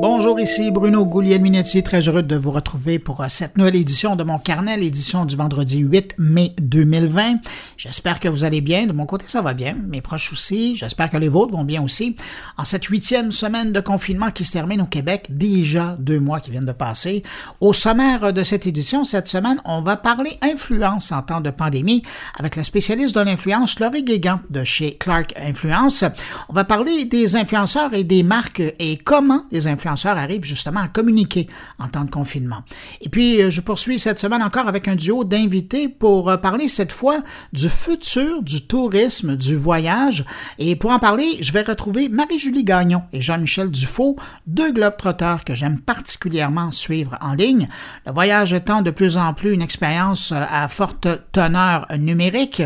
[0.00, 4.22] Bonjour, ici Bruno Gouliel-Minetti, très heureux de vous retrouver pour euh, cette nouvelle édition de
[4.22, 7.38] mon carnet, l'édition du vendredi 8 mai 2020.
[7.76, 8.86] J'espère que vous allez bien.
[8.86, 9.74] De mon côté, ça va bien.
[9.88, 10.76] Mes proches aussi.
[10.76, 12.14] J'espère que les vôtres vont bien aussi.
[12.56, 16.52] En cette huitième semaine de confinement qui se termine au Québec, déjà deux mois qui
[16.52, 17.24] viennent de passer.
[17.60, 22.04] Au sommaire de cette édition, cette semaine, on va parler influence en temps de pandémie
[22.38, 26.04] avec la spécialiste de l'influence, Laurie Guégan de chez Clark Influence.
[26.48, 30.88] On va parler des influenceurs et des marques et comment les influenceurs arrivent justement à
[30.88, 32.62] communiquer en temps de confinement.
[33.00, 36.68] Et puis, euh, je poursuis cette semaine encore avec un duo d'invités pour euh, parler
[36.68, 37.20] cette fois
[37.52, 40.24] du futur du tourisme, du voyage.
[40.58, 44.16] Et pour en parler, je vais retrouver Marie-Julie Gagnon et Jean-Michel Dufault,
[44.46, 47.68] deux globetrotters que j'aime particulièrement suivre en ligne.
[48.06, 52.62] Le voyage étant de plus en plus une expérience euh, à forte teneur numérique.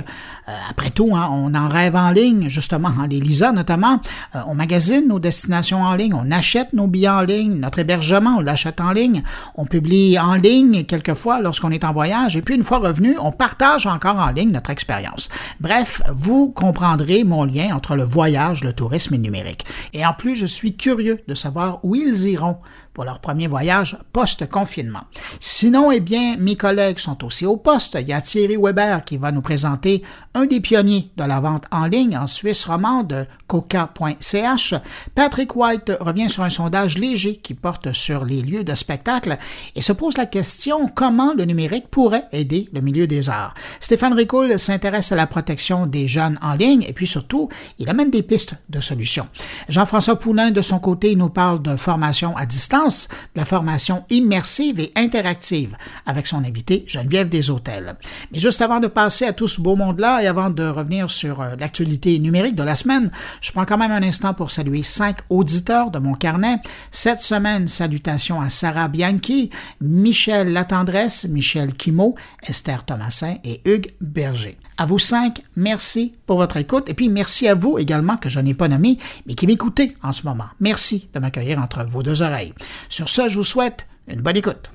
[0.71, 4.01] Après tout, hein, on en rêve en ligne, justement en les lisant notamment.
[4.47, 8.93] On magasine nos destinations en ligne, on achète nos billets notre hébergement, on l'achète en
[8.93, 9.23] ligne,
[9.57, 13.33] on publie en ligne quelquefois lorsqu'on est en voyage, et puis une fois revenu, on
[13.33, 15.29] partage encore en ligne notre expérience.
[15.61, 19.65] Bref, vous comprendrez mon lien entre le voyage, le tourisme et le numérique.
[19.93, 22.59] Et en plus, je suis curieux de savoir où ils iront
[22.95, 25.03] pour leur premier voyage post-confinement.
[25.41, 27.97] Sinon, eh bien, mes collègues sont aussi au poste.
[28.01, 30.03] Il y a Thierry Weber qui va nous présenter
[30.35, 34.75] un des pionniers de la vente en ligne en Suisse romande, coca.ch.
[35.15, 39.39] Patrick White revient sur un sondage léger qui porte sur les lieux de spectacle
[39.75, 43.55] et se pose la question comment le numérique pourrait aider le milieu des arts?
[43.81, 48.11] Stéphane Ricoul s'intéresse à la protection des jeunes en ligne et puis surtout, il amène
[48.11, 49.29] des pistes de solutions.
[49.69, 54.81] Jean-François Poulain, de son côté, nous parle de formation à distance de la formation immersive
[54.81, 57.97] et interactive avec son invité Geneviève Hôtels.
[58.31, 61.41] Mais juste avant de passer à tout ce beau monde-là et avant de revenir sur
[61.41, 63.11] euh, l'actualité numérique de la semaine,
[63.41, 66.57] je prends quand même un instant pour saluer cinq auditeurs de mon carnet.
[66.91, 69.51] Cette semaine, salutations à Sarah Bianchi,
[69.81, 74.59] Michel Latendresse, Michel Kimo, Esther Thomasin et Hugues Berger.
[74.83, 78.41] À vous cinq, merci pour votre écoute et puis merci à vous également que je
[78.41, 80.47] n'ai pas nommé mais qui m'écoutez en ce moment.
[80.59, 82.53] Merci de m'accueillir entre vos deux oreilles.
[82.89, 84.73] Sur ce, je vous souhaite une bonne écoute.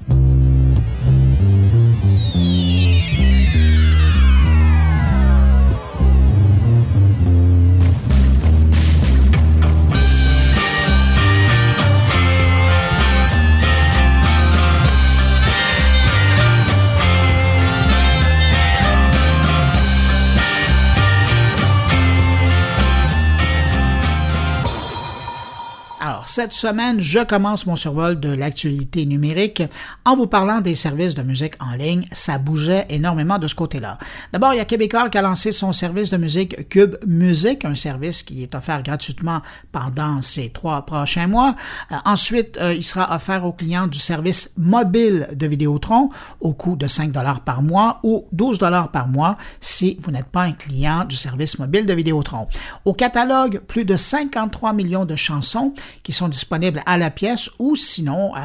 [26.38, 29.64] Cette semaine, je commence mon survol de l'actualité numérique
[30.06, 32.08] en vous parlant des services de musique en ligne.
[32.12, 33.98] Ça bougeait énormément de ce côté-là.
[34.32, 37.74] D'abord, il y a Québécois qui a lancé son service de musique Cube Music, un
[37.74, 41.56] service qui est offert gratuitement pendant ces trois prochains mois.
[41.92, 46.76] Euh, ensuite, euh, il sera offert aux clients du service mobile de Vidéotron au coût
[46.76, 50.54] de 5 dollars par mois ou 12 dollars par mois si vous n'êtes pas un
[50.54, 52.48] client du service mobile de Vidéotron.
[52.86, 57.76] Au catalogue, plus de 53 millions de chansons qui sont disponibles à la pièce ou
[57.76, 58.40] sinon euh,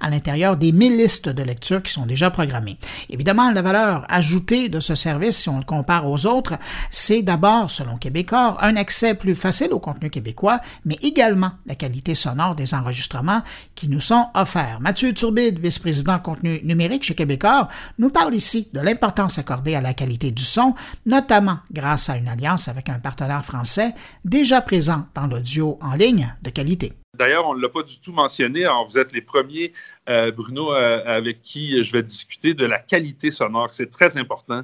[0.00, 2.78] à l'intérieur des 1000 listes de lecture qui sont déjà programmées.
[3.10, 6.54] Évidemment, la valeur ajoutée de ce service, si on le compare aux autres,
[6.90, 12.14] c'est d'abord, selon Québécois, un accès plus facile au contenu québécois, mais également la qualité
[12.14, 13.42] sonore des enregistrements
[13.74, 14.78] qui nous sont offerts.
[14.80, 17.68] Mathieu Turbide, vice-président contenu numérique chez Québécois,
[17.98, 20.74] nous parle ici de l'importance accordée à la qualité du son,
[21.06, 26.34] notamment grâce à une alliance avec un partenaire français déjà présent dans l'audio en ligne
[26.42, 26.92] de qualité.
[27.16, 28.64] D'ailleurs, on ne l'a pas du tout mentionné.
[28.64, 29.72] Alors, vous êtes les premiers,
[30.08, 33.68] euh, Bruno, euh, avec qui je vais discuter de la qualité sonore.
[33.72, 34.62] C'est très important.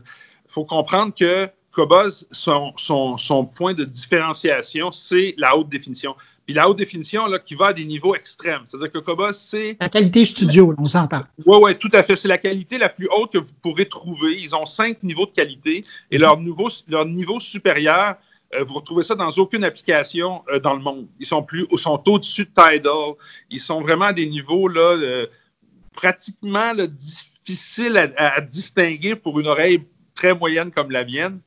[0.49, 6.17] Il faut comprendre que Cobuz, son, son, point de différenciation, c'est la haute définition.
[6.45, 8.63] Puis la haute définition, là, qui va à des niveaux extrêmes.
[8.67, 9.77] C'est-à-dire que Cobuz, c'est.
[9.79, 11.23] La qualité studio, on s'entend.
[11.47, 12.17] Oui, oui, tout à fait.
[12.17, 14.41] C'est la qualité la plus haute que vous pourrez trouver.
[14.41, 18.17] Ils ont cinq niveaux de qualité et leur, niveau, leur niveau supérieur,
[18.55, 21.07] euh, vous retrouvez ça dans aucune application euh, dans le monde.
[21.21, 23.15] Ils sont plus, sont au-dessus de Tidal.
[23.51, 25.27] Ils sont vraiment à des niveaux là, euh,
[25.93, 31.41] pratiquement difficiles à, distinguer pour une oreille très moyenne comme la mienne.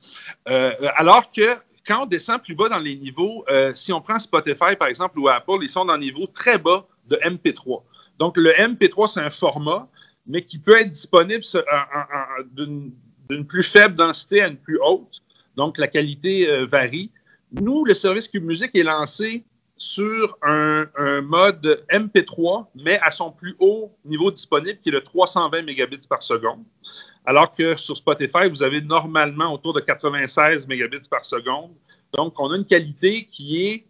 [0.96, 1.56] alors que
[1.86, 3.46] quand on descend plus bas dans les niveaux,
[3.76, 6.86] si on prend Spotify par exemple ou Apple, ils sont dans un niveau très bas
[7.08, 7.84] de MP3.
[8.20, 9.88] Donc le MP3 c'est un format,
[10.26, 11.44] mais qui peut être disponible
[12.52, 15.23] d'une plus faible densité à une plus haute.
[15.56, 17.12] Donc, la qualité euh, varie.
[17.52, 19.44] Nous, le service Cube Music est lancé
[19.78, 20.88] sur un,
[21.22, 26.24] mode MP3, mais à son plus haut niveau disponible, qui est le 320 mégabits par
[26.24, 26.64] seconde.
[27.26, 31.72] Alors que sur Spotify, vous avez normalement autour de 96 mégabits par seconde.
[32.14, 33.86] Donc, on a une qualité qui est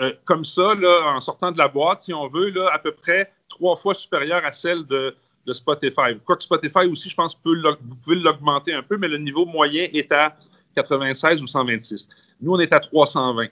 [0.00, 2.92] euh, comme ça, là, en sortant de la boîte, si on veut, là, à peu
[2.92, 5.14] près trois fois supérieure à celle de,
[5.46, 6.18] de Spotify.
[6.24, 9.88] Quoique Spotify aussi, je pense, peut vous pouvez l'augmenter un peu, mais le niveau moyen
[9.92, 10.36] est à
[10.76, 12.08] 96 ou 126.
[12.40, 13.48] Nous, on est à 320.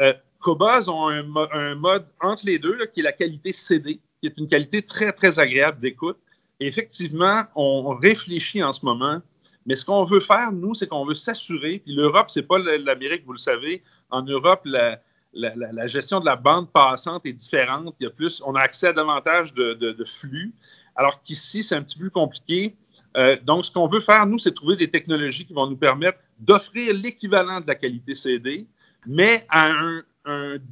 [0.00, 4.36] Euh, Cobas ont un, mode entre les deux, qui est la qualité CD, qui est
[4.36, 6.18] une qualité très, très agréable d'écoute.
[6.58, 9.20] Effectivement, on réfléchit en ce moment,
[9.66, 13.24] mais ce qu'on veut faire, nous, c'est qu'on veut s'assurer, puis l'Europe, c'est pas l'Amérique,
[13.24, 13.82] vous le savez.
[14.10, 17.94] En Europe, la, gestion de la bande passante est différente.
[18.00, 20.52] Il y a plus, on a accès à davantage de, flux,
[20.96, 22.76] alors qu'ici, c'est un petit peu plus compliqué.
[23.16, 26.18] Euh, donc, ce qu'on veut faire, nous, c'est trouver des technologies qui vont nous permettre
[26.42, 28.66] d'offrir l'équivalent de la qualité CD,
[29.06, 30.02] mais à un,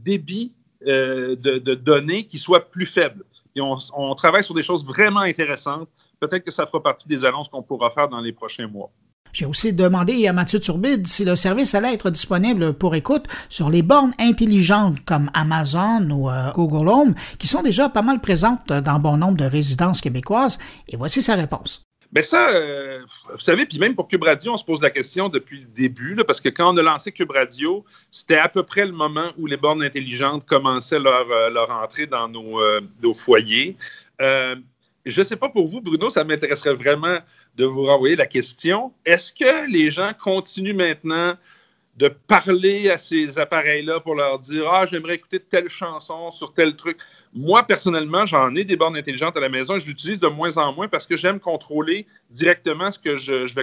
[0.05, 0.52] débit
[0.87, 3.25] euh, de, données qui soit plus faible.
[3.56, 5.88] Et on, travaille sur des choses vraiment intéressantes.
[6.20, 8.90] Peut-être que ça fera partie des annonces qu'on pourra faire dans les prochains mois.
[9.32, 13.70] J'ai aussi demandé à Mathieu Turbide si le service allait être disponible pour écoute sur
[13.70, 18.69] les bornes intelligentes comme Amazon ou euh, Google Home, qui sont déjà pas mal présentes
[18.69, 20.58] dans bon nombre de résidences québécoises.
[20.88, 21.84] Et voici sa réponse.
[22.12, 25.28] Mais ça, euh, vous savez, puis même pour Cube Radio, on se pose la question
[25.28, 28.84] depuis le début, parce que quand on a lancé Cube Radio, c'était à peu près
[28.84, 33.76] le moment où les bornes intelligentes commençaient leur, euh, entrée dans nos, euh, nos foyers.
[34.18, 37.18] je ne sais pas pour vous, Bruno, ça m'intéresserait vraiment
[37.56, 38.92] de vous renvoyer la question.
[39.04, 41.34] Est-ce que les gens continuent maintenant
[41.96, 46.74] de parler à ces appareils-là pour leur dire Ah, j'aimerais écouter telle chanson sur tel
[46.74, 46.98] truc?
[47.32, 50.56] Moi, personnellement, j'en ai des bornes intelligentes à la maison et je l'utilise de moins
[50.59, 53.55] en moins parce que j'aime contrôler directement ce que je,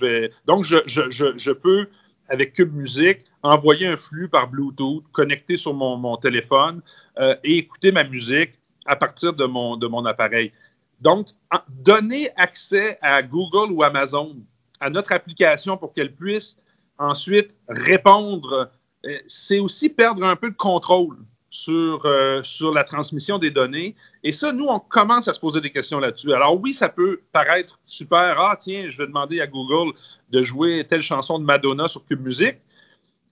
[0.00, 0.30] vais.
[0.46, 1.88] Donc, je, peux,
[2.28, 6.82] avec Cube Music, envoyer un flux par Bluetooth, connecter sur mon, téléphone
[7.18, 8.52] euh, et écouter ma musique
[8.86, 10.52] à partir de mon, de mon appareil.
[11.00, 11.28] Donc,
[11.68, 14.36] donner accès à Google ou Amazon
[14.78, 16.56] à notre application pour qu'elle puisse
[16.98, 18.70] ensuite répondre,
[19.04, 21.16] euh, c'est aussi perdre un peu de contrôle
[21.54, 23.94] sur, euh, sur la transmission des données.
[24.24, 26.32] Et ça, nous, on commence à se poser des questions là-dessus.
[26.32, 28.34] Alors oui, ça peut paraître super.
[28.40, 29.92] Ah, tiens, je vais demander à Google
[30.30, 32.56] de jouer telle chanson de Madonna sur Cube Music.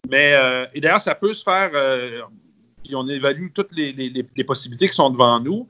[0.09, 2.21] Mais, euh, et d'ailleurs, ça peut se faire, euh,
[2.85, 5.69] puis on évalue toutes les, les, possibilités qui sont devant nous,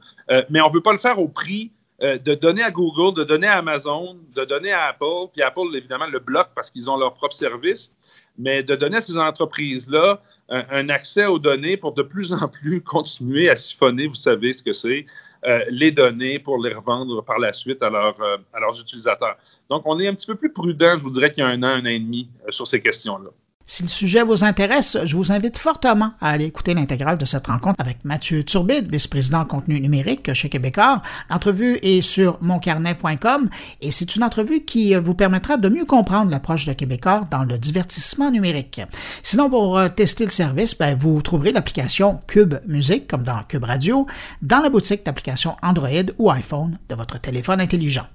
[0.51, 1.71] mais on ne peut pas le faire au prix
[2.01, 6.07] de donner à Google, de donner à Amazon, de donner à Apple, puis Apple, évidemment,
[6.07, 7.91] le bloque parce qu'ils ont leur propre service,
[8.39, 12.81] mais de donner à ces entreprises-là un, accès aux données pour de plus en plus
[12.85, 15.07] continuer à siphonner, vous savez ce que c'est,
[15.45, 19.37] euh, les données pour les revendre par la suite à, euh, à leurs utilisateurs.
[19.69, 21.63] Donc, on est un petit peu plus prudent, je vous dirais, qu'il y a un
[21.63, 23.31] an, un an et demi euh, sur ces questions-là.
[23.67, 27.47] Si le sujet vous intéresse, je vous invite fortement à aller écouter l'intégrale de cette
[27.47, 31.01] rencontre avec Mathieu Turbide, vice-président contenu numérique chez Québécois.
[31.31, 33.49] L'entrevue est sur moncarnet.com
[33.81, 37.59] et c'est une entrevue qui vous permettra de mieux comprendre l'approche de Québécois dans le
[37.59, 38.81] divertissement numérique.
[39.23, 43.65] Sinon, pour euh, tester le service, ben, vous trouverez l'application Cube Musique, comme dans Cube
[43.65, 44.07] Radio,
[44.43, 45.89] dans la boutique d'applications Android
[46.19, 48.07] ou iPhone de votre téléphone intelligent.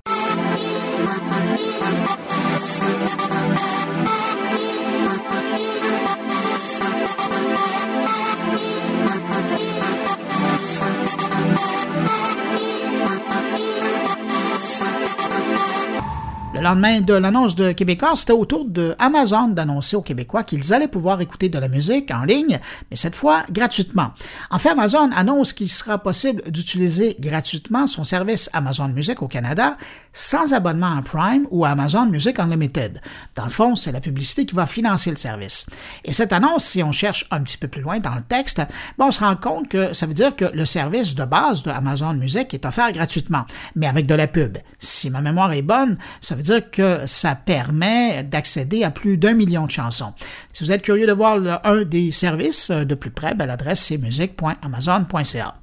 [16.67, 20.89] Lendemain de l'annonce de Québécois, c'était au tour de Amazon d'annoncer aux Québécois qu'ils allaient
[20.89, 22.59] pouvoir écouter de la musique en ligne,
[22.91, 24.11] mais cette fois gratuitement.
[24.51, 29.77] En fait, Amazon annonce qu'il sera possible d'utiliser gratuitement son service Amazon Music au Canada
[30.11, 33.01] sans abonnement à Prime ou Amazon Music Unlimited.
[33.35, 35.67] Dans le fond, c'est la publicité qui va financer le service.
[36.03, 38.61] Et cette annonce, si on cherche un petit peu plus loin dans le texte,
[38.99, 42.13] on se rend compte que ça veut dire que le service de base de Amazon
[42.13, 43.45] Music est offert gratuitement,
[43.75, 44.57] mais avec de la pub.
[44.79, 49.33] Si ma mémoire est bonne, ça veut dire que ça permet d'accéder à plus d'un
[49.33, 50.13] million de chansons.
[50.53, 53.97] Si vous êtes curieux de voir un des services de plus près, ben, l'adresse c'est
[53.97, 55.55] musique.amazon.ca.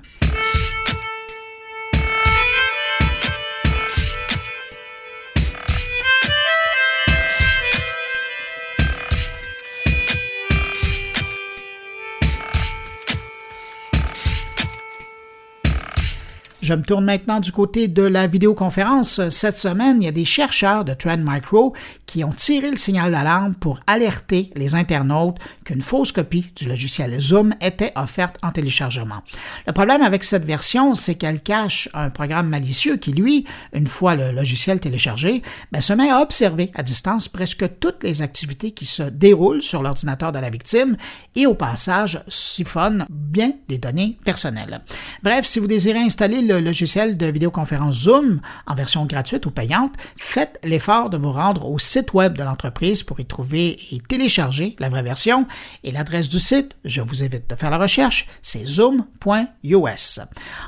[16.66, 19.30] Je me tourne maintenant du côté de la vidéoconférence.
[19.30, 21.76] Cette semaine, il y a des chercheurs de Trend Micro
[22.08, 27.20] qui ont tiré le signal d'alarme pour alerter les internautes qu'une fausse copie du logiciel
[27.20, 29.22] Zoom était offerte en téléchargement.
[29.68, 34.16] Le problème avec cette version, c'est qu'elle cache un programme malicieux qui, lui, une fois
[34.16, 38.88] le logiciel téléchargé, ben, se met à observer à distance presque toutes les activités qui
[38.88, 40.98] se déroulent sur l'ordinateur de la victime
[41.36, 44.82] et au passage siphonne bien des données personnelles.
[45.22, 49.94] Bref, si vous désirez installer le logiciel de vidéoconférence Zoom en version gratuite ou payante,
[50.18, 54.76] faites l'effort de vous rendre au site web de l'entreprise pour y trouver et télécharger
[54.80, 55.48] la vraie version.
[55.84, 60.20] Et l'adresse du site, je vous invite de faire la recherche, c'est zoom.us.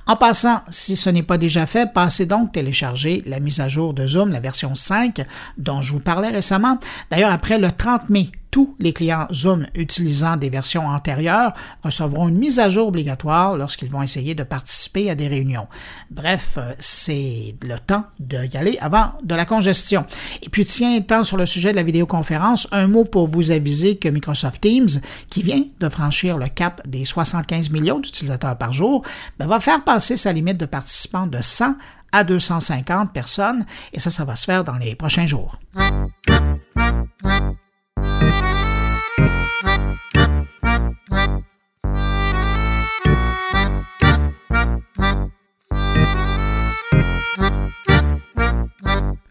[0.05, 3.93] En passant, si ce n'est pas déjà fait, passez donc télécharger la mise à jour
[3.93, 5.25] de Zoom, la version 5
[5.57, 6.79] dont je vous parlais récemment.
[7.11, 12.39] D'ailleurs, après le 30 mai, tous les clients Zoom utilisant des versions antérieures recevront une
[12.39, 15.67] mise à jour obligatoire lorsqu'ils vont essayer de participer à des réunions.
[16.09, 20.07] Bref, euh, c'est le temps d'y aller avant de la congestion.
[20.41, 23.97] Et puis, tiens, étant sur le sujet de la vidéoconférence, un mot pour vous aviser
[23.97, 24.89] que Microsoft Teams,
[25.29, 29.03] qui vient de franchir le cap des 75 millions d'utilisateurs par jour,
[29.37, 31.75] ben, va faire passer sa limite de participants de 100
[32.11, 35.59] à 250 personnes, et ça, ça va se faire dans les prochains jours.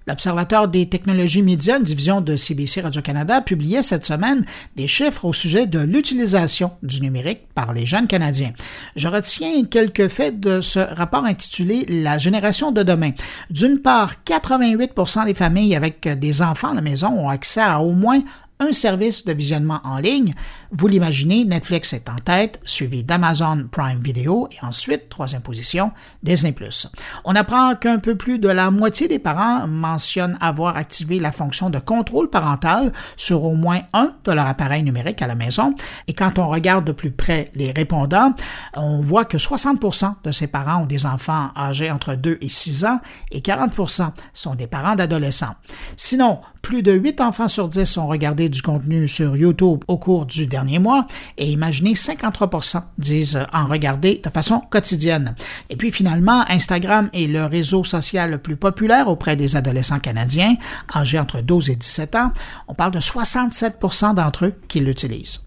[0.09, 4.47] L'Observateur des technologies médias, une division de CBC Radio-Canada, publiait cette semaine
[4.77, 8.53] des chiffres au sujet de l'utilisation du numérique par les jeunes Canadiens.
[8.95, 13.11] Je retiens quelques faits de ce rapport intitulé La génération de demain.
[13.51, 17.91] D'une part, 88% des familles avec des enfants à la maison ont accès à au
[17.91, 18.21] moins
[18.59, 20.35] un service de visionnement en ligne.
[20.73, 26.53] Vous l'imaginez, Netflix est en tête, suivi d'Amazon Prime Video et ensuite, troisième position, Disney⁇
[27.25, 31.71] On apprend qu'un peu plus de la moitié des parents mentionnent avoir activé la fonction
[31.71, 35.75] de contrôle parental sur au moins un de leurs appareils numériques à la maison.
[36.09, 38.35] Et quand on regarde de plus près les répondants,
[38.75, 42.85] on voit que 60% de ces parents ont des enfants âgés entre 2 et 6
[42.87, 45.55] ans et 40% sont des parents d'adolescents.
[45.97, 50.26] Sinon, plus de 8 enfants sur 10 ont regardé du contenu sur YouTube au cours
[50.26, 51.07] du dernier mois
[51.38, 55.35] et imaginez 53% disent en regarder de façon quotidienne.
[55.71, 60.55] Et puis finalement, Instagram est le réseau social le plus populaire auprès des adolescents canadiens
[60.95, 62.33] âgés entre 12 et 17 ans.
[62.69, 65.47] On parle de 67% d'entre eux qui l'utilisent.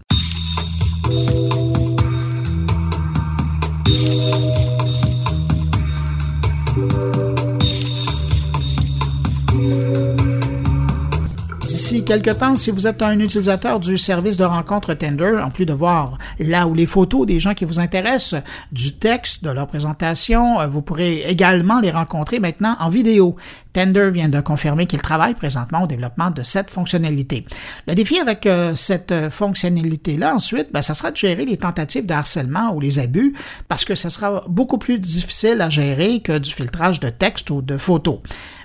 [11.90, 15.66] D'ici quelques temps, si vous êtes un utilisateur du service de rencontre Tender, en plus
[15.66, 19.66] de voir là où les photos des gens qui vous intéressent, du texte, de leur
[19.66, 23.34] présentation, euh, vous pourrez également les rencontrer maintenant en vidéo.
[23.72, 27.46] Tender vient de confirmer qu'il travaille présentement au développement de cette fonctionnalité.
[27.86, 32.14] Le défi avec euh, cette fonctionnalité-là, ensuite, ben, ça sera de gérer les tentatives de
[32.14, 33.34] harcèlement ou les abus,
[33.68, 37.62] parce que ça sera beaucoup plus difficile à gérer que du filtrage de texte ou
[37.62, 38.20] de photos.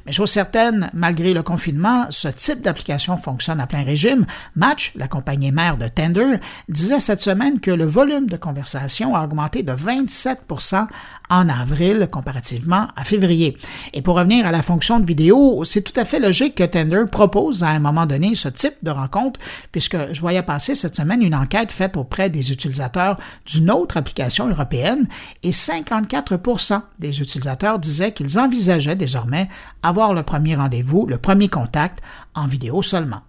[0.06, 4.28] Mais chose certaine, malgré le confinement, ce type d'application fonctionne à plein régime.
[4.56, 6.38] Match, la compagnie mère de Tender,
[6.70, 10.86] disait cette semaine que le volume de conversation a augmenté de 27%
[11.30, 13.58] en avril comparativement à février.
[13.94, 17.64] Et pour revenir à la fonction de c'est tout à fait logique que Tender propose
[17.64, 19.40] à un moment donné ce type de rencontre,
[19.72, 24.48] puisque je voyais passer cette semaine une enquête faite auprès des utilisateurs d'une autre application
[24.48, 25.08] européenne
[25.44, 29.50] et 54% des utilisateurs disaient qu'ils envisageaient désormais
[29.84, 32.00] avoir le premier rendez-vous, le premier contact
[32.34, 33.22] en vidéo seulement.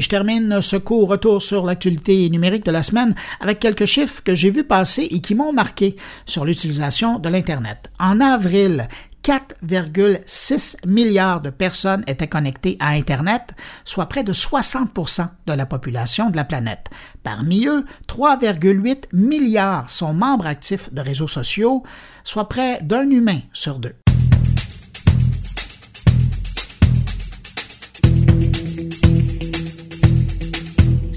[0.00, 4.34] Je termine ce court retour sur l'actualité numérique de la semaine avec quelques chiffres que
[4.34, 7.92] j'ai vus passer et qui m'ont marqué sur l'utilisation de l'Internet.
[7.98, 8.88] En avril,
[9.22, 13.52] 4,6 milliards de personnes étaient connectées à Internet,
[13.84, 16.86] soit près de 60% de la population de la planète.
[17.22, 21.82] Parmi eux, 3,8 milliards sont membres actifs de réseaux sociaux,
[22.24, 23.94] soit près d'un humain sur deux.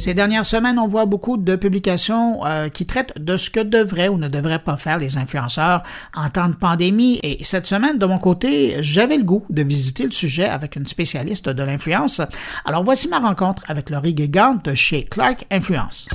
[0.04, 4.10] Ces dernières semaines, on voit beaucoup de publications euh, qui traitent de ce que devraient
[4.10, 5.82] ou ne devraient pas faire les influenceurs
[6.14, 7.22] en temps de pandémie.
[7.24, 10.86] Et cette semaine, de mon côté, j'avais le goût de visiter le sujet avec une
[10.88, 12.20] spécialiste de l'influence.
[12.66, 16.10] Alors voici ma rencontre avec Laurie Guigant de chez Clark Influence.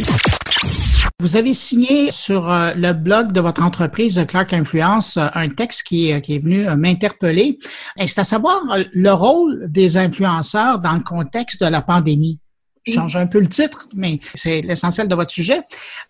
[1.19, 5.85] Vous avez signé sur euh, le blog de votre entreprise Clark Influence euh, un texte
[5.85, 7.59] qui, qui est venu m'interpeller.
[8.05, 8.61] C'est à savoir
[8.93, 12.39] le rôle des influenceurs dans le contexte de la pandémie?
[12.93, 15.61] Change un peu le titre, mais c'est l'essentiel de votre sujet.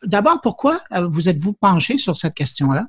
[0.05, 2.87] D'abord, pourquoi vous êtes-vous penché sur cette question-là?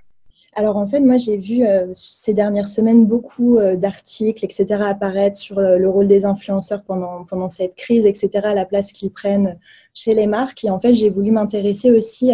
[0.56, 5.38] Alors en fait, moi j'ai vu euh, ces dernières semaines beaucoup euh, d'articles, etc., apparaître
[5.38, 9.60] sur euh, le rôle des influenceurs pendant, pendant cette crise, etc., la place qu'ils prennent
[9.94, 10.64] chez les marques.
[10.64, 12.32] Et en fait, j'ai voulu m'intéresser aussi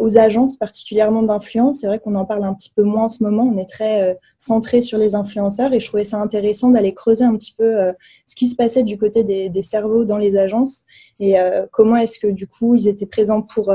[0.00, 1.80] aux agences, particulièrement d'influence.
[1.80, 3.42] C'est vrai qu'on en parle un petit peu moins en ce moment.
[3.42, 7.36] On est très centré sur les influenceurs et je trouvais ça intéressant d'aller creuser un
[7.36, 7.92] petit peu
[8.26, 10.84] ce qui se passait du côté des, cerveaux dans les agences
[11.20, 11.36] et
[11.72, 13.72] comment est-ce que du coup ils étaient présents pour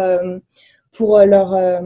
[0.94, 1.82] pour euh, leurs euh,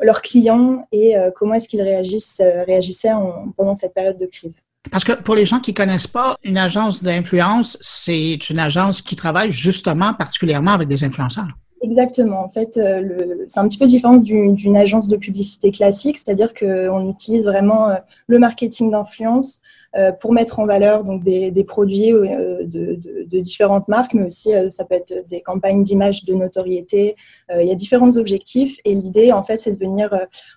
[0.00, 3.12] leurs clients et euh, comment est-ce qu'ils réagissent, réagissaient
[3.56, 4.60] pendant cette période de crise.
[4.90, 9.16] Parce que pour les gens qui connaissent pas, une agence d'influence, c'est une agence qui
[9.16, 11.48] travaille justement particulièrement avec des influenceurs.
[11.80, 12.40] Exactement.
[12.40, 12.80] En fait,
[13.46, 17.90] c'est un petit peu différent d'une agence de publicité classique, c'est-à-dire qu'on utilise vraiment
[18.26, 19.60] le marketing d'influence
[19.96, 24.12] euh, pour mettre en valeur donc des, des produits euh, de, de, de, différentes marques,
[24.12, 27.16] mais aussi euh, ça peut être des campagnes d'image, de notoriété.
[27.58, 30.10] il y a différents objectifs et l'idée en fait c'est de venir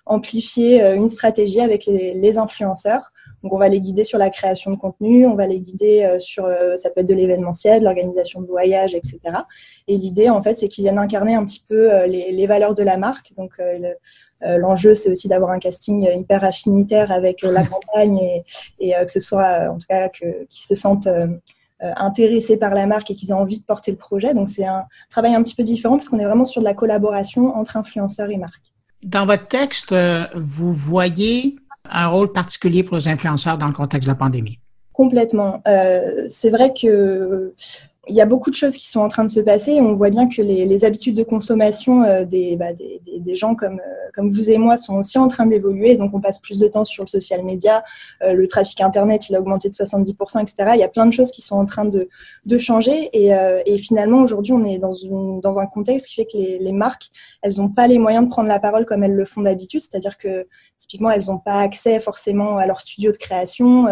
[0.04, 3.10] amplifier une stratégie avec les, les influenceurs.
[3.42, 6.46] Donc, on va les guider sur la création de contenu, on va les guider sur,
[6.76, 9.18] ça peut être de l'événementiel, l'organisation de voyages, etc.
[9.88, 12.82] Et l'idée, en fait, c'est qu'ils viennent incarner un petit peu les, les valeurs de
[12.82, 13.32] la marque.
[13.36, 13.94] Donc, le,
[14.44, 18.18] euh, l'enjeu, c'est aussi d'avoir un casting hyper affinitaire avec euh, la campagne
[18.80, 21.08] et, euh, que ce soit, en tout cas, qu'ils se sentent
[21.80, 24.34] intéressés par la marque et qu'ils aient envie de porter le projet.
[24.34, 26.74] Donc, c'est un travail un petit peu différent parce qu'on est vraiment sur de la
[26.74, 28.72] collaboration entre influenceurs et marques.
[29.02, 29.92] Dans votre texte,
[30.36, 31.56] vous voyez
[31.90, 34.58] un rôle particulier pour les influenceurs dans le contexte de la pandémie?
[34.92, 35.62] Complètement.
[35.64, 37.54] c'est vrai que
[38.08, 39.80] il y a beaucoup de choses qui sont en train de se passer.
[39.80, 43.54] On voit bien que les, les habitudes de consommation euh, des, bah, des, des, gens
[43.54, 45.96] comme, euh, comme vous et moi sont aussi en train d'évoluer.
[45.96, 47.84] Donc, on passe plus de temps sur le social media.
[48.24, 50.72] Euh, le trafic Internet, il a augmenté de 70%, etc.
[50.74, 52.08] Il y a plein de choses qui sont en train de,
[52.44, 53.08] de changer.
[53.12, 53.30] Et,
[53.66, 56.72] et finalement, aujourd'hui, on est dans, une, dans un contexte qui fait que les, les
[56.72, 57.08] marques,
[57.42, 59.80] elles n'ont pas les moyens de prendre la parole comme elles le font d'habitude.
[59.80, 63.86] C'est-à-dire que, typiquement, elles n'ont pas accès forcément à leur studio de création.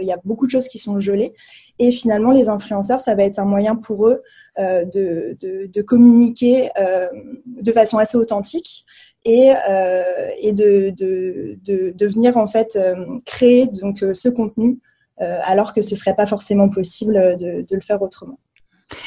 [0.00, 1.32] il y a beaucoup de choses qui sont gelées.
[1.78, 4.22] Et finalement, les influenceurs, ça va être un moyen pour eux
[4.58, 7.08] euh, de, de, communiquer euh,
[7.46, 8.84] de façon assez authentique
[9.24, 12.78] et, euh, et de, de, venir en fait
[13.24, 14.78] créer donc ce contenu
[15.18, 18.38] alors que ce serait pas forcément possible de le faire autrement.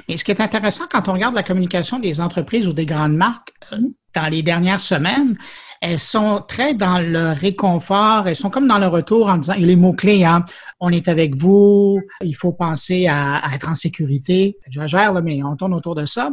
[0.07, 3.15] Mais ce qui est intéressant quand on regarde la communication des entreprises ou des grandes
[3.15, 3.85] marques mmh.
[4.15, 5.37] dans les dernières semaines,
[5.81, 9.65] elles sont très dans le réconfort, elles sont comme dans le retour en disant, et
[9.65, 10.43] les mots-clés, hein,
[10.79, 14.57] on est avec vous, il faut penser à, être en sécurité.
[14.69, 16.31] Je gère, là, mais on tourne autour de ça.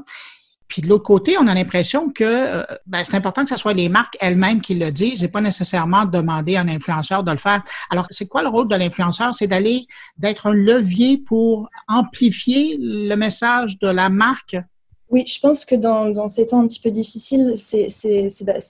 [0.68, 3.74] Puis de l'autre côté, on a l'impression que euh, ben, c'est important que ce soit
[3.74, 7.38] les marques elles-mêmes qui le disent et pas nécessairement demander à un influenceur de le
[7.38, 7.62] faire.
[7.90, 9.34] Alors, c'est quoi le rôle de l'influenceur?
[9.34, 14.56] C'est d'aller, d'être un levier pour amplifier le message de la marque
[15.14, 17.88] oui, je pense que dans, ces temps un petit peu difficiles, c'est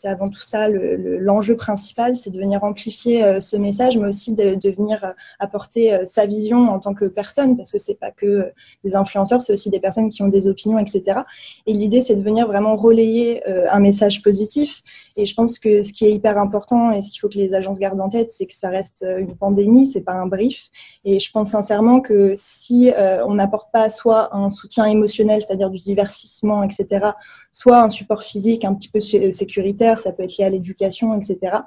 [0.05, 4.35] avant tout ça l'enjeu le, principal, c'est de venir amplifier euh, ce message, mais aussi
[4.35, 8.11] de, venir euh, apporter euh, sa vision en tant que personne, parce que c'est pas
[8.11, 8.53] que
[8.85, 11.21] des influenceurs, c'est aussi des personnes qui ont des opinions, etc.
[11.67, 14.83] Et l'idée, c'est de venir vraiment relayer un message positif.
[15.17, 17.55] Et je pense que ce qui est hyper important et ce qu'il faut que les
[17.55, 20.69] agences gardent en tête, c'est que ça reste une pandémie, c'est pas un brief.
[21.07, 22.93] Et je pense sincèrement que si
[23.27, 25.81] on n'apporte pas soit un soutien émotionnel, c'est-à-dire du
[26.63, 27.11] etc.,
[27.53, 31.59] soit un support physique un petit peu sécuritaire, ça peut être lié à l'éducation, etc.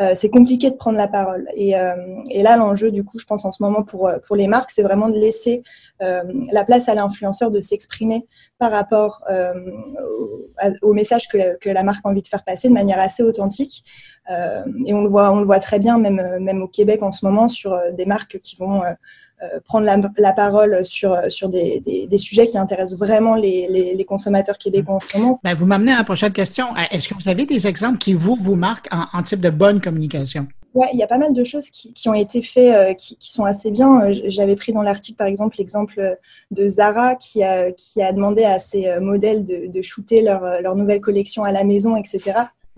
[0.00, 1.48] Euh, c'est compliqué de prendre la parole.
[1.54, 1.94] Et, euh,
[2.30, 5.08] et là, l'enjeu, du coup, je pense en ce moment pour, les marques, c'est vraiment
[5.08, 5.62] de laisser
[6.02, 8.26] euh, la place à l'influenceur de s'exprimer
[8.58, 9.22] par rapport
[10.82, 13.22] au, message que la, que la, marque a envie de faire passer de manière assez
[13.22, 13.84] authentique.
[14.28, 17.24] Et on le voit, on le voit très bien, même, même au Québec en ce
[17.24, 18.82] moment, sur des marques qui vont
[19.64, 23.94] prendre la, la, parole sur, sur des, des, des, sujets qui intéressent vraiment les, les,
[23.94, 25.40] les consommateurs québécois en ce moment.
[25.42, 26.68] Ben, vous m'amenez à la prochaine question.
[26.90, 29.80] Est-ce que vous avez des exemples qui vous, vous marquent en, en type de bonne
[29.80, 30.46] communication?
[30.72, 33.16] Ouais, il y a pas mal de choses qui, qui ont été faites euh, qui,
[33.16, 34.02] qui, sont assez bien.
[34.02, 36.16] Euh, j'avais pris dans l'article, par exemple, l'exemple
[36.52, 40.76] de Zara qui a, qui a demandé à ses modèles de, de shooter leur, leur
[40.76, 42.20] nouvelle collection à la maison, etc.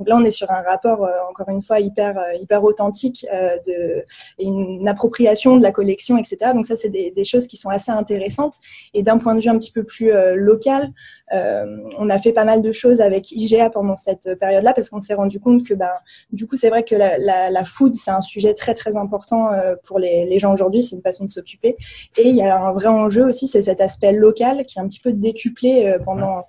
[0.02, 3.56] Donc là, on est sur un rapport, euh, encore une fois, hyper, euh, authentique, euh,
[3.64, 4.04] de,
[4.40, 6.50] une appropriation de la collection, etc.
[6.56, 8.54] Donc ça, c'est des, choses qui sont assez intéressantes.
[8.94, 10.92] Et d'un point de vue un petit peu plus local,
[11.30, 15.14] on a fait pas mal de choses avec IGA pendant cette période-là parce qu'on s'est
[15.14, 16.00] rendu compte que, bah,
[16.32, 19.50] du coup, c'est vrai que la food, c'est un sujet très, très important
[19.84, 20.82] pour les, les gens aujourd'hui.
[20.82, 21.76] C'est une façon de s'occuper.
[22.18, 24.88] Et il y a un vrai enjeu aussi, c'est cet aspect local qui est un
[24.88, 26.42] petit peu décuplé pendant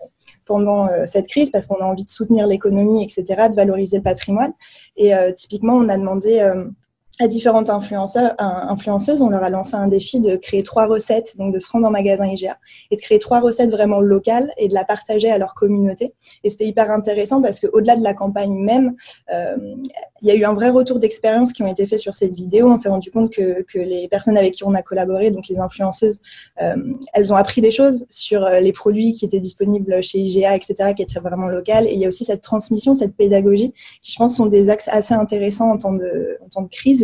[0.45, 4.53] pendant cette crise parce qu'on a envie de soutenir l'économie, etc., de valoriser le patrimoine.
[4.97, 6.41] Et typiquement, on a demandé
[7.19, 11.53] à différentes influenceurs, influenceuses, on leur a lancé un défi de créer trois recettes, donc
[11.53, 12.57] de se rendre en magasin IGA
[12.89, 16.15] et de créer trois recettes vraiment locales et de la partager à leur communauté.
[16.43, 18.95] Et c'était hyper intéressant parce qu'au-delà de la campagne même,
[19.31, 19.75] euh,
[20.23, 22.67] il y a eu un vrai retour d'expérience qui ont été faits sur cette vidéo.
[22.71, 25.59] On s'est rendu compte que, que, les personnes avec qui on a collaboré, donc les
[25.59, 26.19] influenceuses,
[26.63, 26.75] euh,
[27.13, 30.93] elles ont appris des choses sur euh, les produits qui étaient disponibles chez IGA, etc.,
[30.95, 31.85] qui étaient vraiment locales.
[31.85, 33.71] Et il y a aussi cette transmission, cette pédagogie,
[34.01, 36.37] qui je pense sont des axes assez intéressants en temps de
[36.71, 37.02] crise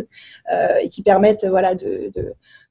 [0.52, 2.12] euh, et qui permettent voilà, de,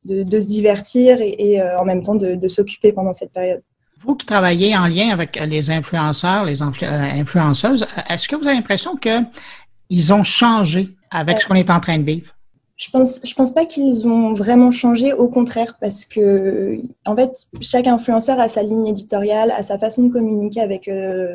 [0.04, 3.62] de, se divertir et, euh, en même temps de, s'occuper pendant cette période.
[3.98, 8.56] Vous qui travaillez en lien avec les influenceurs, les euh, influenceuses, est-ce que vous avez
[8.56, 12.32] l'impression qu'ils ont changé avec ce qu'on est en train de vivre?
[12.78, 17.48] Je pense, je pense pas qu'ils ont vraiment changé, au contraire, parce que en fait,
[17.60, 20.88] chaque influenceur a sa ligne éditoriale, a sa façon de communiquer avec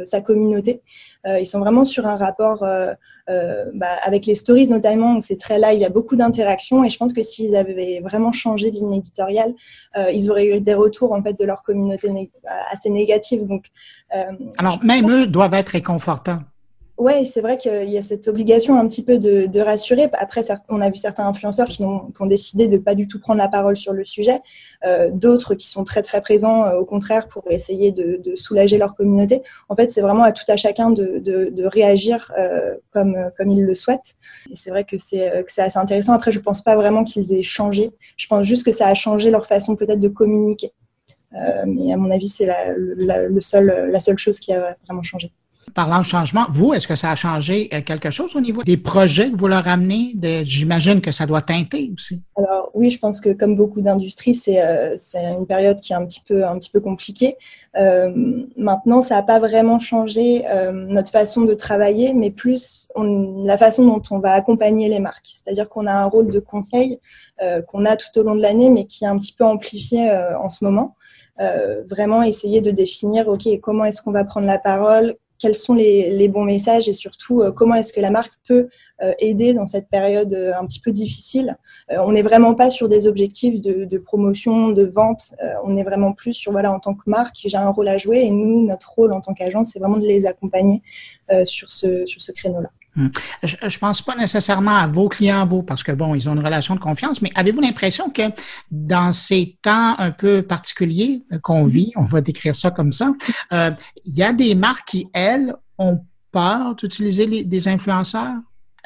[0.06, 0.82] sa communauté.
[1.28, 2.64] ils sont vraiment sur un rapport
[3.30, 6.90] euh, bah, avec les stories notamment, c'est très live, il y a beaucoup d'interactions et
[6.90, 9.54] je pense que s'ils avaient vraiment changé de ligne éditoriale,
[9.98, 12.10] euh, ils auraient eu des retours en fait de leur communauté
[12.72, 13.42] assez négatifs.
[13.44, 13.68] Donc,
[14.14, 14.26] euh,
[14.58, 16.40] alors même eux doivent être réconfortants.
[17.00, 20.10] Oui, c'est vrai qu'il y a cette obligation un petit peu de, rassurer.
[20.14, 23.48] Après, on a vu certains influenceurs qui ont, décidé de pas du tout prendre la
[23.48, 24.42] parole sur le sujet,
[24.86, 28.96] euh, d'autres qui sont très très présents euh, au contraire pour essayer de, soulager leur
[28.96, 29.42] communauté.
[29.70, 33.74] En fait, c'est vraiment à tout à chacun de, réagir euh, comme comme il le
[33.74, 34.14] souhaite.
[34.52, 36.14] Et c'est vrai que c'est assez intéressant.
[36.14, 37.92] Après, je pense pas vraiment qu'ils aient changé.
[38.18, 40.72] Je pense juste que ça a changé leur façon peut-être de communiquer.
[41.66, 45.32] mais à mon avis, c'est la seule chose qui a vraiment changé.
[45.74, 48.78] Parlant de changement, vous, est-ce que ça a changé euh, quelque chose au niveau des
[48.78, 50.16] projets que vous leur amenez?
[50.44, 52.22] J'imagine que ça doit teinter aussi.
[52.36, 56.06] Alors oui, je pense que comme beaucoup d'industries, c'est euh, une période qui est un
[56.06, 57.38] petit peu, un petit peu compliquée.
[57.78, 58.12] Euh,
[58.56, 64.02] maintenant, ça n'a pas vraiment changé notre façon de travailler, mais plus la façon dont
[64.12, 65.30] on va accompagner les marques.
[65.34, 67.00] C'est-à-dire qu'on a un rôle de conseil
[67.68, 70.50] qu'on a tout au long de l'année, mais qui est un petit peu amplifié en
[70.50, 70.96] ce moment.
[71.90, 76.30] vraiment essayer de définir, OK, comment est-ce qu'on va prendre la parole, quels sont les,
[76.30, 78.70] bons messages et surtout euh, comment est-ce que la marque peut
[79.02, 81.58] euh, aider dans cette période euh, un petit peu difficile.
[81.90, 85.34] on n'est vraiment pas sur des objectifs de, promotion, de vente.
[85.66, 88.20] on est vraiment plus sur voilà en tant que marque, j'ai un rôle à jouer
[88.22, 90.82] et nous notre rôle en tant qu'agence c'est vraiment de les accompagner
[91.44, 92.70] sur ce sur ce créneau-là.
[92.96, 93.08] Hmm.
[93.42, 96.46] Je ne pense pas nécessairement à vos clients, vous, parce que bon, ils ont une
[96.46, 98.24] relation de confiance, mais avez-vous l'impression que
[98.70, 103.14] dans ces temps un peu particuliers qu'on vit, on va décrire ça comme ça,
[103.52, 103.72] euh,
[104.06, 108.36] il y a des marques qui, elles, ont peur d'utiliser des influenceurs?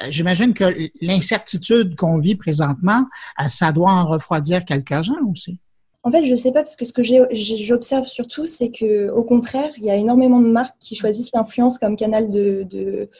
[0.02, 0.64] Euh, j'imagine que
[1.02, 3.04] l'incertitude qu'on vit présentement,
[3.40, 5.58] euh, ça doit en refroidir quelques-uns aussi.
[6.02, 9.24] En fait, je ne sais pas parce que ce que j'observe surtout, c'est que au
[9.24, 13.10] contraire, il y a énormément de marques qui choisissent l'influence comme canal de, de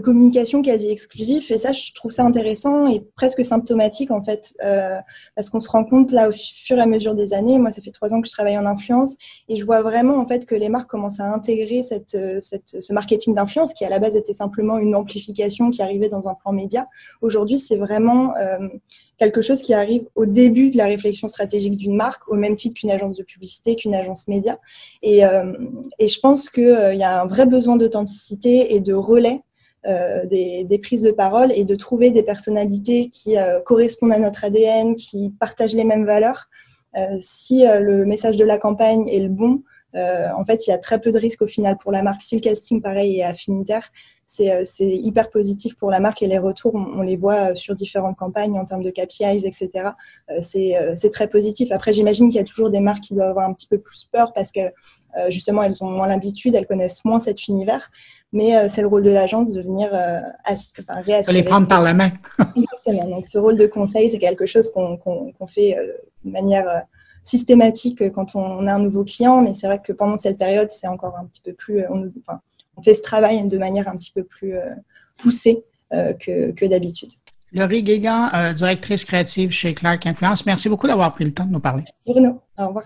[0.00, 1.50] communication quasi exclusif.
[1.50, 4.98] Et ça, je trouve ça intéressant et presque symptomatique, en fait, euh,
[5.34, 7.82] parce qu'on se rend compte, là, au fur et à mesure des années, moi, ça
[7.82, 9.16] fait trois ans que je travaille en influence,
[9.48, 12.92] et je vois vraiment, en fait, que les marques commencent à intégrer cette, cette ce
[12.92, 16.52] marketing d'influence, qui à la base était simplement une amplification qui arrivait dans un plan
[16.52, 16.86] média.
[17.20, 18.68] Aujourd'hui, c'est vraiment euh,
[19.18, 22.74] quelque chose qui arrive au début de la réflexion stratégique d'une marque, au même titre
[22.80, 24.58] qu'une agence de publicité, qu'une agence média.
[25.02, 25.52] Et, euh,
[25.98, 29.51] et je pense qu'il euh, y a un vrai besoin d'authenticité et de relais euh,
[29.84, 34.44] des, des, prises de parole et de trouver des personnalités qui euh, correspondent à notre
[34.44, 36.48] ADN, qui partagent les mêmes valeurs.
[36.96, 39.62] Euh, si le message de la campagne est le bon,
[39.94, 42.22] en fait, il y a très peu de risques au final pour la marque.
[42.22, 43.90] Si le casting, pareil, est affinitaire,
[44.26, 48.58] c'est hyper positif pour la marque et les retours, on, les voit sur différentes campagnes
[48.58, 49.90] en termes de KPIs, etc.
[50.40, 51.72] c'est très positif.
[51.72, 54.08] Après, j'imagine qu'il y a toujours des marques qui doivent avoir un petit peu plus
[54.10, 54.70] peur parce que euh,
[55.30, 57.90] justement, elles ont moins l'habitude, elles connaissent moins cet univers.
[58.32, 60.20] Mais euh, c'est le rôle de l'agence de venir euh,
[60.88, 61.36] réassurer.
[61.36, 62.12] les prendre par la main.
[62.56, 63.08] Exactement.
[63.08, 65.76] Donc, ce rôle de conseil, c'est quelque chose qu'on fait
[66.24, 66.84] de manière
[67.22, 69.42] systématique quand on a un nouveau client.
[69.42, 71.84] Mais c'est vrai que pendant cette période, c'est encore un petit peu plus.
[71.90, 72.40] On, enfin,
[72.76, 74.54] on, fait ce travail de manière un petit peu plus
[75.18, 77.12] poussée que, que d'habitude.
[77.52, 81.60] Laurie Guégan, directrice créative chez Clark Influence, merci beaucoup d'avoir pris le temps de nous
[81.60, 81.84] parler.
[82.06, 82.84] Bruno, au revoir.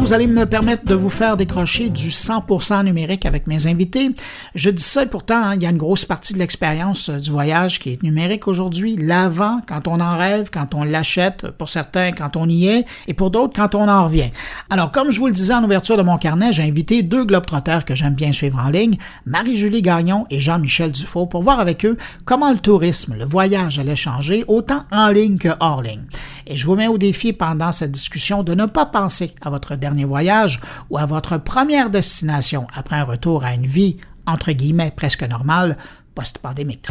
[0.00, 4.10] Vous allez me permettre de vous faire décrocher du 100% numérique avec mes invités.
[4.54, 7.18] Je dis ça et pourtant, hein, il y a une grosse partie de l'expérience euh,
[7.18, 8.96] du voyage qui est numérique aujourd'hui.
[8.96, 13.14] L'avant, quand on en rêve, quand on l'achète, pour certains, quand on y est, et
[13.14, 14.30] pour d'autres, quand on en revient.
[14.70, 17.84] Alors, comme je vous le disais en ouverture de mon carnet, j'ai invité deux globetrotters
[17.84, 21.98] que j'aime bien suivre en ligne, Marie-Julie Gagnon et Jean-Michel Dufault, pour voir avec eux
[22.24, 26.02] comment le tourisme, le voyage allait changer, autant en ligne que hors ligne.
[26.50, 29.76] Et je vous mets au défi pendant cette discussion de ne pas penser à votre
[29.76, 30.60] dernier voyage
[30.90, 35.76] ou à votre première destination après un retour à une vie, entre guillemets, presque normale,
[36.16, 36.88] post-pandémique.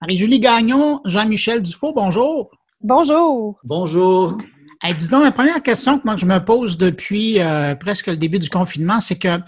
[0.00, 2.50] Marie-Julie Gagnon, Jean-Michel Dufault, bonjour.
[2.80, 3.60] Bonjour.
[3.62, 4.36] Bonjour.
[4.82, 8.16] Hey, dis donc, la première question que moi je me pose depuis euh, presque le
[8.16, 9.38] début du confinement, c'est que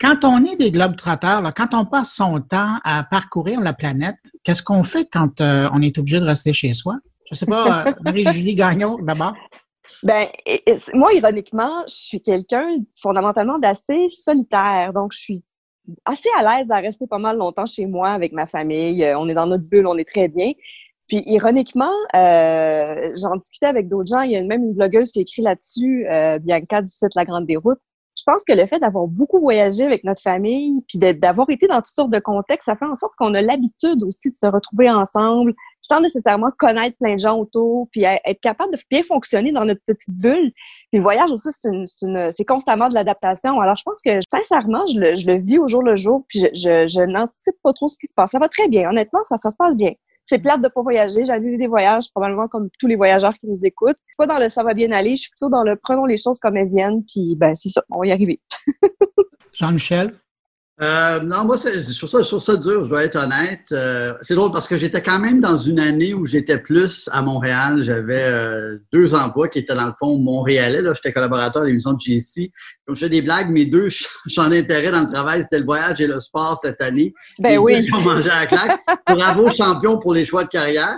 [0.00, 4.20] quand on est des globetrotters, là, quand on passe son temps à parcourir la planète,
[4.44, 6.98] qu'est-ce qu'on fait quand euh, on est obligé de rester chez soi?
[7.30, 9.34] Je sais pas, euh, Marie-Julie Gagnon, d'abord.
[10.02, 10.26] Ben,
[10.94, 14.92] moi, ironiquement, je suis quelqu'un fondamentalement d'assez solitaire.
[14.92, 15.42] Donc, je suis
[16.04, 19.02] assez à l'aise à rester pas mal longtemps chez moi avec ma famille.
[19.04, 20.52] Euh, on est dans notre bulle, on est très bien.
[21.08, 24.20] Puis, ironiquement, euh, j'en discutais avec d'autres gens.
[24.22, 27.24] Il y a même une blogueuse qui a écrit là-dessus, euh, Bianca du site La
[27.24, 27.80] Grande Déroute.
[28.18, 31.76] Je pense que le fait d'avoir beaucoup voyagé avec notre famille, puis d'avoir été dans
[31.76, 34.90] toutes sortes de contextes, ça fait en sorte qu'on a l'habitude aussi de se retrouver
[34.90, 39.64] ensemble, sans nécessairement connaître plein de gens autour, puis être capable de bien fonctionner dans
[39.64, 40.50] notre petite bulle.
[40.90, 43.60] Puis le voyage aussi, c'est constamment de l'adaptation.
[43.60, 47.56] Alors, je pense que, sincèrement, je le, vis au jour le jour, puis je, n'anticipe
[47.62, 48.32] pas trop ce qui se passe.
[48.32, 48.90] Ça va très bien.
[48.90, 49.92] Honnêtement, ça se passe bien.
[50.28, 51.22] C'est plate de pas voyager.
[51.40, 53.96] Vu des voyages, probablement comme tous les voyageurs qui nous écoutent.
[54.06, 55.16] Je suis pas dans le ça va bien aller.
[55.16, 57.82] Je suis plutôt dans le prenons les choses comme elles viennent, puis ben c'est ça,
[57.90, 58.38] on va y arriver.
[59.54, 60.12] Jean-Michel?
[60.80, 63.64] Euh, non, moi, je trouve, ça, je trouve ça dur, je dois être honnête.
[63.72, 67.20] Euh, c'est drôle parce que j'étais quand même dans une année où j'étais plus à
[67.20, 67.82] Montréal.
[67.82, 70.82] J'avais euh, deux emplois qui étaient dans le fond montréalais.
[70.82, 72.52] Là, j'étais collaborateur de l'émission de GC.
[72.86, 73.50] Donc, je fais des blagues.
[73.50, 73.88] Mes deux
[74.28, 77.12] champs d'intérêt dans le travail, c'était le voyage et le sport cette année.
[77.40, 77.88] Ben oui.
[77.90, 78.80] Mangé à la claque.
[79.08, 80.96] Bravo, champion pour les choix de carrière.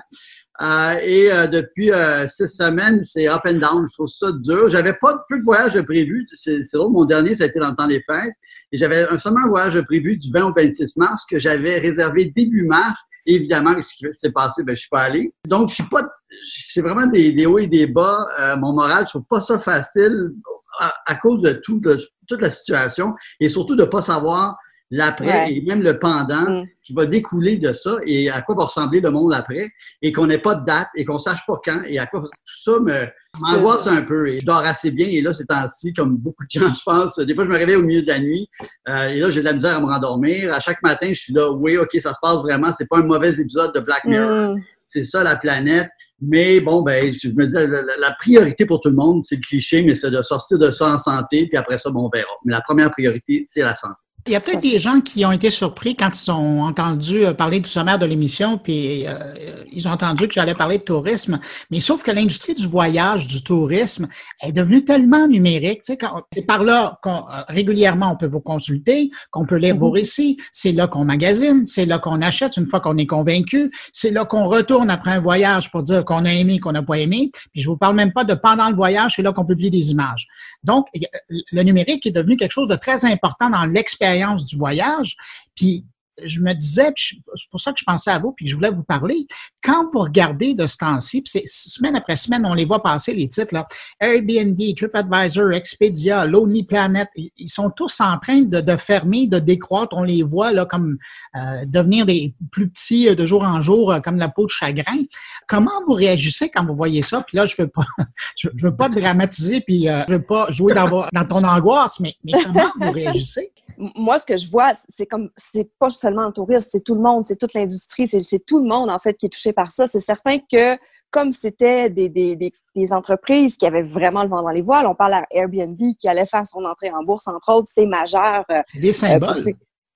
[0.63, 3.87] Euh, et euh, depuis euh, six semaines, c'est up and down.
[3.89, 4.69] Je trouve ça dur.
[4.69, 6.27] J'avais pas peu de voyages prévus.
[6.35, 6.93] C'est drôle.
[6.93, 8.35] Mon dernier, ça a été dans le temps des fêtes.
[8.73, 12.65] Et j'avais un, seulement voyage prévu du 20 au 26 mars que j'avais réservé début
[12.65, 13.01] mars.
[13.27, 15.33] Et évidemment, ce qui s'est passé, ben, je suis pas allé.
[15.47, 16.03] Donc, je suis pas,
[16.43, 18.27] c'est vraiment des, des, hauts et des bas.
[18.59, 20.33] mon moral, je trouve pas ça facile
[20.79, 24.57] à, cause de tout, de toute la situation et surtout de pas savoir
[24.91, 26.67] l'après et même le pendant mm.
[26.83, 29.71] qui va découler de ça et à quoi va ressembler le monde après
[30.03, 32.29] et qu'on n'ait pas de date et qu'on sache pas quand et à quoi tout
[32.45, 33.07] ça me
[33.41, 36.61] m'angoisse un peu et je dors assez bien et là c'est ainsi comme beaucoup de
[36.61, 38.49] gens je pense des fois je me réveille au milieu de la nuit
[38.89, 41.33] euh, et là j'ai de la misère à me rendormir à chaque matin je suis
[41.33, 44.57] là oui ok ça se passe vraiment c'est pas un mauvais épisode de Black Mirror
[44.57, 44.63] mm.
[44.89, 45.89] c'est ça la planète
[46.23, 47.55] mais bon, ben, je me dis,
[47.99, 50.93] la, priorité pour tout le monde, c'est le cliché, mais c'est de sortir de ça
[50.93, 52.29] en santé, puis après ça, bon, on verra.
[52.45, 54.10] Mais la première priorité, c'est la santé.
[54.27, 57.33] Il y a peut-être des gens qui ont été surpris quand ils ont entendu euh,
[57.33, 61.41] parler du sommaire de l'émission, puis euh, ils ont entendu que j'allais parler de tourisme.
[61.71, 64.09] Mais sauf que l'industrie du voyage, du tourisme,
[64.43, 65.83] est devenue tellement numérique.
[65.85, 65.99] Tu sais,
[66.35, 69.95] c'est par là qu'on euh, régulièrement on peut vous consulter, qu'on peut lire vos mhm.
[69.95, 70.37] récits.
[70.53, 73.71] C'est là qu'on magasine, c'est là qu'on achète une fois qu'on est convaincu.
[73.93, 76.99] C'est là qu'on retourne après un voyage pour dire qu'on a aimé, qu'on n'a pas
[76.99, 77.31] aimé.
[77.53, 79.93] Puis je vous parle même pas de pendant le voyage, c'est là qu'on publie des
[79.93, 80.27] images.
[80.63, 80.89] Donc,
[81.31, 84.10] le numérique est devenu quelque chose de très important dans l'expérience
[84.45, 85.17] du voyage.
[85.55, 85.85] Puis
[86.25, 87.17] je me disais, c'est
[87.51, 89.27] pour ça que je pensais à vous, puis je voulais vous parler.
[89.63, 93.29] Quand vous regardez de ce temps-ci, puis semaine après semaine, on les voit passer les
[93.29, 93.67] titres, là,
[94.01, 99.97] Airbnb, TripAdvisor, Expedia, Lonely Planet, ils sont tous en train de, fermer, de décroître.
[99.97, 100.99] On les voit là comme
[101.37, 104.51] euh, devenir des plus petits euh, de jour en jour, euh, comme la peau de
[104.51, 104.99] chagrin.
[105.47, 107.23] Comment vous réagissez quand vous voyez ça?
[107.27, 107.85] Puis là, je veux pas,
[108.37, 112.93] je, veux pas dramatiser, puis je veux pas jouer dans, ton angoisse, mais comment vous
[112.93, 113.53] réagissez?
[113.97, 117.01] Moi, ce que je vois, c'est comme, c'est pas seulement le tourisme, c'est tout le
[117.01, 119.87] monde, c'est toute l'industrie, c'est tout le monde, en fait, qui est touché par ça.
[119.87, 120.77] C'est certain que,
[121.11, 124.95] comme c'était des, des, des, entreprises qui avaient vraiment le vent dans les voiles, on
[124.95, 128.45] parle à Airbnb qui allait faire son entrée en bourse, entre autres, c'est majeur.
[128.51, 129.37] Euh, des symboles.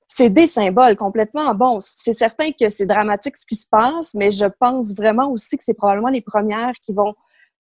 [0.07, 1.55] c'est des symboles complètement.
[1.55, 5.57] Bon, c'est certain que c'est dramatique ce qui se passe, mais je pense vraiment aussi
[5.57, 7.15] que c'est probablement les premières qui vont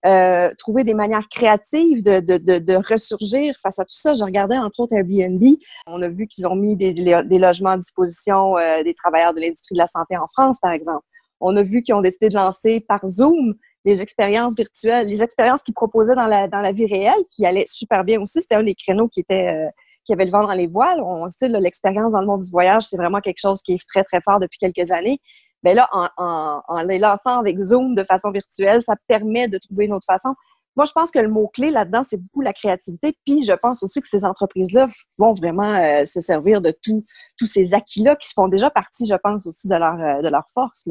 [0.07, 4.12] euh, trouver des manières créatives de, de, de, de, ressurgir face à tout ça.
[4.12, 5.43] Je regardais entre autres Airbnb.
[5.87, 9.40] On a vu qu'ils ont mis des, des, logements à disposition euh, des travailleurs de
[9.40, 11.05] l'industrie de la santé en France, par exemple.
[11.40, 13.55] On a vu qu'ils ont décidé de lancer par Zoom
[13.87, 17.67] les expériences virtuelles, les expériences qu'ils proposaient dans la, dans la vie réelle, qui allaient
[17.67, 18.40] super bien aussi.
[18.43, 19.69] C'était un des créneaux qui était euh,
[20.05, 21.01] qui avait le vent dans les voiles.
[21.03, 24.05] On sait, l'expérience dans le monde du voyage, c'est vraiment quelque chose qui est très,
[24.05, 25.19] très fort depuis quelques années
[25.64, 29.57] ben là, en, en, en, les lançant avec Zoom de façon virtuelle, ça permet de
[29.57, 30.35] trouver une autre façon.
[30.77, 33.16] moi, je pense que le mot-clé là-dedans, c'est beaucoup la créativité.
[33.24, 37.72] Puis, je pense aussi que ces entreprises-là vont vraiment euh, se servir de tous ces
[37.72, 40.87] acquis-là qui font déjà partie, je pense, aussi de leur, euh, de leur force.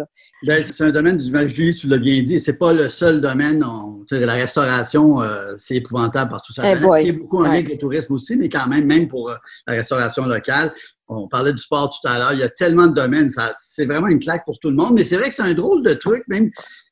[0.48, 3.64] Ben, c'est un domaine, du Julie, tu l'as bien dit, c'est pas le seul domaine.
[3.64, 6.64] On, la restauration, euh, c'est épouvantable partout ça.
[6.66, 9.08] Eh Il y a beaucoup en lien avec le tourisme aussi, mais quand même, même
[9.08, 9.30] pour
[9.68, 10.74] la restauration locale,
[11.14, 14.08] on parlait du sport tout à l'heure, il y a tellement de domaines, c'est vraiment
[14.08, 16.24] une claque pour tout le monde, mais c'est vrai que c'est un drôle de truc,
[16.28, 16.50] même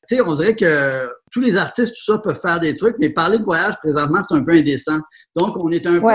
[0.08, 3.12] tu sais, on dirait que tous les artistes, tout ça, peuvent faire des trucs, mais
[3.12, 5.00] parler de voyage, présentement, c'est un peu indécent.
[5.36, 6.10] Donc, on est un peu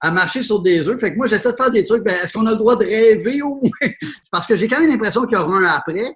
[0.00, 0.98] à, marcher sur des œufs.
[0.98, 2.02] Fait que moi, j'essaie de faire des trucs.
[2.04, 3.92] Ben, est-ce qu'on a le droit de rêver au moins?
[4.32, 6.12] Parce que j'ai quand même l'impression qu'il y aura un après.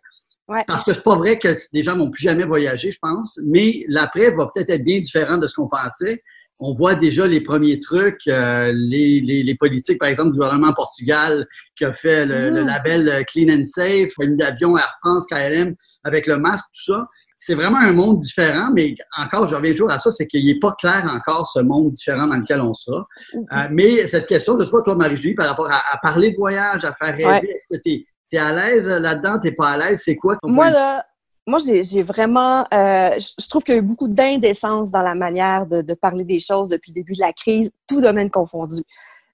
[0.66, 3.38] Parce que c'est pas vrai que les gens vont plus jamais voyager, je pense.
[3.46, 6.20] Mais l'après va peut-être être bien différent de ce qu'on pensait
[6.62, 11.44] on voit déjà les premiers trucs, euh, les, les, politiques, par exemple, du gouvernement Portugal
[11.76, 12.66] qui a fait le, mm.
[12.66, 17.06] label euh, Clean and Safe, une d'avion Air France, KLM, avec le masque, tout ça.
[17.34, 20.60] C'est vraiment un monde différent, mais encore, je reviens toujours à ça, c'est qu'il n'est
[20.60, 23.06] pas clair encore ce monde différent dans lequel on sera.
[23.34, 23.40] Euh,
[23.72, 26.84] mais cette question, je ne sais pas, toi, Marie-Julie, par rapport à, parler de voyage,
[26.84, 30.00] à faire rêver, est-ce que tu es, à l'aise là-dedans, tu n'es pas à l'aise,
[30.04, 31.04] c'est quoi ton Moi, là,
[31.46, 35.66] moi, j'ai vraiment, euh, je trouve qu'il y a eu beaucoup d'indécence dans la manière
[35.66, 38.82] de, parler des choses depuis le début de la crise, tout domaine confondu.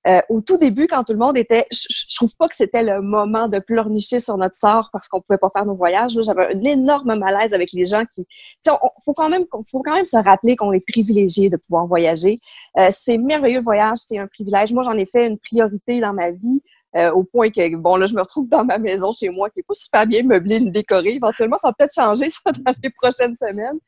[0.07, 2.83] Euh, au tout début, quand tout le monde était, je, je trouve pas que c'était
[2.83, 6.17] le moment de pleurnicher sur notre sort parce qu'on pouvait pas faire nos voyages.
[6.23, 8.25] J'avais un énorme malaise avec les gens qui,
[8.65, 8.71] tu
[9.05, 12.39] faut quand même, faut quand même se rappeler qu'on est privilégié de pouvoir voyager.
[12.79, 14.73] Euh, c'est merveilleux voyage, c'est un privilège.
[14.73, 16.63] Moi, j'en ai fait une priorité dans ma vie.
[16.97, 19.61] Euh, au point que, bon, là, je me retrouve dans ma maison chez moi qui
[19.61, 21.15] est pas super bien meublée ni décorée.
[21.15, 23.79] Éventuellement, ça va peut-être changer ça dans les prochaines semaines.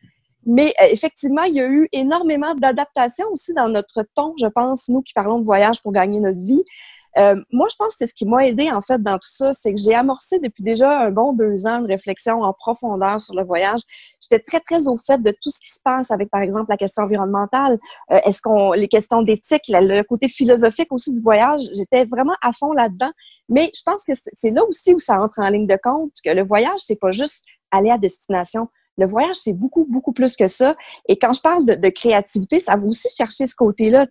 [0.44, 4.88] Mais euh, effectivement, il y a eu énormément d'adaptations aussi dans notre ton, je pense,
[4.88, 6.64] nous qui parlons de voyage pour gagner notre vie.
[7.18, 9.74] Euh, moi, je pense que ce qui m'a aidé en fait dans tout ça, c'est
[9.74, 13.44] que j'ai amorcé depuis déjà un bon deux ans une réflexion en profondeur sur le
[13.44, 13.80] voyage.
[14.20, 16.76] J'étais très très au fait de tout ce qui se passe avec, par exemple, la
[16.76, 17.78] question environnementale.
[18.12, 22.52] Euh, est-ce qu'on les questions d'éthique, le côté philosophique aussi du voyage, j'étais vraiment à
[22.52, 23.10] fond là-dedans.
[23.48, 26.30] Mais je pense que c'est là aussi où ça entre en ligne de compte que
[26.30, 28.68] le voyage, c'est pas juste aller à destination.
[29.00, 30.76] Le voyage, c'est beaucoup, beaucoup plus que ça.
[31.08, 34.06] Et quand je parle de, créativité, ça va aussi chercher ce côté-là.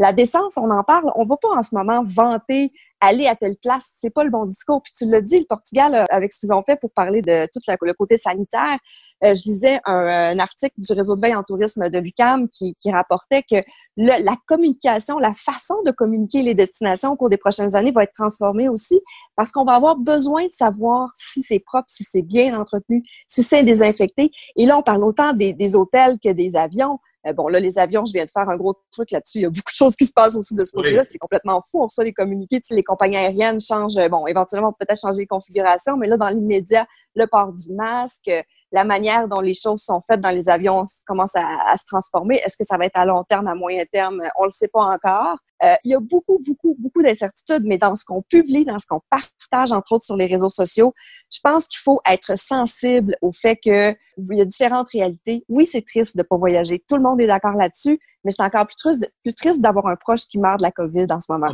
[0.00, 1.12] La décence, on en parle.
[1.14, 4.46] On va pas en ce moment vanter aller à telle place, c'est pas le bon
[4.46, 4.80] discours.
[4.80, 7.46] Puis tu l'as dit, le Portugal, euh, avec ce qu'ils ont fait pour parler de
[7.52, 8.78] tout le côté sanitaire,
[9.24, 13.42] euh, je lisais un, article du réseau de veille en tourisme de l'UCAM qui, rapportait
[13.42, 13.56] que
[13.96, 18.14] la communication, la façon de communiquer les destinations au cours des prochaines années va être
[18.14, 19.00] transformée aussi
[19.36, 23.42] parce qu'on va avoir besoin de savoir si c'est propre, si c'est bien entretenu, si
[23.42, 24.30] c'est désinfecté.
[24.56, 26.98] Et là, on parle autant des hôtels que des avions.
[27.26, 29.38] Euh, bon, là, les avions, je viens de faire un gros truc là-dessus.
[29.38, 31.02] Il y a beaucoup de choses qui se passent aussi de ce côté-là.
[31.04, 31.80] C'est complètement fou.
[31.80, 32.60] On reçoit des communiqués.
[32.60, 36.28] Tu sais, les compagnies aériennes changent, bon, éventuellement, peut-être changer les configurations, mais là, dans
[36.28, 38.30] l'immédiat, le port du masque,
[38.72, 42.40] la manière dont les choses sont faites dans les avions commence à, à se transformer.
[42.44, 44.22] Est-ce que ça va être à long terme, à moyen terme?
[44.38, 45.36] On le sait pas encore.
[45.64, 48.86] Euh, il y a beaucoup, beaucoup, beaucoup d'incertitudes, mais dans ce qu'on publie, dans ce
[48.86, 50.92] qu'on partage, entre autres sur les réseaux sociaux,
[51.30, 55.44] je pense qu'il faut être sensible au fait que il y a différentes réalités.
[55.48, 56.82] Oui, c'est triste de pas voyager.
[56.88, 59.96] Tout le monde est d'accord là-dessus, mais c'est encore plus triste, plus triste d'avoir un
[59.96, 61.48] proche qui meurt de la COVID en ce moment.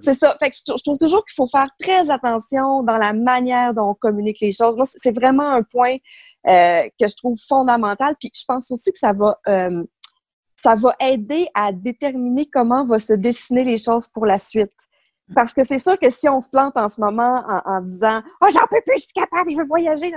[0.00, 0.36] c'est ça.
[0.40, 3.94] Fait que je, trouve toujours qu'il faut faire très attention dans la manière dont on
[3.94, 4.76] communique les choses.
[4.76, 5.96] Moi, c'est vraiment un point
[6.46, 8.14] euh, que je trouve fondamental.
[8.18, 9.84] Puis je pense aussi que ça va euh,
[10.62, 14.76] ça va aider à déterminer comment vont se dessiner les choses pour la suite.
[15.34, 18.46] Parce que c'est sûr que si on se plante en ce moment en, disant «Oh,
[18.52, 20.12] j'en peux plus, je suis capable, je veux voyager»,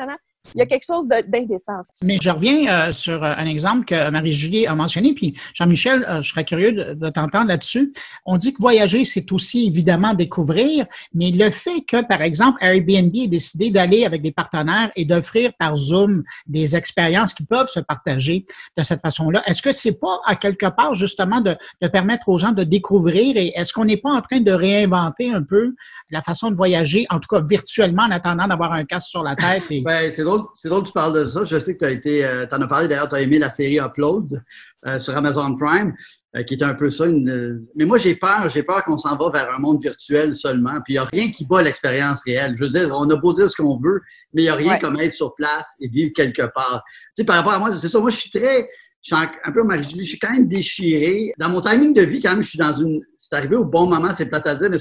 [0.55, 1.81] il y a quelque chose d'indécent.
[2.03, 6.21] Mais je reviens euh, sur euh, un exemple que Marie-Julie a mentionné, puis Jean-Michel, euh,
[6.21, 7.93] je serais curieux de, t'entendre là-dessus.
[8.25, 13.15] On dit que voyager, c'est aussi évidemment découvrir, mais le fait que, par exemple, Airbnb
[13.15, 17.79] ait décidé d'aller avec des partenaires et d'offrir par Zoom des expériences qui peuvent se
[17.79, 18.45] partager
[18.77, 22.37] de cette façon-là, est-ce que c'est pas à quelque part justement de, de permettre aux
[22.37, 25.73] gens de découvrir et est-ce qu'on n'est pas en train de réinventer un peu
[26.11, 29.35] la façon de voyager, en tout cas virtuellement, en attendant d'avoir un casque sur la
[29.35, 29.63] tête?
[29.69, 29.81] Et...
[29.81, 31.45] Ben, c'est drôle que tu parles de ça.
[31.45, 33.49] Je sais que tu as été, euh, en as parlé d'ailleurs, tu as aimé la
[33.49, 34.41] série Upload
[34.85, 35.93] euh, sur Amazon Prime,
[36.35, 37.05] euh, qui est un peu ça.
[37.07, 40.79] mais moi, j'ai peur, j'ai peur qu'on s'en va vers un monde virtuel seulement.
[40.83, 42.55] Puis il n'y a rien qui bat l'expérience réelle.
[42.55, 44.01] Je veux dire, on a beau dire ce qu'on veut,
[44.33, 46.83] mais il n'y a rien comme être sur place et vivre quelque part.
[46.85, 47.99] Tu sais, par rapport à moi, c'est ça.
[47.99, 48.69] Moi, je suis très,
[49.01, 51.33] je suis un peu je suis quand même déchiré.
[51.37, 53.01] Dans mon timing de vie, quand même, je suis dans une.
[53.17, 54.79] C'est arrivé au bon moment, c'est plate à dire, mais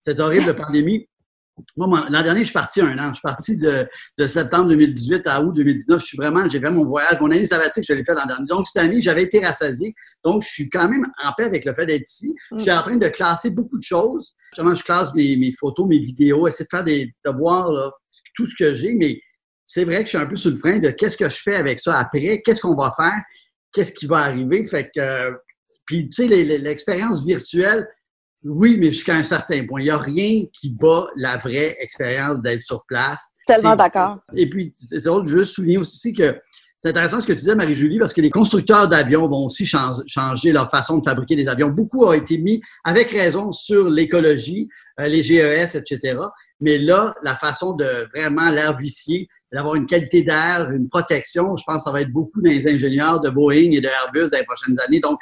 [0.00, 1.08] cette horrible pandémie
[1.76, 3.08] moi, l'an dernier, je suis parti un an.
[3.08, 6.00] Je suis parti de, septembre 2018 à août 2019.
[6.00, 7.20] Je suis vraiment, j'ai fait mon voyage.
[7.20, 8.46] Mon année sabbatique, je l'ai fait l'an dernier.
[8.46, 9.94] Donc, cette année, j'avais été rassasié.
[10.24, 12.34] Donc, je suis quand même en paix avec le fait d'être ici.
[12.56, 14.34] Je suis en train de classer beaucoup de choses.
[14.52, 17.68] Justement, je classe mes, photos, mes vidéos, essayer de faire des, de voir
[18.34, 18.94] tout ce que j'ai.
[18.94, 19.20] Mais
[19.66, 21.56] c'est vrai que je suis un peu sur le frein de qu'est-ce que je fais
[21.56, 23.20] avec ça après, qu'est-ce qu'on va faire?
[23.74, 24.64] qu'est-ce qui va arriver?
[24.64, 25.32] Fait que,
[25.84, 27.86] puis, tu sais, l'expérience virtuelle,
[28.44, 29.80] oui, mais jusqu'à un certain point.
[29.80, 33.32] Il n'y a rien qui bat la vraie expérience d'être sur place.
[33.46, 34.18] Tellement d'accord.
[34.34, 36.36] Et puis, c'est drôle, juste souligner aussi que
[36.76, 40.52] c'est intéressant ce que tu disais, Marie-Julie, parce que les constructeurs d'avions vont aussi changer
[40.52, 41.68] leur façon de fabriquer des avions.
[41.68, 44.68] Beaucoup ont été mis, avec raison, sur l'écologie,
[45.00, 46.18] euh, les GES, etc.
[46.60, 51.64] Mais là, la façon de vraiment l'air vicié, d'avoir une qualité d'air, une protection, je
[51.66, 54.38] pense que ça va être beaucoup dans les ingénieurs de Boeing et de Airbus dans
[54.38, 55.00] les prochaines années.
[55.00, 55.18] Donc,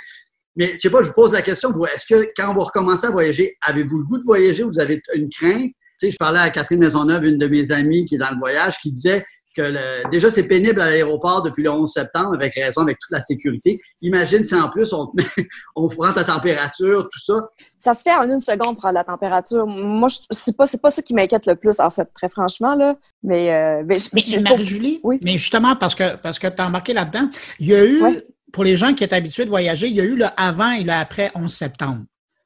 [0.57, 3.11] mais je sais pas, je vous pose la question, est-ce que quand vous recommencez à
[3.11, 4.65] voyager, avez-vous le goût de voyager?
[4.65, 5.73] Ou vous avez une crainte?
[5.99, 8.39] Tu sais, je parlais à Catherine Maisonneuve, une de mes amies qui est dans le
[8.39, 9.25] voyage, qui disait
[9.57, 13.21] que déjà c'est pénible à l'aéroport depuis le 11 septembre, avec raison, avec toute la
[13.21, 13.79] sécurité.
[14.01, 15.13] Imagine si en plus on,
[15.77, 17.35] on prend ta température, tout ça.
[17.79, 19.67] Ça se fait en une seconde prendre la température.
[19.67, 22.97] Moi, c'est pas c'est pas ça qui m'inquiète le plus en fait, très franchement là.
[23.23, 23.99] Mais, euh, mais,
[24.41, 25.21] Marie-Julie, oui.
[25.23, 27.29] mais justement parce que parce que tu as embarqué là-dedans,
[27.61, 28.03] il y a eu
[28.53, 30.85] pour les gens qui étaient habitués de voyager, il y a eu le avant et
[30.85, 32.03] le après 11 septembre.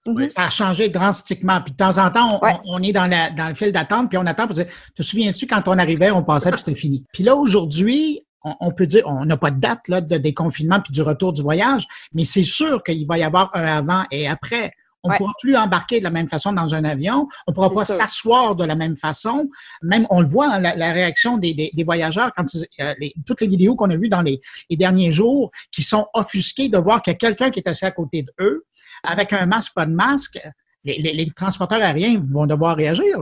[0.07, 0.31] Mhm.
[0.31, 1.61] Ça a changé drastiquement.
[1.61, 4.27] Puis de temps en temps, on, est dans, la, dans le fil d'attente, puis on
[4.27, 7.05] attend pour dire Te souviens-tu quand on arrivait, on passait, puis c'était fini.
[7.13, 8.23] Puis là, aujourd'hui,
[8.61, 11.43] on, peut dire, on n'a pas de date là, de déconfinement puis du retour du
[11.43, 14.73] voyage, mais c'est sûr qu'il va y avoir un avant et après.
[15.03, 17.29] On ne pourra plus embarquer de la même façon dans un avion.
[17.47, 19.49] On ne pourra pas s'asseoir de la même façon.
[19.83, 22.45] Même, on le voit, hein, la, réaction des, des, voyageurs quand
[22.81, 22.95] euh,
[23.25, 26.79] toutes les vidéos qu'on a vues dans les, les, derniers jours, qui sont offusqués de
[26.79, 28.65] voir qu'il y a quelqu'un qui est assis à côté d'eux
[29.03, 30.41] avec un masque, pas de masque,
[30.85, 33.19] les, transporteurs aériens vont devoir réagir.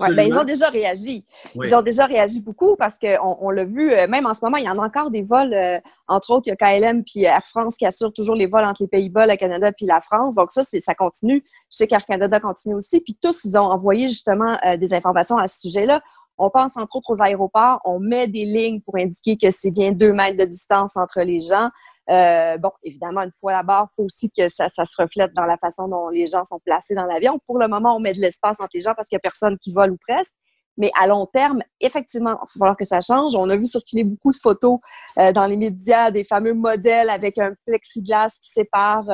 [0.00, 1.24] Ouais, ben, ils ont déjà réagi.
[1.54, 4.58] Ils ont déjà réagi beaucoup parce qu'on on, l'a vu, euh, même en ce moment,
[4.58, 5.78] il y en a encore des vols, euh,
[6.08, 8.82] entre autres, il y a KLM puis Air France qui assure toujours les vols entre
[8.82, 10.34] les Pays-Bas, le Canada puis la France.
[10.34, 11.42] Donc ça, ça continue.
[11.70, 13.00] Je sais qu'Air Canada continue aussi.
[13.00, 16.00] Puis tous, ils ont envoyé justement euh, des informations à ce sujet-là.
[16.36, 19.90] On pense entre autres aux aéroports, on met des lignes pour indiquer que c'est bien
[19.90, 21.68] deux mètres de distance entre les gens.
[22.10, 25.44] Euh, bon, évidemment, une fois là-bas, il faut aussi que ça, ça, se reflète dans
[25.44, 27.38] la façon dont les gens sont placés dans l'avion.
[27.46, 29.58] Pour le moment, on met de l'espace entre les gens parce qu'il n'y a personne
[29.58, 30.34] qui vole ou presque.
[30.78, 33.34] Mais à long terme, effectivement, il va falloir que ça change.
[33.34, 34.78] On a vu circuler beaucoup de photos
[35.18, 39.10] euh, dans les médias des fameux modèles avec un plexiglas qui sépare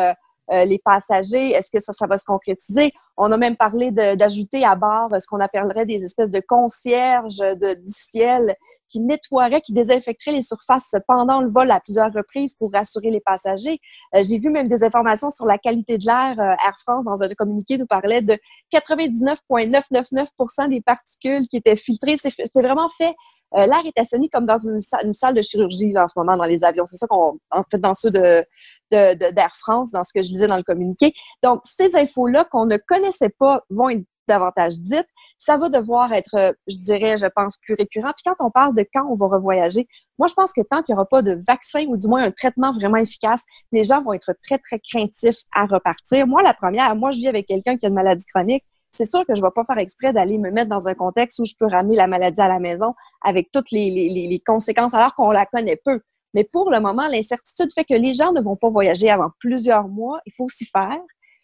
[0.51, 1.51] euh, euh, les passagers.
[1.51, 2.93] Est-ce que ça, ça va se concrétiser?
[3.17, 7.75] On a même parlé d'ajouter à bord ce qu'on appellerait des espèces de concierges de,
[7.75, 8.55] du ciel
[8.89, 13.21] qui nettoieraient, qui désinfecteraient les surfaces pendant le vol à plusieurs reprises pour rassurer les
[13.21, 13.81] passagers.
[14.15, 16.39] Euh, j'ai vu même des informations sur la qualité de l'air.
[16.39, 18.37] Euh, Air France, dans un communiqué, nous parlait de
[18.73, 22.17] 99,999% des particules qui étaient filtrées.
[22.17, 23.15] C'est vraiment fait
[23.57, 26.65] euh, l'air est assaini comme dans une, salle de chirurgie en ce moment dans les
[26.65, 26.85] avions.
[26.85, 28.45] C'est ça qu'on en dans ceux de
[28.91, 31.13] d'Air France, dans ce que je disais dans le communiqué.
[31.43, 35.09] Donc, ces infos-là qu'on ne connaissait pas vont être davantage dites.
[35.39, 38.13] Ça va devoir être, je dirais, je pense, plus récurrent.
[38.17, 39.87] Puis quand on parle de quand on va revoyager,
[40.19, 42.31] moi, je pense que tant qu'il n'y aura pas de vaccin ou du moins un
[42.31, 43.43] traitement vraiment efficace,
[43.73, 46.27] les gens vont être très, très craintifs à repartir.
[46.27, 48.65] Moi, la première, moi, je vis avec quelqu'un qui a une maladie chronique
[48.95, 51.39] c'est sûr que je ne vais pas faire exprès d'aller me mettre dans un contexte
[51.41, 55.31] où je peux ramener la maladie à la maison avec toutes les, conséquences alors qu'on
[55.31, 56.01] la connaît peu.
[56.33, 59.89] Mais pour le moment, l'incertitude fait que les gens ne vont pas voyager avant plusieurs
[59.89, 60.21] mois.
[60.27, 60.99] Il faut s'y faire.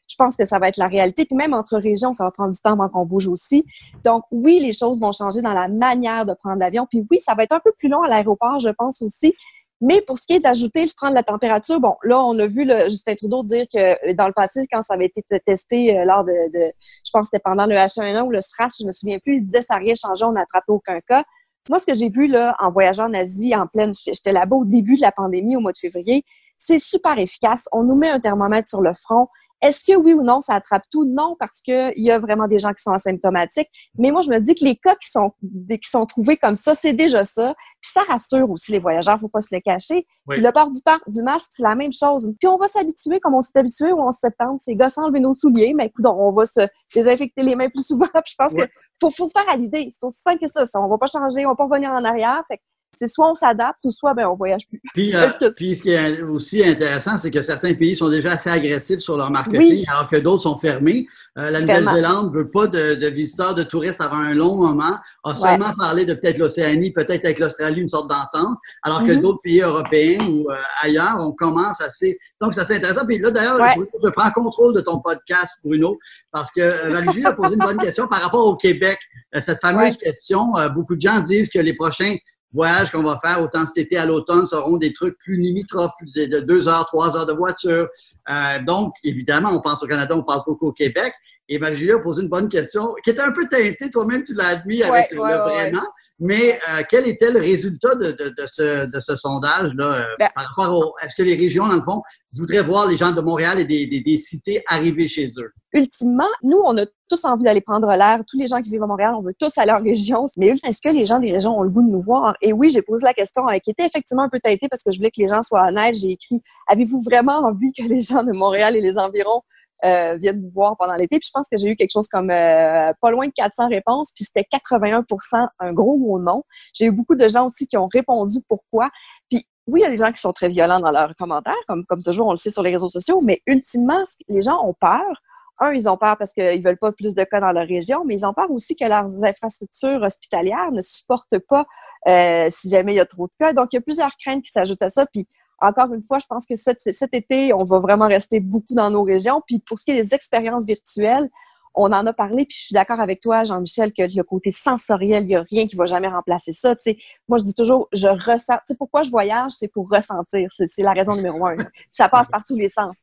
[0.09, 1.25] Je pense que ça va être la réalité.
[1.25, 3.65] Puis même entre régions, ça va prendre du temps avant qu'on bouge aussi.
[4.05, 6.87] Donc oui, les choses vont changer dans la manière de prendre l'avion.
[6.91, 9.35] Puis oui, ça va être un peu plus long à l'aéroport, je pense aussi.
[9.81, 12.65] Mais pour ce qui est d'ajouter, de prendre la température, bon, là, on a vu
[12.65, 16.05] le, Justin Trudeau dire que euh, dans le passé, quand ça avait été testé euh,
[16.05, 19.19] lors de, je pense que c'était pendant le H1N1 ou le SRAS, je me souviens
[19.19, 21.25] plus, il disait ça n'a rien changé, on n'a attrapé aucun cas.
[21.69, 24.65] Moi, ce que j'ai vu là en voyageant en Asie, en pleine, j'étais là-bas au
[24.65, 26.25] début de la pandémie, au mois de février,
[26.59, 27.65] c'est super efficace.
[27.73, 29.29] On nous met un thermomètre sur le front.
[29.63, 31.05] Est-ce que oui ou non, ça attrape tout?
[31.05, 33.69] Non, parce qu'il y a vraiment des gens qui sont asymptomatiques.
[33.99, 36.75] Mais moi, je me dis que les cas qui sont, qui sont trouvés comme ça,
[36.75, 37.55] c'est déjà ça.
[37.81, 40.07] Puis ça rassure aussi les voyageurs, faut pas se le cacher.
[40.29, 42.31] le port du, du masque, c'est la même chose.
[42.39, 44.59] Puis on va s'habituer comme on s'est habitué au 11 septembre.
[44.63, 46.61] C'est gars enlever nos souliers, mais écoute, on va se
[46.95, 48.07] désinfecter les mains plus souvent.
[48.13, 48.63] Puis je pense que
[49.01, 49.89] faut, faut se faire à l'idée.
[49.91, 50.65] C'est aussi simple que ça.
[50.75, 52.43] On va pas changer, on va pas revenir en arrière.
[52.49, 52.61] Fait
[52.97, 54.81] c'est soit on s'adapte ou soit ben, on voyage plus.
[54.95, 58.51] Puis, euh, puis, ce qui est aussi intéressant, c'est que certains pays sont déjà assez
[58.51, 61.07] agressifs sur leur marketing, alors que d'autres sont fermés.
[61.39, 65.37] Euh, la Nouvelle-Zélande ne veut pas de, visiteurs, de touristes avant un long moment, a
[65.37, 69.21] seulement parlé de peut-être l'Océanie, peut-être avec l'Australie, une sorte d'entente, alors que mm-hmm.
[69.21, 72.19] d'autres pays européens ou euh, ailleurs, on commence assez.
[72.41, 73.07] Donc, c'est assez intéressant.
[73.07, 73.59] Puis là, d'ailleurs,
[74.03, 75.99] je prends contrôle de ton podcast, Bruno,
[76.33, 78.99] parce que Valérie a posé une bonne question par rapport au Québec.
[79.39, 82.17] cette fameuse question, beaucoup de gens disent que les prochains
[82.53, 86.41] voyages qu'on va faire, autant cet été à l'automne, seront des trucs plus limitrophes, de
[86.41, 87.89] deux heures, trois heures de voiture.
[88.29, 91.13] Euh, donc, évidemment, on pense au Canada, on pense beaucoup au Québec.
[91.53, 94.51] Et Marie-Julie a posé une bonne question, qui était un peu teintée, toi-même tu l'as
[94.51, 95.83] admis avec le, vraiment.
[96.21, 98.15] Mais euh, quel était le résultat de,
[98.47, 100.95] ce, de ce sondage-là ben par rapport au.
[101.03, 102.03] Est-ce que les régions, dans le fond,
[102.37, 105.51] voudraient voir les gens de Montréal et des, des, des cités arriver chez eux?
[105.73, 108.21] Ultimement, nous, on a tous envie d'aller prendre l'air.
[108.29, 110.27] Tous les gens qui vivent à Montréal, on veut tous aller en région.
[110.37, 112.37] Mais est-ce que les gens des régions ont le goût de nous voir?
[112.41, 114.93] Et oui, j'ai posé la question euh, qui était effectivement un peu teintée parce que
[114.93, 115.97] je voulais que les gens soient honnêtes.
[115.97, 119.43] J'ai écrit Avez-vous vraiment envie que les gens de Montréal et les environs
[119.85, 121.19] euh, viennent vous voir pendant l'été?
[121.19, 124.13] Puis je pense que j'ai eu quelque chose comme euh, pas loin de 400 réponses,
[124.15, 126.43] puis c'était 81% un gros mot non.
[126.75, 128.91] J'ai eu beaucoup de gens aussi qui ont répondu pourquoi.
[129.31, 131.85] Puis oui, il y a des gens qui sont très violents dans leurs commentaires, comme,
[131.87, 135.23] comme toujours, on le sait sur les réseaux sociaux, mais ultimement, les gens ont peur
[135.61, 138.15] un, ils ont peur parce qu'ils veulent pas plus de cas dans leur région, mais
[138.15, 141.67] ils ont peur aussi que leurs infrastructures hospitalières ne supportent pas
[142.09, 143.53] euh, si jamais il y a trop de cas.
[143.53, 145.07] Donc, il y a plusieurs craintes qui s'ajoutent à ça.
[145.07, 145.29] Puis,
[145.61, 146.81] encore une fois, je pense que cet,
[147.13, 149.43] été, on va vraiment rester beaucoup dans nos régions.
[149.47, 151.29] Puis, pour ce qui est des expériences virtuelles,
[151.75, 155.23] on en a parlé, puis je suis d'accord avec toi, Jean-Michel, que le côté sensoriel,
[155.23, 156.75] il n'y a rien qui va jamais remplacer ça.
[156.81, 156.99] sais,
[157.29, 158.57] moi, je dis toujours, je ressens.
[158.57, 160.49] Tu sais, pourquoi je voyage, c'est pour ressentir.
[160.51, 161.57] C'est la raison numéro un.
[161.91, 162.97] ça passe par tous les sens.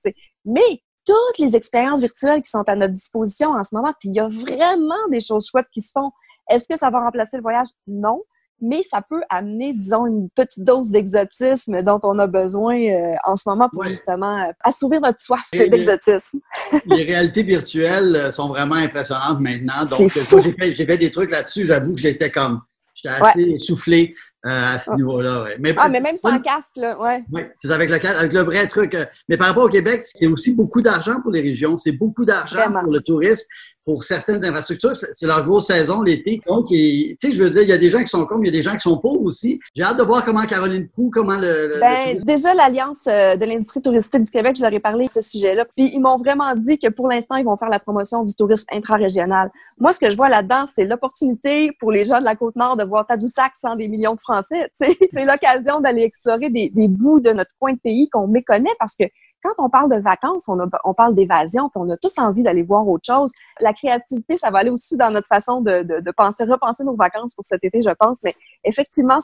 [0.43, 3.93] Mais toutes les expériences virtuelles qui sont à notre disposition en ce moment.
[3.99, 6.11] Puis il y a vraiment des choses chouettes qui se font.
[6.49, 7.67] Est-ce que ça va remplacer le voyage?
[7.87, 8.21] Non.
[8.59, 13.35] Mais ça peut amener, disons, une petite dose d'exotisme dont on a besoin euh, en
[13.35, 16.39] ce moment pour justement euh, assouvir notre soif d'exotisme.
[16.87, 19.85] les réalités virtuelles euh, sont vraiment impressionnantes maintenant.
[19.85, 21.65] Donc, j'ai fait, fait, des trucs là-dessus.
[21.65, 22.61] J'avoue que j'étais comme,
[22.95, 24.13] j'étais assez soufflé.
[24.47, 25.43] Euh, à ce niveau-là.
[25.43, 25.57] Ouais.
[25.59, 27.21] Mais, ah, mais même sans casque, là, ouais.
[27.31, 28.95] Oui, c'est avec le avec le vrai truc.
[28.95, 31.75] Euh, mais par rapport au Québec, c'est aussi beaucoup d'argent pour les régions.
[31.75, 33.43] C'est beaucoup d'argent pour le tourisme,
[33.83, 34.95] pour certaines infrastructures.
[34.95, 36.41] C'est leur grosse saison l'été.
[36.47, 38.47] Donc, tu sais, je veux dire, il y a des gens qui sont comme, il
[38.47, 39.59] y a des gens qui sont pauvres aussi.
[39.75, 41.79] J'ai hâte de voir comment Caroline Proux, comment le.
[41.81, 45.21] ben, déjà, l'Alliance euh, de l'industrie touristique du Québec, je leur ai parlé de ce
[45.21, 45.65] sujet-là.
[45.75, 48.67] Puis, ils m'ont vraiment dit que pour l'instant, ils vont faire la promotion du tourisme
[48.71, 49.49] intra-régional.
[49.77, 52.83] Moi, ce que je vois là-dedans, c'est l'opportunité pour les gens de la Côte-Nord de
[52.83, 54.71] voir Tadoussac sans des millions de Français.
[55.11, 59.05] c'est l'occasion d'aller explorer des, bouts de notre coin de pays qu'on méconnaît parce que
[59.43, 63.05] quand on parle de vacances, on, parle d'évasion, on a tous envie d'aller voir autre
[63.05, 63.31] chose.
[63.59, 67.45] La créativité, ça va aller aussi dans notre façon de, penser, repenser nos vacances pour
[67.45, 68.19] cet été, je pense.
[68.23, 69.19] Mais effectivement,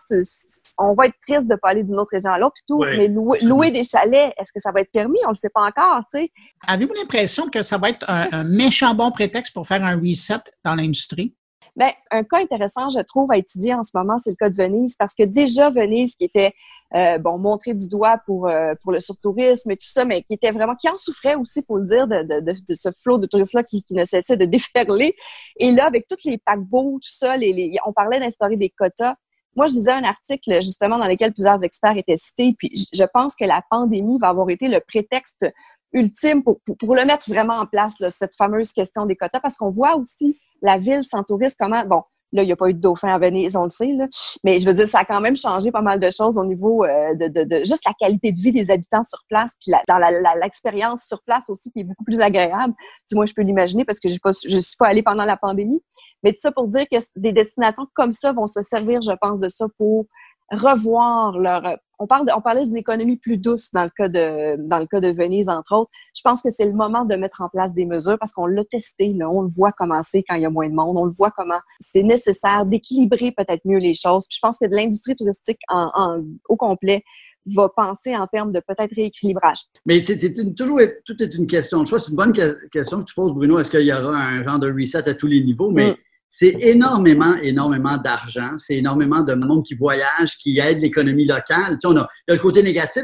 [0.77, 2.83] on va être triste de ne pas aller d'une autre région à l'autre, tout.
[2.83, 5.19] mais louer, des chalets, est-ce que ça va être permis?
[5.23, 6.31] On ne le sait pas encore, tu sais.
[6.67, 10.75] Avez-vous l'impression que ça va être un méchant bon prétexte pour faire un reset dans
[10.75, 11.35] l'industrie?
[11.75, 14.55] Ben, un cas intéressant, je trouve, à étudier en ce moment, c'est le cas de
[14.55, 16.53] Venise, parce que déjà, Venise, qui était,
[16.95, 20.35] euh, bon, montré du doigt pour, euh, pour le surtourisme et tout ça, mais qui
[20.35, 23.63] était vraiment, qui en souffrait aussi, faut le dire, de, de, ce flot de touristes-là
[23.63, 24.45] qui, qui ne cessait de
[24.75, 25.15] déferler.
[25.57, 29.15] Et là, avec tous les paquebots, tout ça, les, les, on parlait d'instaurer des quotas.
[29.55, 33.35] Moi, je disais un article justement dans lequel plusieurs experts étaient cités, puis je pense
[33.35, 35.51] que la pandémie va avoir été le prétexte
[35.91, 39.57] ultime pour, pour, le mettre vraiment en place, là, cette fameuse question des quotas, parce
[39.57, 42.01] qu'on voit aussi la ville sans touristes, comment, bon,
[42.31, 44.07] là, il n'y a pas eu de dauphin à Venise, on le sait, là,
[44.43, 46.83] mais je veux dire, ça a quand même changé pas mal de choses au niveau
[46.83, 49.99] euh, de, de, de, juste la qualité de vie des habitants sur place, puis dans
[50.41, 52.73] l'expérience sur place aussi, qui est beaucoup plus agréable.
[53.09, 55.81] Du moins, je peux l'imaginer parce que je ne suis pas allée pendant la pandémie.
[56.23, 59.39] Mais tout ça pour dire que des destinations comme ça vont se servir, je pense,
[59.39, 60.05] de ça pour
[60.51, 61.77] revoir leur.
[61.99, 64.99] On, parle on parlait d'une économie plus douce dans le cas de dans le cas
[64.99, 65.91] de Venise entre autres.
[66.15, 68.65] Je pense que c'est le moment de mettre en place des mesures parce qu'on l'a
[68.65, 71.11] testé là, on le voit commencer quand il y a moins de monde, on le
[71.11, 74.27] voit comment c'est nécessaire d'équilibrer peut-être mieux les choses.
[74.27, 77.03] Puis je pense que de l'industrie touristique en, au complet
[77.45, 79.59] va penser en termes de peut-être rééquilibrage.
[79.85, 80.17] Mais c'est
[80.55, 81.99] toujours tout est une question de choix.
[81.99, 82.33] C'est une bonne
[82.71, 83.59] question que tu poses, Bruno.
[83.59, 85.69] Est-ce qu'il y aura un genre de reset à tous les niveaux?
[85.71, 85.95] Mais mm.
[86.35, 88.57] C'est énormément, énormément d'argent.
[88.57, 91.73] C'est énormément de monde qui voyage, qui aide l'économie locale.
[91.73, 93.03] Tu sais, on a, il y a le côté négatif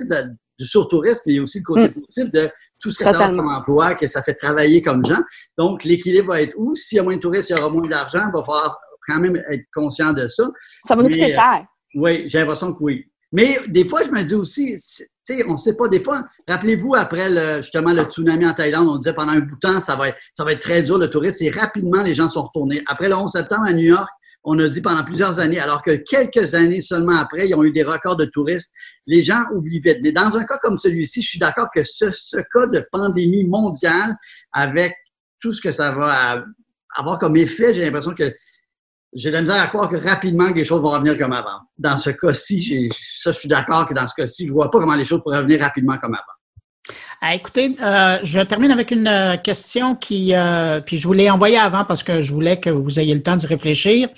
[0.58, 1.94] du surtourisme, mais il y a aussi le côté mm.
[1.94, 2.50] positif de
[2.82, 5.22] tout ce que ça a comme emploi, que ça fait travailler comme gens.
[5.60, 6.76] Donc, l'équilibre va être où?
[6.76, 8.24] S'il y a moins de touristes, il y aura moins d'argent.
[8.26, 10.50] Il va falloir quand même être conscient de ça.
[10.86, 11.68] Ça va nous coûter cher.
[11.94, 13.06] Oui, j'ai l'impression que oui.
[13.32, 14.76] Mais des fois, je me dis aussi,
[15.48, 18.98] on ne sait pas, des fois, rappelez-vous, après le, justement le tsunami en Thaïlande, on
[18.98, 21.10] disait pendant un bout de temps, ça va, être, ça va être très dur le
[21.10, 22.82] tourisme, et rapidement, les gens sont retournés.
[22.88, 24.10] Après le 11 septembre à New York,
[24.44, 27.72] on a dit pendant plusieurs années, alors que quelques années seulement après, ils ont eu
[27.72, 28.72] des records de touristes,
[29.06, 30.00] les gens oublient vite.
[30.02, 33.44] Mais dans un cas comme celui-ci, je suis d'accord que ce, ce cas de pandémie
[33.44, 34.16] mondiale,
[34.54, 34.96] avec
[35.40, 36.44] tout ce que ça va
[36.96, 38.34] avoir comme effet, j'ai l'impression que
[39.14, 41.60] j'ai de la misère à croire que rapidement les choses vont revenir comme avant.
[41.78, 44.96] Dans ce cas-ci, ça, je suis d'accord que dans ce cas-ci, je vois pas comment
[44.96, 46.96] les choses pourraient revenir rapidement comme avant.
[47.22, 51.30] Ah, écoutez, euh, je termine avec une euh, question qui, euh, puis je vous l'ai
[51.30, 54.10] envoyée avant parce que je voulais que vous ayez le temps d'y réfléchir.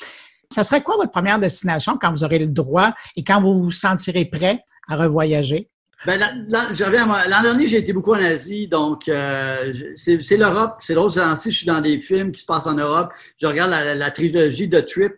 [0.52, 3.72] Ça serait quoi votre première destination quand vous aurez le droit et quand vous vous
[3.72, 5.70] sentirez prêt à revoyager?
[6.06, 10.78] Ben, l'an dernier, j'ai été beaucoup en Asie, donc euh, c'est l'Europe.
[10.80, 13.12] C'est l'autre si je suis dans des films qui se passent en Europe.
[13.40, 15.14] Je regarde la, trilogie de Trip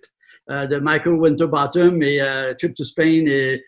[0.51, 3.63] euh, de Michael Winterbottom et euh, Trip to Spain et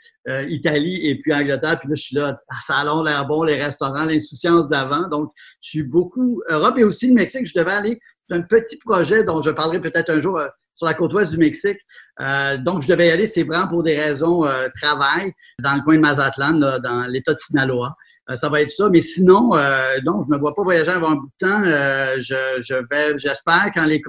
[0.49, 1.79] Italie et puis Angleterre.
[1.79, 2.37] Puis là, je suis là,
[2.67, 5.07] salon, l'air bon, les restaurants, l'insouciance d'avant.
[5.07, 7.47] Donc, je suis beaucoup Europe et aussi le Mexique.
[7.47, 7.99] Je devais aller
[8.29, 10.37] un petit projet dont je parlerai peut-être un jour
[10.75, 11.77] sur la côte ouest du Mexique.
[12.21, 15.81] Euh, donc, je devais y aller, c'est vraiment pour des raisons euh, travail, dans le
[15.81, 17.95] coin de Mazatlan, dans l'État de Sinaloa.
[18.31, 18.89] Euh, ça va être ça.
[18.89, 21.63] Mais sinon, euh, non, je ne me vois pas voyager avant un bout de temps.
[21.63, 24.01] Euh, je, je, vais, j'espère, quand les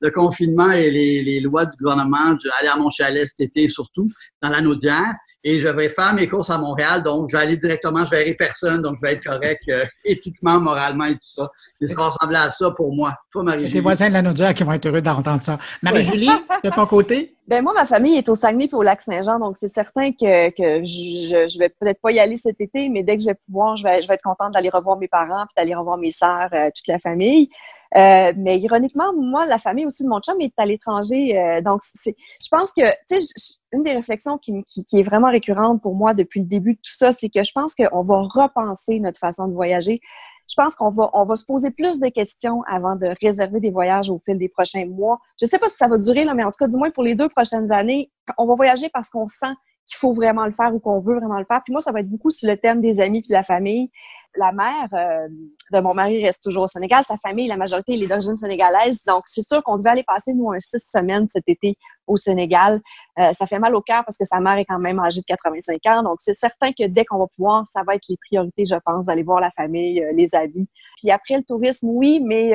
[0.00, 4.08] le confinement et les, les lois du gouvernement, aller à mon chalet cet été, surtout,
[4.42, 5.14] dans la Naudière
[5.48, 8.34] et je vais faire mes courses à Montréal, donc je vais aller directement, je verrai
[8.34, 11.48] personne, donc je vais être correct euh, éthiquement, moralement et tout ça.
[11.80, 13.14] Et ça va ressembler à ça pour moi.
[13.30, 13.74] Toi, Marie-Julie.
[13.74, 15.56] Tes voisins de la Naudière qui vont être heureux d'entendre ça.
[15.84, 16.30] Marie-Julie,
[16.64, 17.32] de ton côté?
[17.48, 20.84] Ben moi, ma famille est au Saguenay et au Lac-Saint-Jean, donc c'est certain que, que
[20.84, 23.76] je, je vais peut-être pas y aller cet été, mais dès que je vais pouvoir,
[23.76, 26.48] je vais, je vais être contente d'aller revoir mes parents, puis d'aller revoir mes sœurs,
[26.52, 27.48] euh, toute la famille.
[27.96, 31.38] Euh, mais ironiquement, moi, la famille aussi de mon chum est à l'étranger.
[31.38, 34.52] Euh, donc, je pense que, tu sais, une des réflexions qui,
[34.92, 37.74] est vraiment récurrente pour moi depuis le début de tout ça, c'est que je pense
[37.74, 40.00] qu'on va repenser notre façon de voyager.
[40.48, 43.70] Je pense qu'on va, on va se poser plus de questions avant de réserver des
[43.70, 45.18] voyages au fil des prochains mois.
[45.40, 46.90] Je ne sais pas si ça va durer, là, mais en tout cas, du moins
[46.90, 49.54] pour les deux prochaines années, on va voyager parce qu'on sent
[49.86, 51.62] qu'il faut vraiment le faire ou qu'on veut vraiment le faire.
[51.64, 53.90] Puis moi, ça va être beaucoup sur le thème des amis puis de la famille
[54.36, 55.28] la mère euh,
[55.72, 57.04] de mon mari reste toujours au Sénégal.
[57.06, 59.02] Sa famille, la majorité, est d'origine sénégalaise.
[59.04, 61.76] Donc, c'est sûr qu'on devait aller passer, nous, un six semaines cet été
[62.06, 62.80] au Sénégal.
[63.18, 65.26] Euh, ça fait mal au cœur parce que sa mère est quand même âgée de
[65.26, 66.02] 85 ans.
[66.02, 69.06] Donc, c'est certain que dès qu'on va pouvoir, ça va être les priorités, je pense,
[69.06, 70.66] d'aller voir la famille, euh, les amis.
[70.96, 72.52] Puis après, le tourisme, oui, mais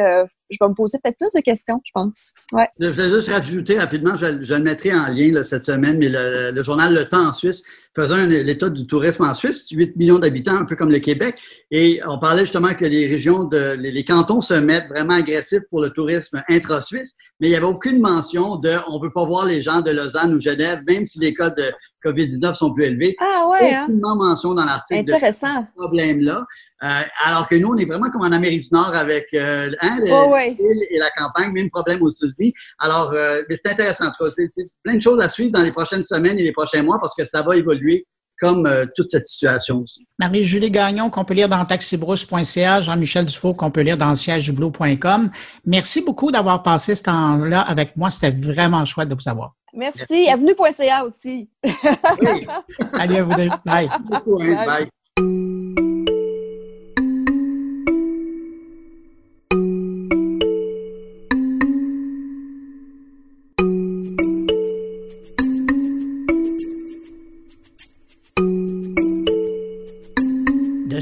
[0.51, 2.33] je vais me poser peut-être plus de questions, je pense.
[2.51, 2.67] Ouais.
[2.79, 6.93] Je vais juste rajouter rapidement, je, le mettrai en lien cette semaine, mais le, journal
[6.93, 7.63] Le Temps en Suisse
[7.95, 11.35] faisait l'état du tourisme en Suisse, 8 millions d'habitants, un peu comme le Québec,
[11.71, 15.81] et on parlait justement que les régions, de, les, cantons se mettent vraiment agressifs pour
[15.81, 19.45] le tourisme intra-suisse, mais il n'y avait aucune mention de on ne veut pas voir
[19.45, 21.63] les gens de Lausanne ou Genève, même si les cas de
[22.03, 23.15] COVID-19 sont plus élevés.
[23.19, 23.83] Ah ouais, hein?
[23.83, 26.45] Aucunement mention dans l'article de ce problème-là.
[26.83, 29.99] Euh, alors que nous, on est vraiment comme en Amérique du Nord avec euh, hein,
[30.41, 32.53] et la campagne, même problème aux États-Unis.
[32.79, 34.05] Alors, euh, mais c'est intéressant.
[34.05, 34.49] En tout cas, c'est
[34.83, 37.25] plein de choses à suivre dans les prochaines semaines et les prochains mois parce que
[37.25, 38.05] ça va évoluer
[38.41, 40.07] comme euh, toute cette situation aussi.
[40.17, 45.29] Marie-Julie Gagnon, qu'on peut lire dans taxibrousse.ca, Jean-Michel Dufault, qu'on peut lire dans siègeblue.com.
[45.65, 48.09] Merci beaucoup d'avoir passé ce temps-là avec moi.
[48.09, 49.53] C'était vraiment chouette de vous avoir.
[49.73, 50.27] Merci.
[50.27, 51.49] Avenue.ca aussi.
[52.81, 53.49] Salut à vous deux.
[53.63, 53.87] Bye.
[53.87, 54.41] Merci beaucoup.
[54.41, 54.65] Hein.
[54.65, 54.89] Bye.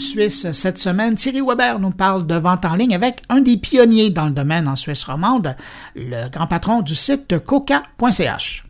[0.10, 4.10] Suisse cette semaine, Thierry Weber nous parle de vente en ligne avec un des pionniers
[4.10, 5.56] dans le domaine en Suisse romande,
[5.96, 8.66] le grand patron du site coca.ch.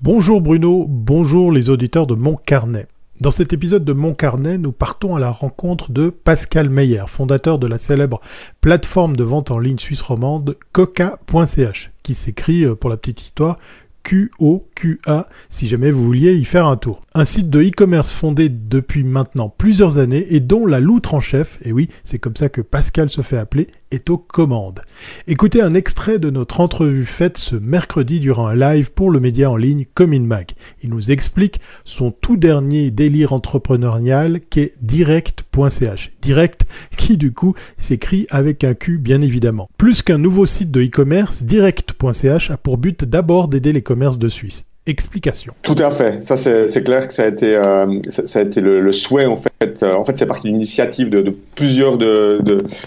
[0.00, 2.86] Bonjour Bruno, bonjour les auditeurs de Mon Carnet.
[3.20, 7.58] Dans cet épisode de Mon Carnet, nous partons à la rencontre de Pascal Meyer, fondateur
[7.58, 8.20] de la célèbre
[8.60, 13.58] plateforme de vente en ligne suisse romande coca.ch, qui s'écrit, euh, pour la petite histoire,
[14.06, 17.02] QOQA si jamais vous vouliez y faire un tour.
[17.14, 21.58] Un site de e-commerce fondé depuis maintenant plusieurs années et dont la loutre en chef,
[21.64, 24.82] et oui, c'est comme ça que Pascal se fait appeler, est aux commandes.
[25.26, 29.50] Écoutez un extrait de notre entrevue faite ce mercredi durant un live pour le média
[29.50, 30.52] en ligne Cominmag.
[30.82, 36.12] Il nous explique son tout dernier délire entrepreneurial qui est direct.ch.
[36.20, 39.68] Direct qui du coup s'écrit avec un Q bien évidemment.
[39.78, 44.28] Plus qu'un nouveau site de e-commerce, direct.ch a pour but d'abord d'aider les commerces de
[44.28, 45.52] Suisse explication.
[45.62, 46.22] Tout à fait.
[46.22, 49.82] Ça, c'est clair que ça a été, euh, ça, a été le, souhait, en fait.
[49.82, 52.40] Euh, en fait, c'est parti d'une initiative de, plusieurs de,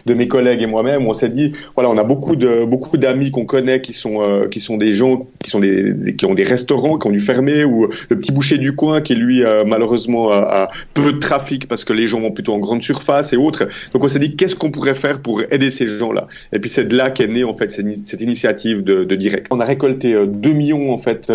[0.05, 1.07] de, mes collègues et moi-même.
[1.07, 4.47] On s'est dit, voilà, on a beaucoup de beaucoup d'amis qu'on connaît qui sont euh,
[4.47, 7.63] qui sont des gens qui sont des, qui ont des restaurants qui ont dû fermer
[7.63, 11.93] ou le petit boucher du coin qui lui malheureusement a, peu de trafic parce que
[11.93, 13.67] les gens vont plutôt en grande surface et autres.
[13.93, 16.27] Donc on s'est dit, qu'est-ce qu'on pourrait faire pour aider ces gens-là?
[16.53, 19.47] Et puis c'est de là qu'est née en fait cette, initiative de, de direct.
[19.51, 21.31] On a récolté 2 millions en fait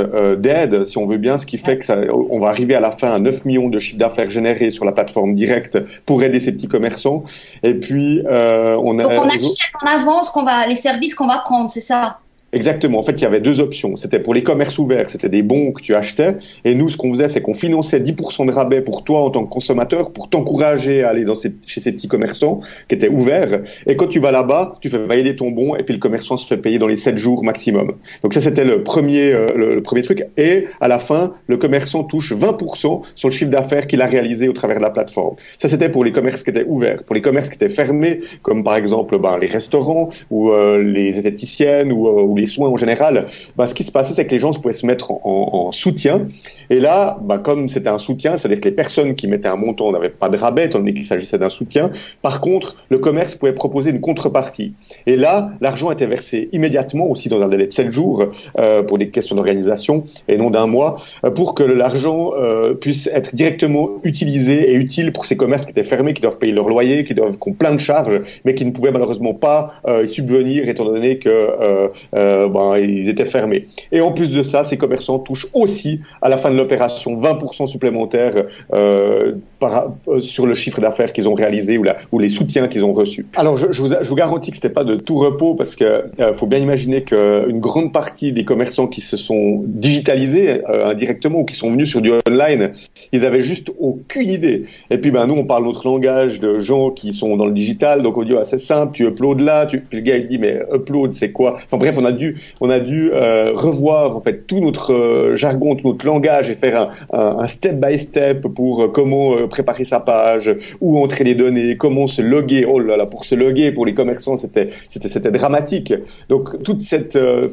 [0.54, 2.92] d'aides si on veut bien, ce qui fait que ça, on va arriver à la
[2.92, 6.52] fin à 9 millions de chiffre d'affaires générés sur la plateforme directe pour aider ces
[6.52, 7.24] petits commerçants.
[7.62, 9.02] Et puis, euh, on a...
[9.02, 12.18] Donc, on en avance qu'on va, les services qu'on va prendre, c'est ça?
[12.54, 13.00] Exactement.
[13.00, 13.96] En fait, il y avait deux options.
[13.96, 16.36] C'était pour les commerces ouverts, c'était des bons que tu achetais.
[16.64, 19.44] Et nous, ce qu'on faisait, c'est qu'on finançait 10% de rabais pour toi en tant
[19.44, 23.62] que consommateur, pour t'encourager à aller dans chez ces petits commerçants qui étaient ouverts.
[23.88, 26.46] Et quand tu vas là-bas, tu fais valider ton bon, et puis le commerçant se
[26.46, 27.94] fait payer dans les 7 jours maximum.
[28.22, 30.24] Donc ça, c'était le premier, euh, le, premier truc.
[30.36, 34.48] Et à la fin, le commerçant touche 20% sur le chiffre d'affaires qu'il a réalisé
[34.48, 35.34] au travers de la plateforme.
[35.58, 37.02] Ça, c'était pour les commerces qui étaient ouverts.
[37.02, 41.16] Pour les commerces qui étaient fermés, comme par exemple ben, les restaurants ou euh, les
[41.16, 43.26] esthéticiennes ou, euh, ou les soins en général,
[43.56, 46.26] bah, ce qui se passait, c'est que les gens pouvaient se mettre en, en soutien.
[46.70, 49.92] Et là, bah, comme c'était un soutien, c'est-à-dire que les personnes qui mettaient un montant
[49.92, 51.90] n'avaient pas de rabais, étant donné qu'il s'agissait d'un soutien.
[52.22, 54.72] Par contre, le commerce pouvait proposer une contrepartie.
[55.06, 58.24] Et là, l'argent était versé immédiatement, aussi dans un délai de 7 jours,
[58.58, 63.08] euh, pour des questions d'organisation, et non d'un mois, euh, pour que l'argent euh, puisse
[63.08, 66.68] être directement utilisé et utile pour ces commerces qui étaient fermés, qui doivent payer leur
[66.68, 70.06] loyer, qui, doivent, qui ont plein de charges, mais qui ne pouvaient malheureusement pas euh,
[70.06, 71.90] subvenir, étant donné que
[72.34, 73.66] euh, ben, ils étaient fermés.
[73.92, 77.66] Et en plus de ça, ces commerçants touchent aussi, à la fin de l'opération, 20%
[77.66, 79.32] supplémentaires euh,
[79.62, 83.26] euh, sur le chiffre d'affaires qu'ils ont réalisé ou, les soutiens qu'ils ont reçus.
[83.36, 86.04] Alors, je, vous, garantis que c'était pas de tout repos parce que
[86.36, 91.54] faut bien imaginer qu'une grande partie des commerçants qui se sont digitalisés indirectement ou qui
[91.54, 92.72] sont venus sur du online,
[93.12, 94.64] ils avaient juste aucune idée.
[94.90, 98.02] Et puis, ben, nous, on parle notre langage de gens qui sont dans le digital,
[98.02, 101.14] donc on dit, ah, simple, tu uploads là, puis le gars, il dit, mais upload,
[101.14, 101.54] c'est quoi?
[101.54, 105.36] Enfin bref, on a dû, on a dû euh, revoir, en fait, tout notre euh,
[105.36, 110.00] jargon, tout notre langage et faire un, step by step pour euh, comment préparer sa
[110.00, 112.66] page, où entrer les données, comment se loguer.
[112.68, 115.92] Oh là là, pour se loguer, pour les commerçants, c'était, c'était, dramatique.
[116.28, 117.52] Donc, toute cette, aide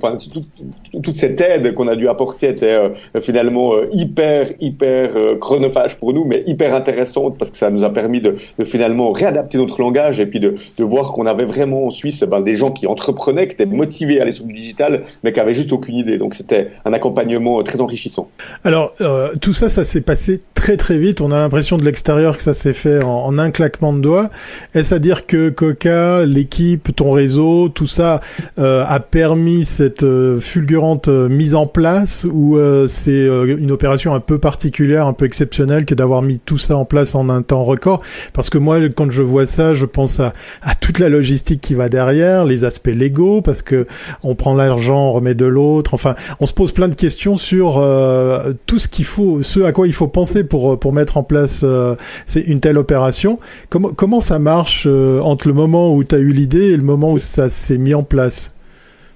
[1.74, 2.92] qu'on a dû apporter était
[3.22, 8.22] finalement hyper, hyper chronophage pour nous, mais hyper intéressante parce que ça nous a permis
[8.22, 12.24] de, finalement réadapter notre langage et puis de, de voir qu'on avait vraiment en Suisse
[12.24, 15.40] ben, des gens qui entreprenaient, qui étaient motivés à aller sur le digital, mais qui
[15.40, 16.18] avaient juste aucune idée.
[16.18, 18.30] Donc c'était un accompagnement très enrichissant.
[18.64, 21.22] Alors euh, tout ça, ça s'est passé très très vite.
[21.22, 24.30] On a l'impression de l'extérieur que ça s'est fait en, un claquement de doigts.
[24.76, 28.20] Est-ce à dire que Coca, l'équipe, ton réseau, tout ça
[28.60, 33.72] euh, a permis cette euh, fulgurante euh, mise en place ou euh, c'est euh, une
[33.72, 37.30] opération un peu particulière, un peu exceptionnelle que d'avoir mis tout ça en place en
[37.30, 38.04] un temps record?
[38.34, 40.32] Parce que moi, quand je vois ça, je pense à,
[40.62, 43.88] à toute la logistique qui va derrière, les aspects légaux, parce que
[44.22, 45.94] on prend l'argent, on remet de l'autre.
[45.94, 49.72] Enfin, on se pose plein de questions sur euh, tout ce qu'il faut, ce à
[49.72, 51.96] quoi il faut penser pour pour mettre en place euh,
[52.36, 53.40] une telle opération.
[53.70, 56.84] Comment comment ça marche euh, entre le moment où tu as eu l'idée et le
[56.84, 58.52] moment où ça s'est mis en place?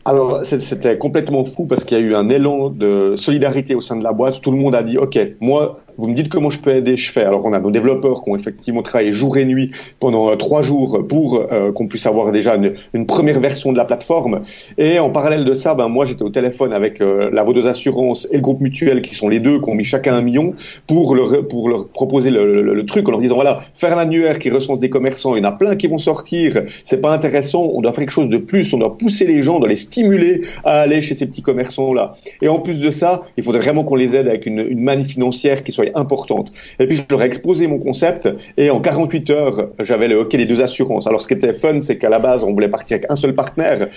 [0.07, 3.97] Alors, c'était complètement fou parce qu'il y a eu un élan de solidarité au sein
[3.97, 4.39] de la boîte.
[4.39, 7.11] Tout le monde a dit, OK, moi, vous me dites comment je peux aider, je
[7.11, 7.23] fais.
[7.23, 10.61] Alors on a nos développeurs qui ont effectivement travaillé jour et nuit pendant euh, trois
[10.61, 12.55] jours pour euh, qu'on puisse avoir déjà
[12.93, 14.41] une, première version de la plateforme.
[14.77, 18.27] Et en parallèle de ça, ben moi j'étais au téléphone avec euh, la Vaudeuse Assurance
[18.31, 20.53] et le groupe Mutuel qui sont les deux qui ont mis chacun un million
[20.87, 24.79] pour leur pour leur proposer le truc en leur disant voilà faire l'annuaire qui recense
[24.79, 27.91] des commerçants, il y en a plein qui vont sortir, c'est pas intéressant, on doit
[27.91, 30.81] faire quelque chose de plus, on doit pousser les gens, on doit les stimuler à
[30.81, 32.15] aller chez ces petits commerçants là.
[32.41, 35.05] Et en plus de ça, il faudrait vraiment qu'on les aide avec une, une manne
[35.05, 36.51] financière qui soit importante.
[36.79, 40.37] Et puis je leur ai exposé mon concept et en 48 heures, j'avais le hockey
[40.37, 41.07] des deux assurances.
[41.07, 43.33] Alors ce qui était fun, c'est qu'à la base, on voulait partir avec un seul
[43.33, 43.87] partenaire.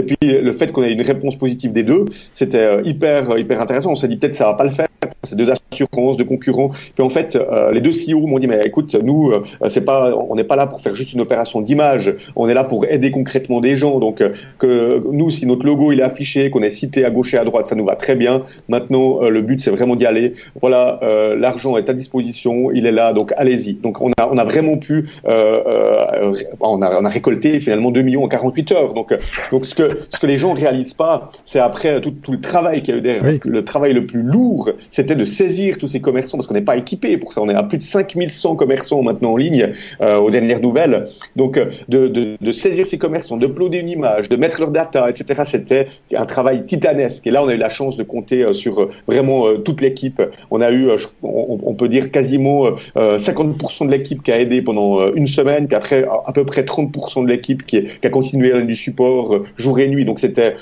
[0.00, 3.92] Et puis le fait qu'on ait une réponse positive des deux, c'était hyper hyper intéressant.
[3.92, 4.87] On s'est dit peut-être ça va pas le faire.
[5.28, 6.70] C'est deux assurances, deux concurrents.
[6.94, 10.14] Puis en fait, euh, les deux CEO m'ont dit mais écoute, nous, euh, c'est pas,
[10.14, 12.14] on n'est pas là pour faire juste une opération d'image.
[12.36, 13.98] On est là pour aider concrètement des gens.
[13.98, 17.34] Donc euh, que nous, si notre logo il est affiché, qu'on est cité à gauche
[17.34, 18.42] et à droite, ça nous va très bien.
[18.68, 20.34] Maintenant, le but c'est vraiment d'y aller.
[20.60, 21.00] Voilà,
[21.36, 23.74] l'argent est à disposition, il est là, donc allez-y.
[23.74, 28.24] Donc on a, on a vraiment pu, on a, on a récolté finalement 2 millions
[28.24, 28.94] en 48 heures.
[28.94, 29.14] Donc,
[29.50, 32.82] donc ce que, ce que les gens réalisent pas, c'est après tout, tout le travail
[32.82, 33.24] qu'il y a eu derrière.
[33.24, 33.40] Oui.
[33.44, 36.76] Le travail le plus lourd, c'était de saisir tous ces commerçants parce qu'on n'est pas
[36.76, 37.42] équipé pour ça.
[37.42, 41.08] On est à plus de 5100 commerçants maintenant en ligne euh, aux dernières nouvelles.
[41.36, 41.58] Donc
[41.88, 45.42] de, de, de saisir ces commerçants, d'uploader une image, de mettre leur data, etc.
[45.44, 47.26] C'était un travail titanesque.
[47.26, 50.22] Et là, on a eu la chance de compter sur euh, vraiment euh, toute l'équipe.
[50.50, 50.88] On a eu,
[51.22, 56.32] on, peut dire quasiment 50% de l'équipe qui a aidé pendant une semaine, qu'après à
[56.32, 60.04] peu près 30% de l'équipe qui, qui, a continué du support jour et nuit.
[60.04, 60.54] Donc c'était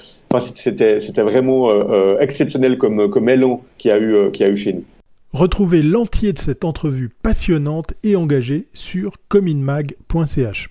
[0.56, 4.84] C'était vraiment euh, exceptionnel comme comme élan a eu euh, a eu chez nous.
[5.32, 10.68] Retrouvez l'entier de cette entrevue passionnante et engagée sur cominmag.ch.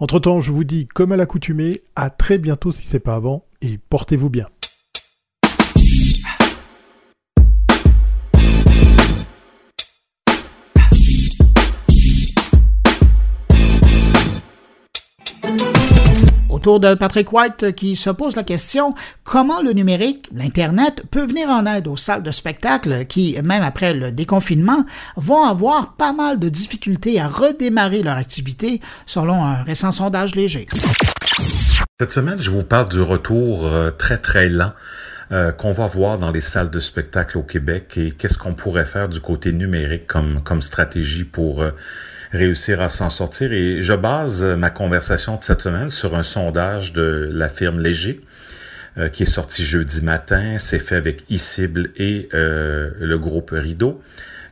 [0.00, 3.78] Entre-temps, je vous dis comme à l'accoutumée, à très bientôt si c'est pas avant et
[3.90, 4.46] portez-vous bien.
[16.66, 21.48] Tour de Patrick White qui se pose la question comment le numérique, l'Internet, peut venir
[21.48, 26.40] en aide aux salles de spectacle qui, même après le déconfinement, vont avoir pas mal
[26.40, 30.66] de difficultés à redémarrer leur activité, selon un récent sondage léger.
[32.00, 34.72] Cette semaine, je vous parle du retour euh, très très lent
[35.30, 38.86] euh, qu'on va voir dans les salles de spectacle au Québec et qu'est-ce qu'on pourrait
[38.86, 41.70] faire du côté numérique comme, comme stratégie pour euh,
[42.36, 43.52] réussir à s'en sortir.
[43.52, 48.20] Et je base ma conversation de cette semaine sur un sondage de la firme Léger
[49.12, 50.56] qui est sorti jeudi matin.
[50.58, 54.00] C'est fait avec eCible et le groupe Rideau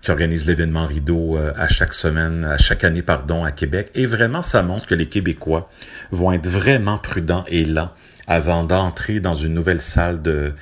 [0.03, 3.91] qui organise l'événement Rideau à chaque semaine, à chaque année, pardon, à Québec.
[3.95, 5.71] Et vraiment, ça montre que les Québécois
[6.11, 7.91] vont être vraiment prudents et lents
[8.27, 10.53] avant d'entrer dans une nouvelle salle de,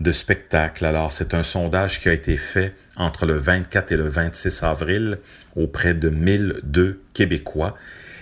[0.00, 0.84] de spectacle.
[0.84, 5.18] Alors, c'est un sondage qui a été fait entre le 24 et le 26 avril
[5.56, 7.76] auprès de 1002 Québécois.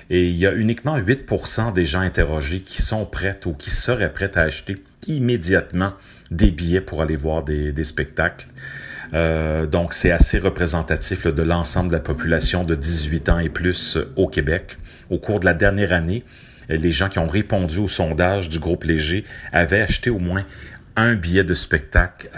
[0.08, 4.12] Et il y a uniquement 8% des gens interrogés qui sont prêts ou qui seraient
[4.12, 4.76] prêts à acheter
[5.08, 5.92] immédiatement
[6.30, 8.46] des billets pour aller voir des, spectacles.
[9.14, 13.98] Euh, donc, c'est assez représentatif de l'ensemble de la population de 18 ans et plus
[14.16, 14.78] au Québec.
[15.10, 16.24] Au cours de la dernière année,
[16.68, 20.44] les gens qui ont répondu au sondage du groupe Léger avaient acheté au moins
[20.96, 22.30] un billet de spectacle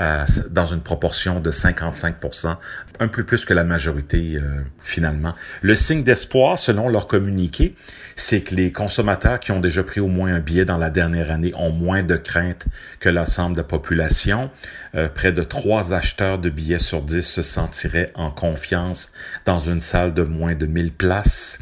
[0.51, 2.57] dans une proportion de 55%
[3.01, 5.35] un peu plus que la majorité euh, finalement.
[5.63, 7.75] Le signe d'espoir, selon leur communiqué,
[8.17, 11.31] c'est que les consommateurs qui ont déjà pris au moins un billet dans la dernière
[11.31, 12.67] année ont moins de crainte
[13.01, 14.51] que l'ensemble de la population.
[14.95, 19.11] Euh, près de trois acheteurs de billets sur dix se sentiraient en confiance
[19.45, 21.59] dans une salle de moins de 1000 places.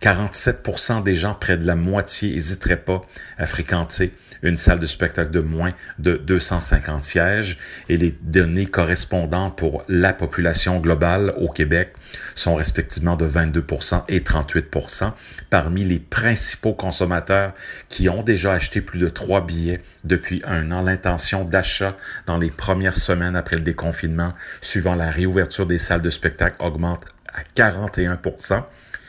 [0.00, 3.00] 47% des gens, près de la moitié, n'hésiteraient pas
[3.36, 9.56] à fréquenter une salle de spectacle de moins de 250 sièges et les données correspondantes
[9.56, 11.94] pour la population globale au Québec
[12.34, 15.12] sont respectivement de 22% et 38%
[15.50, 17.52] parmi les principaux consommateurs
[17.88, 20.82] qui ont déjà acheté plus de trois billets depuis un an.
[20.82, 21.96] L'intention d'achat
[22.26, 27.04] dans les premières semaines après le déconfinement suivant la réouverture des salles de spectacle augmente
[27.32, 28.20] à 41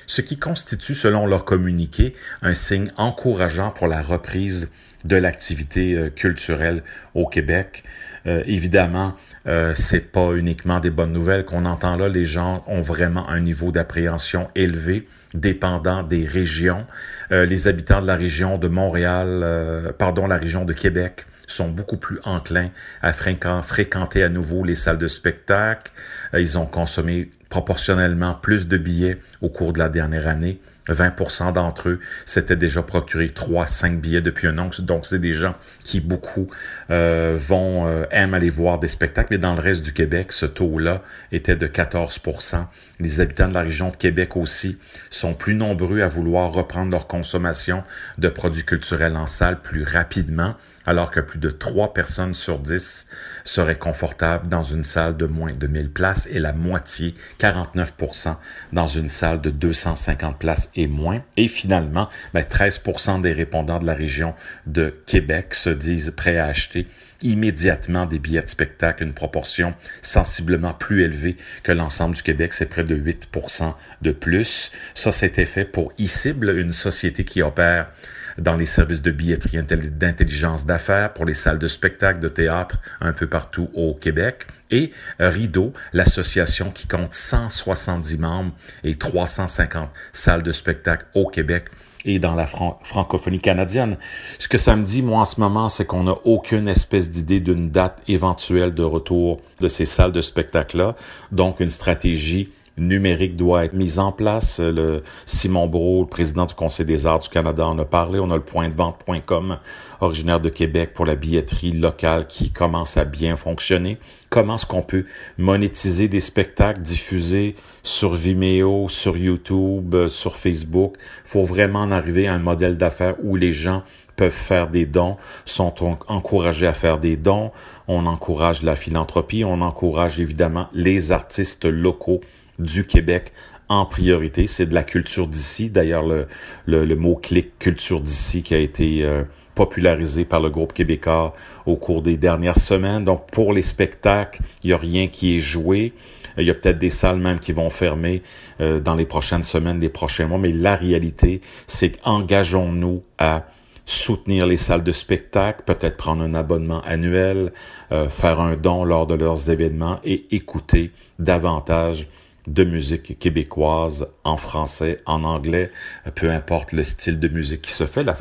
[0.10, 4.68] ce qui constitue, selon leur communiqué, un signe encourageant pour la reprise
[5.06, 6.82] de l'activité euh, culturelle
[7.14, 7.84] au Québec.
[8.26, 9.16] Euh, évidemment,
[9.48, 12.10] euh, c'est pas uniquement des bonnes nouvelles qu'on entend là.
[12.10, 16.88] Les gens ont vraiment un niveau d'appréhension élevé, dépendant des régions.
[17.32, 21.98] Euh, les habitants de la région de Montréal, pardon, la région de Québec, sont beaucoup
[21.98, 22.70] plus enclins
[23.04, 25.92] à fréquenter à nouveau les salles de spectacle.
[26.34, 30.60] ils ont consommé proportionnellement plus de billets au cours de la dernière année.
[30.88, 34.70] 20% d'entre eux s'étaient déjà procuré 3, 5 billets depuis un an.
[34.80, 36.48] Donc, c'est des gens qui, beaucoup,
[36.90, 39.28] euh, vont, euh, aiment aller voir des spectacles.
[39.32, 42.68] Mais dans le reste du Québec, ce taux-là était de 14%
[43.00, 44.78] Les habitants de la région de Québec aussi
[45.10, 47.84] sont plus nombreux à vouloir reprendre leur consommation
[48.18, 50.56] de produits culturels en salle plus rapidement,
[50.90, 53.06] alors que plus de 3 personnes sur 10
[53.44, 58.36] seraient confortables dans une salle de moins de 1000 places et la moitié, 49%
[58.74, 61.22] dans une salle de 250 places et moins.
[61.38, 64.34] Et finalement, 13% ben, des répondants de la région
[64.66, 66.88] de Québec se disent prêts à acheter
[67.22, 72.66] immédiatement des billets de spectacle, une proportion sensiblement plus élevée que l'ensemble du Québec, c'est
[72.66, 74.72] près de 8% de plus.
[74.96, 77.92] Ça, c'était fait pour eCible, une société qui opère
[78.38, 83.14] dans les services de billetterie d'intelligence d'affaires pour les salles de spectacle, de théâtre un
[83.14, 84.48] peu partout au Québec.
[84.72, 88.52] Et Rideau, l'association qui compte 170 membres
[88.84, 91.66] et 350 salles de spectacle au Québec
[92.06, 93.98] et dans la francophonie canadienne.
[94.38, 97.40] Ce que ça me dit, moi, en ce moment, c'est qu'on n'a aucune espèce d'idée
[97.40, 100.96] d'une date éventuelle de retour de ces salles de spectacle-là.
[101.32, 104.60] Donc, une stratégie numérique doit être mise en place.
[104.60, 108.20] Le Simon Brault, le président du Conseil des arts du Canada, en a parlé.
[108.20, 109.58] On a le point de vente.com,
[110.02, 113.98] originaire de Québec, pour la billetterie locale qui commence à bien fonctionner.
[114.30, 115.06] Comment est-ce qu'on peut
[115.38, 120.96] monétiser des spectacles diffusés sur Vimeo, sur YouTube, sur Facebook?
[121.26, 123.84] faut vraiment en arriver à un modèle d'affaires où les gens
[124.20, 125.16] peuvent faire des dons,
[125.46, 125.74] sont
[126.08, 127.52] encouragés à faire des dons.
[127.88, 132.20] On encourage la philanthropie, on encourage évidemment les artistes locaux
[132.60, 133.32] du Québec
[133.70, 134.48] en priorité.
[134.48, 135.70] C'est de la culture d'ici.
[135.70, 136.28] D'ailleurs, le,
[136.66, 141.34] le, mot-clic culture d'ici qui a été euh, popularisé par le groupe québécois
[141.66, 143.04] au cours des dernières semaines.
[143.04, 145.94] Donc, pour les spectacles, il n'y a rien qui est joué.
[146.38, 148.24] Il y a peut-être des salles même qui vont fermer
[148.60, 150.40] euh, dans les prochaines semaines, les prochains mois.
[150.40, 153.46] Mais la réalité, c'est qu'engageons-nous à
[153.86, 157.52] soutenir les salles de spectacle, peut-être prendre un abonnement annuel,
[157.92, 162.08] euh, faire un don lors de leurs événements et écouter davantage
[162.54, 165.72] de musique québécoise en français, en anglais,
[166.16, 168.16] peu importe le style de musique qui se fait, la,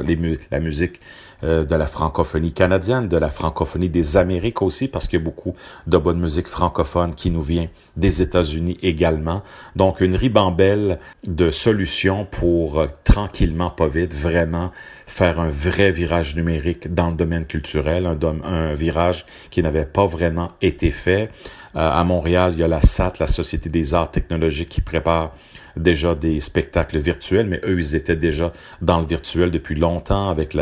[0.50, 1.00] la musique
[1.44, 5.24] euh, de la francophonie canadienne, de la francophonie des Amériques aussi, parce qu'il y a
[5.24, 5.54] beaucoup
[5.86, 9.42] de bonne musique francophone qui nous vient des États-Unis également.
[9.76, 14.72] Donc, une ribambelle de solutions pour euh, tranquillement, pas vite, vraiment
[15.06, 20.50] faire un vrai virage numérique dans le domaine culturel, un, virage qui n'avait pas vraiment
[20.60, 21.30] été fait.
[21.76, 25.34] Euh, à Montréal, il y a la SAT, la Société des arts technologiques, qui prépare
[25.78, 28.52] déjà des spectacles virtuels, mais eux, ils étaient déjà
[28.82, 30.56] dans le virtuel depuis longtemps avec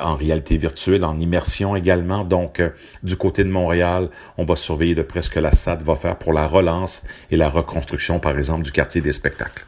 [0.00, 2.24] en réalité virtuelle, en immersion également.
[2.24, 2.70] Donc, euh,
[3.02, 4.08] du côté de Montréal,
[4.38, 7.36] on va surveiller de près ce que la SAT va faire pour la relance et
[7.36, 9.66] la reconstruction, par exemple, du quartier des spectacles.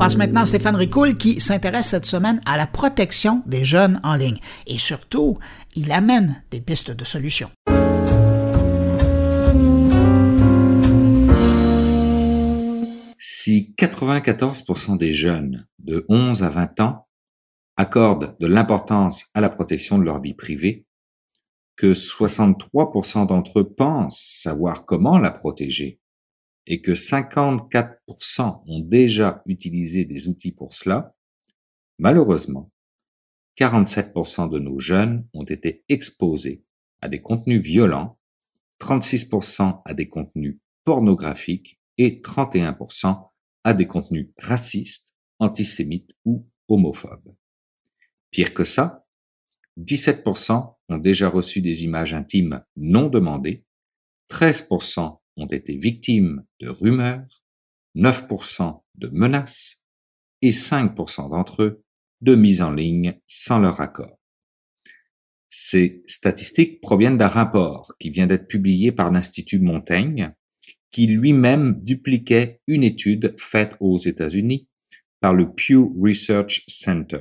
[0.00, 4.16] passe maintenant à Stéphane Ricoul qui s'intéresse cette semaine à la protection des jeunes en
[4.16, 4.38] ligne.
[4.66, 5.38] Et surtout,
[5.74, 7.50] il amène des pistes de solutions.
[13.18, 17.08] Si 94% des jeunes de 11 à 20 ans
[17.76, 20.86] accordent de l'importance à la protection de leur vie privée,
[21.76, 26.00] que 63% d'entre eux pensent savoir comment la protéger,
[26.66, 31.14] et que 54% ont déjà utilisé des outils pour cela,
[31.98, 32.70] malheureusement,
[33.58, 36.64] 47% de nos jeunes ont été exposés
[37.00, 38.18] à des contenus violents,
[38.80, 43.30] 36% à des contenus pornographiques et 31%
[43.64, 47.34] à des contenus racistes, antisémites ou homophobes.
[48.30, 49.06] Pire que ça,
[49.78, 53.64] 17% ont déjà reçu des images intimes non demandées,
[54.30, 57.42] 13% ont été victimes de rumeurs,
[57.96, 59.84] 9% de menaces
[60.42, 61.84] et 5% d'entre eux
[62.20, 64.18] de mise en ligne sans leur accord.
[65.48, 70.32] Ces statistiques proviennent d'un rapport qui vient d'être publié par l'Institut Montaigne,
[70.92, 74.68] qui lui-même dupliquait une étude faite aux États-Unis
[75.20, 77.20] par le Pew Research Center.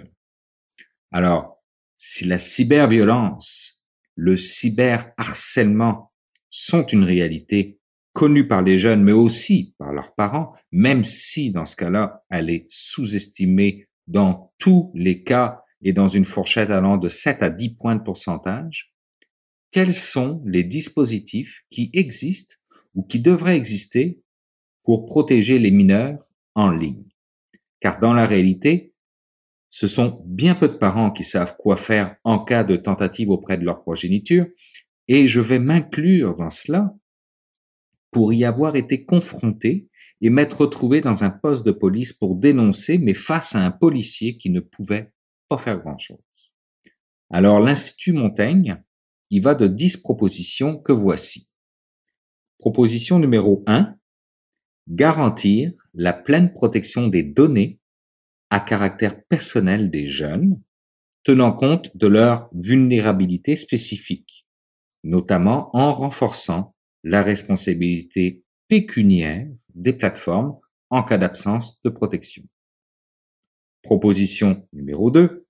[1.12, 1.64] Alors,
[1.98, 3.86] si la cyberviolence,
[4.16, 6.14] le cyberharcèlement
[6.50, 7.80] sont une réalité
[8.14, 12.50] connue par les jeunes, mais aussi par leurs parents, même si dans ce cas-là, elle
[12.50, 17.76] est sous-estimée dans tous les cas et dans une fourchette allant de 7 à 10
[17.76, 18.94] points de pourcentage,
[19.72, 22.56] quels sont les dispositifs qui existent
[22.96, 24.20] ou qui devraient exister
[24.84, 26.20] pour protéger les mineurs
[26.56, 27.06] en ligne?
[27.80, 28.94] Car dans la réalité,
[29.70, 33.58] ce sont bien peu de parents qui savent quoi faire en cas de tentative auprès
[33.58, 34.48] de leur progéniture,
[35.08, 36.96] et je vais m'inclure dans cela
[38.10, 39.88] pour y avoir été confronté
[40.22, 44.38] et m'être retrouvé dans un poste de police pour dénoncer, mais face à un policier
[44.38, 45.12] qui ne pouvait
[45.48, 46.18] pas faire grand-chose.
[47.30, 48.84] Alors l'Institut Montaigne,
[49.30, 51.54] il va de dix propositions que voici.
[52.58, 53.96] Proposition numéro 1,
[54.90, 57.80] garantir la pleine protection des données
[58.50, 60.62] à caractère personnel des jeunes,
[61.24, 64.48] tenant compte de leur vulnérabilité spécifique,
[65.04, 70.58] notamment en renforçant la responsabilité pécuniaire des plateformes
[70.90, 72.44] en cas d'absence de protection.
[73.84, 75.46] Proposition numéro 2.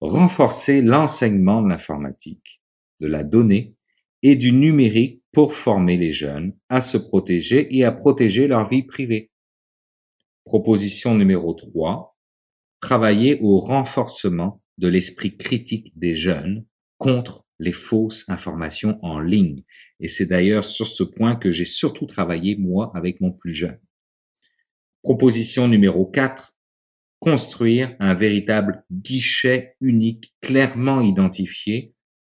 [0.00, 2.62] Renforcer l'enseignement de l'informatique,
[3.00, 3.74] de la donnée
[4.22, 8.82] et du numérique pour former les jeunes à se protéger et à protéger leur vie
[8.82, 9.30] privée.
[10.44, 12.16] Proposition numéro 3.
[12.80, 16.64] Travailler au renforcement de l'esprit critique des jeunes
[16.98, 19.64] contre les fausses informations en ligne.
[20.00, 23.78] Et c'est d'ailleurs sur ce point que j'ai surtout travaillé, moi, avec mon plus jeune.
[25.02, 26.54] Proposition numéro 4.
[27.20, 31.94] Construire un véritable guichet unique clairement identifié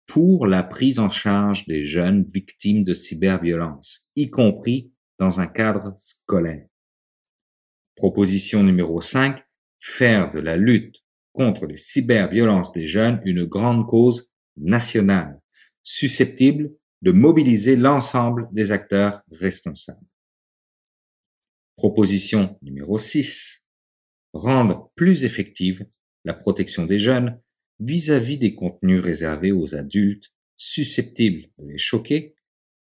[0.07, 5.93] pour la prise en charge des jeunes victimes de cyberviolence, y compris dans un cadre
[5.97, 6.67] scolaire.
[7.97, 9.43] Proposition numéro 5.
[9.81, 10.97] Faire de la lutte
[11.33, 14.28] contre les cyberviolences des jeunes une grande cause
[14.61, 15.41] nationale,
[15.83, 20.07] susceptible de mobiliser l'ensemble des acteurs responsables.
[21.77, 23.67] Proposition numéro 6.
[24.33, 25.87] Rendre plus effective
[26.25, 27.41] la protection des jeunes
[27.79, 32.35] vis-à-vis des contenus réservés aux adultes susceptibles de les choquer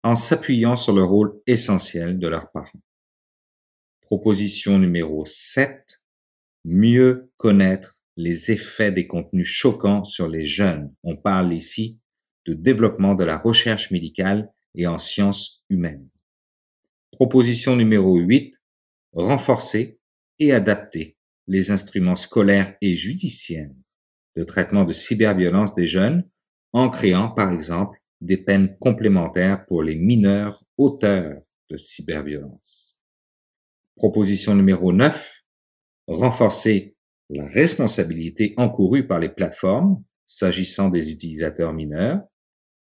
[0.03, 2.83] en s'appuyant sur le rôle essentiel de leurs parents.
[4.03, 6.03] Proposition numéro 7.
[6.65, 10.95] Mieux connaître les effets des contenus choquants sur les jeunes.
[11.03, 12.01] On parle ici
[12.47, 16.09] de développement de la recherche médicale et en sciences humaines.
[17.13, 18.55] Proposition numéro 8.
[19.13, 20.01] Renforcer
[20.39, 23.71] et adapter les instruments scolaires et judiciaires
[24.37, 26.29] de traitement de cyberviolence des jeunes
[26.73, 33.03] en créant, par exemple, des peines complémentaires pour les mineurs auteurs de cyberviolence.
[33.97, 35.43] Proposition numéro 9.
[36.07, 36.97] Renforcer
[37.33, 42.21] la responsabilité encourue par les plateformes s'agissant des utilisateurs mineurs.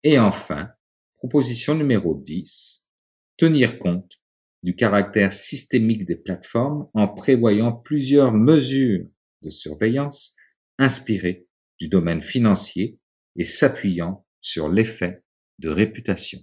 [0.03, 0.71] Et enfin,
[1.17, 2.89] proposition numéro 10.
[3.37, 4.21] Tenir compte
[4.63, 9.07] du caractère systémique des plateformes en prévoyant plusieurs mesures
[9.43, 10.37] de surveillance
[10.79, 11.47] inspirées
[11.79, 12.99] du domaine financier
[13.37, 15.23] et s'appuyant sur l'effet
[15.59, 16.41] de réputation.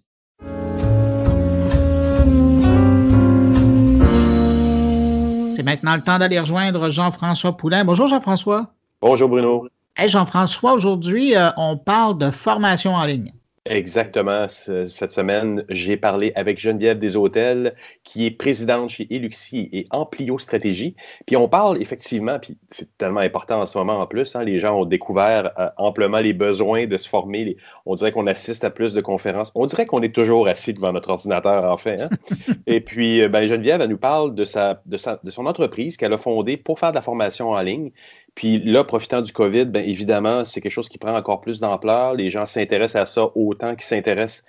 [5.56, 7.86] C'est maintenant le temps d'aller rejoindre Jean-François Poulain.
[7.86, 8.74] Bonjour Jean-François.
[9.02, 9.68] Bonjour Bruno.
[9.96, 13.34] Hey Jean-François, aujourd'hui, euh, on parle de formation en ligne.
[13.66, 14.48] Exactement.
[14.50, 20.98] Cette semaine, j'ai parlé avec Geneviève Deshôtels, qui est présidente chez Eluxi et Amplio Stratégie.
[21.26, 24.60] Puis on parle effectivement, puis c'est tellement important en ce moment en plus, hein, les
[24.60, 27.56] gens ont découvert euh, amplement les besoins de se former.
[27.86, 29.50] on dirait qu'on assiste à plus de conférences.
[29.56, 32.02] On dirait qu'on est toujours assis devant notre ordinateur, en fait.
[32.02, 32.10] Hein.
[32.68, 35.96] et puis, euh, ben, Geneviève, elle nous parle de, sa, de, sa, de son entreprise
[35.96, 37.92] qu'elle a fondée pour faire de la formation en ligne.
[38.36, 42.16] Puis là, profitant du COVID, bien évidemment, c'est quelque chose qui prend encore plus d'ampleur.
[42.16, 44.44] Les gens s'intéressent à ça autant qu'ils s'intéressent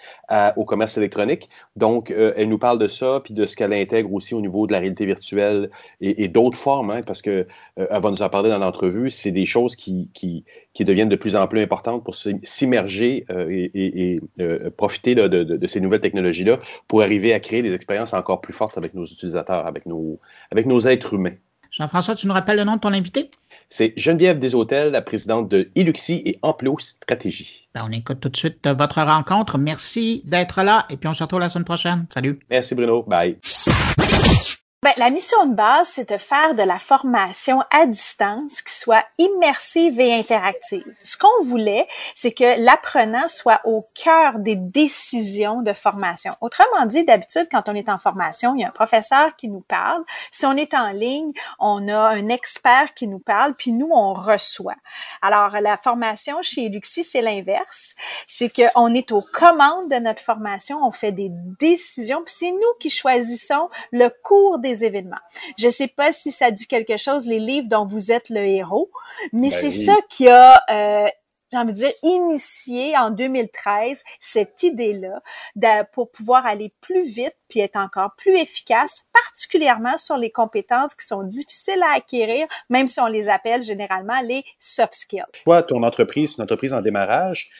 [0.56, 1.48] au commerce électronique.
[1.76, 4.66] Donc, euh, elle nous parle de ça, puis de ce qu'elle intègre aussi au niveau
[4.66, 5.70] de la réalité virtuelle
[6.00, 7.46] et, d'autres formes, hein, parce qu'elle
[7.78, 9.10] euh, va nous en parler dans l'entrevue.
[9.10, 10.44] C'est des choses qui, qui,
[10.84, 14.20] deviennent de plus en plus importantes pour s'immerger euh, et,
[14.76, 16.58] profiter de, de, de, ces nouvelles technologies-là
[16.88, 20.18] pour arriver à créer des expériences encore plus fortes avec nos utilisateurs, avec nos,
[20.50, 21.34] avec nos êtres humains.
[21.74, 23.30] Jean-François, tu nous rappelles le nom de ton invité?
[23.70, 27.68] C'est Geneviève Deshôtels, la présidente de Iluxi et Amplo Stratégie.
[27.74, 29.58] Ben, on écoute tout de suite votre rencontre.
[29.58, 32.06] Merci d'être là et puis on se retrouve la semaine prochaine.
[32.10, 32.38] Salut.
[32.50, 33.02] Merci Bruno.
[33.02, 33.36] Bye.
[34.84, 39.02] Ben, la mission de base, c'est de faire de la formation à distance qui soit
[39.16, 40.84] immersive et interactive.
[41.02, 46.34] Ce qu'on voulait, c'est que l'apprenant soit au cœur des décisions de formation.
[46.42, 49.62] Autrement dit, d'habitude, quand on est en formation, il y a un professeur qui nous
[49.62, 50.04] parle.
[50.30, 54.12] Si on est en ligne, on a un expert qui nous parle, puis nous, on
[54.12, 54.76] reçoit.
[55.22, 57.94] Alors, la formation chez Luxi, c'est l'inverse.
[58.26, 62.74] C'est qu'on est aux commandes de notre formation, on fait des décisions, puis c'est nous
[62.78, 65.20] qui choisissons le cours des événements.
[65.58, 68.90] Je sais pas si ça dit quelque chose, les livres dont vous êtes le héros,
[69.32, 71.08] mais ben c'est ça qui a euh,
[71.54, 77.60] j'ai envie de dire, initié en 2013 cette idée-là pour pouvoir aller plus vite puis
[77.60, 82.98] être encore plus efficace, particulièrement sur les compétences qui sont difficiles à acquérir, même si
[82.98, 85.22] on les appelle généralement les soft skills.
[85.44, 87.50] Toi, ton entreprise, une entreprise en démarrage,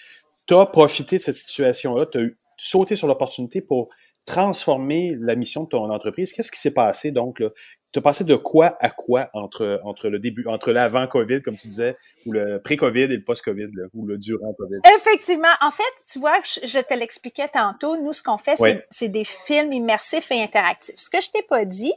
[0.47, 3.91] tu as profité de cette situation-là, tu as sauté sur l'opportunité pour
[4.27, 6.33] transformer la mission de ton entreprise?
[6.33, 7.51] Qu'est-ce qui s'est passé donc là?
[7.95, 11.69] Tu as passé de quoi à quoi entre, entre le début, entre l'avant-COVID, comme tu
[11.69, 14.81] disais, ou le pré-COVID et le post-COVID, ou le durant-COVID?
[14.97, 15.47] Effectivement.
[15.61, 17.97] En fait, tu vois, je te l'expliquais tantôt.
[17.97, 18.59] Nous, ce qu'on fait,
[18.91, 20.97] c'est des films immersifs et interactifs.
[20.97, 21.93] Ce que je t'ai pas dit,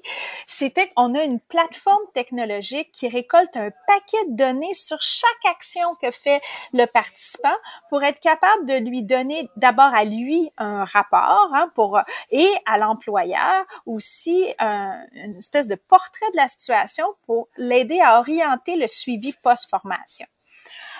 [0.45, 5.95] c'était qu'on a une plateforme technologique qui récolte un paquet de données sur chaque action
[5.99, 6.41] que fait
[6.73, 7.55] le participant
[7.89, 12.77] pour être capable de lui donner d'abord à lui un rapport hein, pour et à
[12.77, 19.33] l'employeur aussi une espèce de portrait de la situation pour l'aider à orienter le suivi
[19.43, 20.27] post-formation.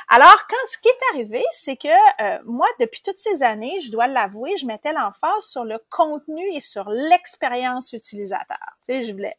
[0.09, 1.87] Alors, quand ce qui est arrivé, c'est que
[2.21, 6.49] euh, moi, depuis toutes ces années, je dois l'avouer, je mettais l'emphase sur le contenu
[6.53, 8.57] et sur l'expérience utilisateur.
[8.87, 9.35] Tu sais, je voulais.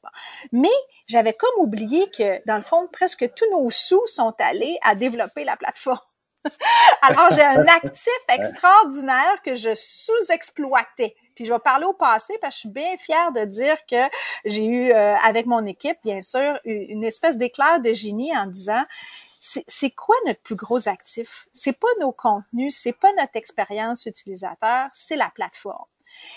[0.53, 0.69] Mais
[1.07, 5.45] j'avais comme oublié que, dans le fond, presque tous nos sous sont allés à développer
[5.45, 6.01] la plateforme.
[7.03, 11.17] Alors, j'ai un actif extraordinaire que je sous-exploitais.
[11.39, 14.09] Puis je vais parler au passé parce que je suis bien fière de dire que
[14.45, 18.83] j'ai eu, euh, avec mon équipe, bien sûr, une espèce d'éclair de génie en disant
[19.39, 21.47] c'est quoi notre plus gros actif?
[21.53, 25.87] C'est pas nos contenus, c'est pas notre expérience utilisateur, c'est la plateforme.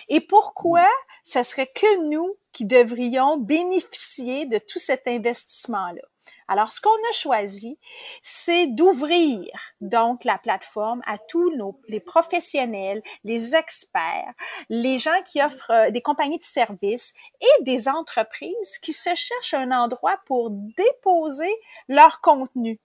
[0.10, 0.88] Et pourquoi
[1.24, 6.02] ce serait que nous qui devrions bénéficier de tout cet investissement-là?
[6.48, 7.80] Alors, ce qu'on a choisi,
[8.22, 9.48] c'est d'ouvrir
[9.80, 14.34] donc la plateforme à tous nos, les professionnels, les experts,
[14.70, 19.54] les gens qui offrent euh, des compagnies de services et des entreprises qui se cherchent
[19.54, 21.54] un endroit pour déposer
[21.88, 22.80] leur contenu.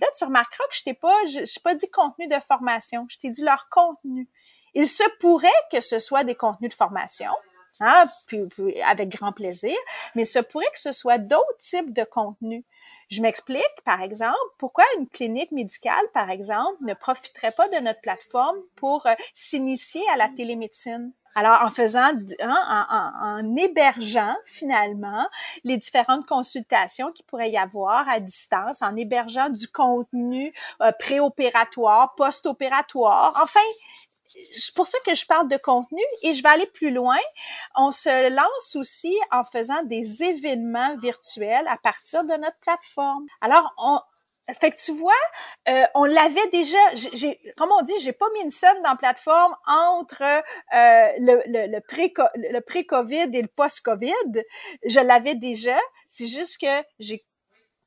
[0.00, 3.18] Là, tu remarqueras que je t'ai pas, je, je pas dit contenu de formation, je
[3.18, 4.28] t'ai dit leur contenu.
[4.78, 7.32] Il se pourrait que ce soit des contenus de formation,
[7.80, 8.42] hein, puis,
[8.82, 9.74] avec grand plaisir,
[10.14, 12.62] mais il se pourrait que ce soit d'autres types de contenus.
[13.08, 18.02] Je m'explique, par exemple, pourquoi une clinique médicale, par exemple, ne profiterait pas de notre
[18.02, 21.12] plateforme pour euh, s'initier à la télémédecine?
[21.34, 22.12] Alors, en faisant,
[22.42, 22.86] hein,
[23.22, 25.26] en, hébergeant finalement
[25.64, 32.14] les différentes consultations qu'il pourrait y avoir à distance, en hébergeant du contenu euh, préopératoire,
[32.14, 33.60] post-opératoire, enfin,
[34.28, 37.18] c'est pour ça que je parle de contenu et je vais aller plus loin.
[37.74, 43.26] On se lance aussi en faisant des événements virtuels à partir de notre plateforme.
[43.40, 44.00] Alors, on,
[44.60, 45.12] fait que tu vois,
[45.68, 46.78] euh, on l'avait déjà.
[46.94, 51.42] J'ai, comme on dit, j'ai pas mis une scène dans la plateforme entre euh, le,
[51.46, 54.42] le, le, pré le pré-Covid et le post-Covid.
[54.84, 55.78] Je l'avais déjà.
[56.08, 57.22] C'est juste que j'ai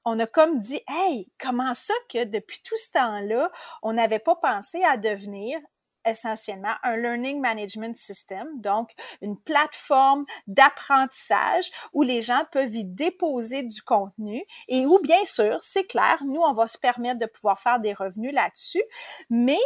[0.06, 3.52] on a comme dit, hey, comment ça que depuis tout ce temps-là,
[3.84, 5.60] on n'avait pas pensé à devenir
[6.06, 13.64] essentiellement un learning management system, donc une plateforme d'apprentissage où les gens peuvent y déposer
[13.64, 17.60] du contenu et où, bien sûr, c'est clair, nous, on va se permettre de pouvoir
[17.60, 18.84] faire des revenus là-dessus,
[19.30, 19.60] mais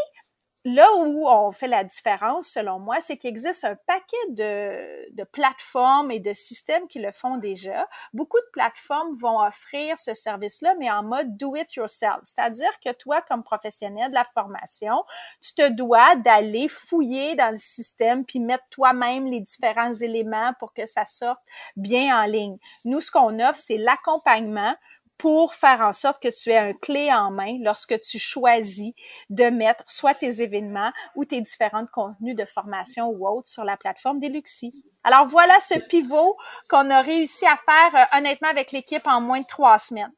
[0.65, 6.11] là où on fait la différence, selon moi, c'est qu'il existe un paquet de, plateformes
[6.11, 7.87] et de systèmes qui le font déjà.
[8.13, 12.19] Beaucoup de plateformes vont offrir ce service-là, mais en mode do it yourself.
[12.23, 15.03] C'est-à-dire que toi, comme professionnel de la formation,
[15.41, 20.73] tu te dois d'aller fouiller dans le système puis mettre toi-même les différents éléments pour
[20.73, 21.41] que ça sorte
[21.75, 22.57] bien en ligne.
[22.85, 24.75] Nous, ce qu'on offre, c'est l'accompagnement
[25.23, 28.91] pour faire en sorte que tu aies un clé en main lorsque tu choisis
[29.29, 33.77] de mettre soit tes événements ou tes différents contenus de formation ou autres sur la
[33.77, 34.73] plateforme Deluxi.
[35.01, 36.35] Alors voilà ce pivot
[36.69, 40.11] qu'on a réussi à faire euh, honnêtement avec l'équipe en moins de trois semaines.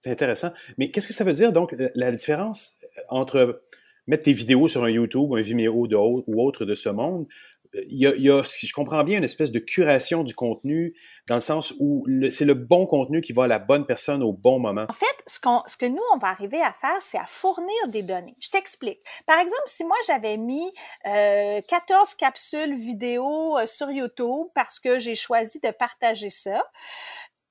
[0.00, 0.52] C'est intéressant.
[0.78, 2.78] Mais qu'est-ce que ça veut dire donc la différence
[3.10, 3.62] entre
[4.06, 5.86] mettre tes vidéos sur un YouTube, un Vimeo
[6.26, 7.26] ou autre de ce monde
[7.88, 10.94] il y, a, si je comprends bien, une espèce de curation du contenu
[11.26, 14.32] dans le sens où c'est le bon contenu qui va à la bonne personne au
[14.32, 14.86] bon moment.
[14.88, 18.02] En fait, ce, ce que nous, on va arriver à faire, c'est à fournir des
[18.02, 18.36] données.
[18.38, 19.00] Je t'explique.
[19.26, 20.72] Par exemple, si moi, j'avais mis
[21.06, 26.62] euh, 14 capsules vidéo euh, sur YouTube parce que j'ai choisi de partager ça,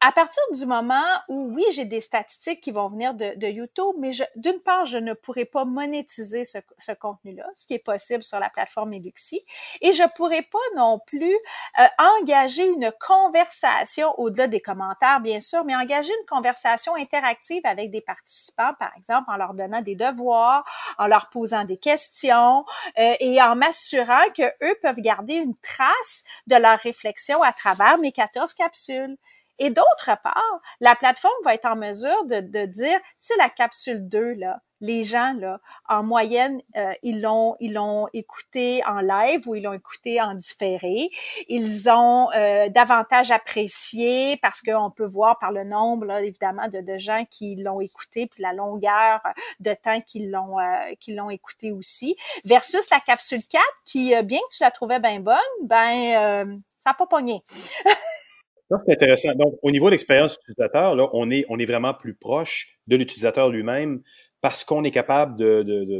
[0.05, 3.95] à partir du moment où, oui, j'ai des statistiques qui vont venir de, de YouTube,
[3.99, 8.21] mais d'une part, je ne pourrais pas monétiser ce, ce contenu-là, ce qui est possible
[8.21, 9.45] sur la plateforme Eluxi,
[9.79, 11.33] et je pourrais pas non plus
[11.79, 11.85] euh,
[12.19, 18.01] engager une conversation au-delà des commentaires, bien sûr, mais engager une conversation interactive avec des
[18.01, 20.65] participants, par exemple, en leur donnant des devoirs,
[20.97, 22.65] en leur posant des questions
[22.99, 27.97] euh, et en m'assurant que eux peuvent garder une trace de leur réflexion à travers
[27.99, 29.17] mes 14 capsules.
[29.59, 34.07] Et d'autre part, la plateforme va être en mesure de, de dire, c'est la capsule
[34.07, 39.47] 2, là, les gens, là, en moyenne, euh, ils l'ont ils l'ont écouté en live
[39.47, 41.09] ou ils l'ont écouté en différé.
[41.47, 46.81] Ils ont euh, davantage apprécié parce qu'on peut voir par le nombre, là, évidemment, de,
[46.81, 49.21] de gens qui l'ont écouté, puis la longueur
[49.61, 54.39] de temps qu'ils l'ont euh, qu'ils l'ont écouté aussi, versus la capsule 4 qui, bien
[54.39, 57.41] que tu la trouvais bien bonne, ben ça n'a pas pogné.
[58.69, 59.33] c'est intéressant.
[59.35, 64.01] Donc, au niveau de l'expérience utilisateur, là, on est, vraiment plus proche de l'utilisateur lui-même
[64.41, 65.95] parce qu'on est capable de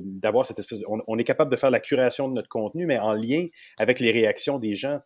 [1.55, 4.99] faire la curation de notre contenu, mais en lien avec les réactions des gens.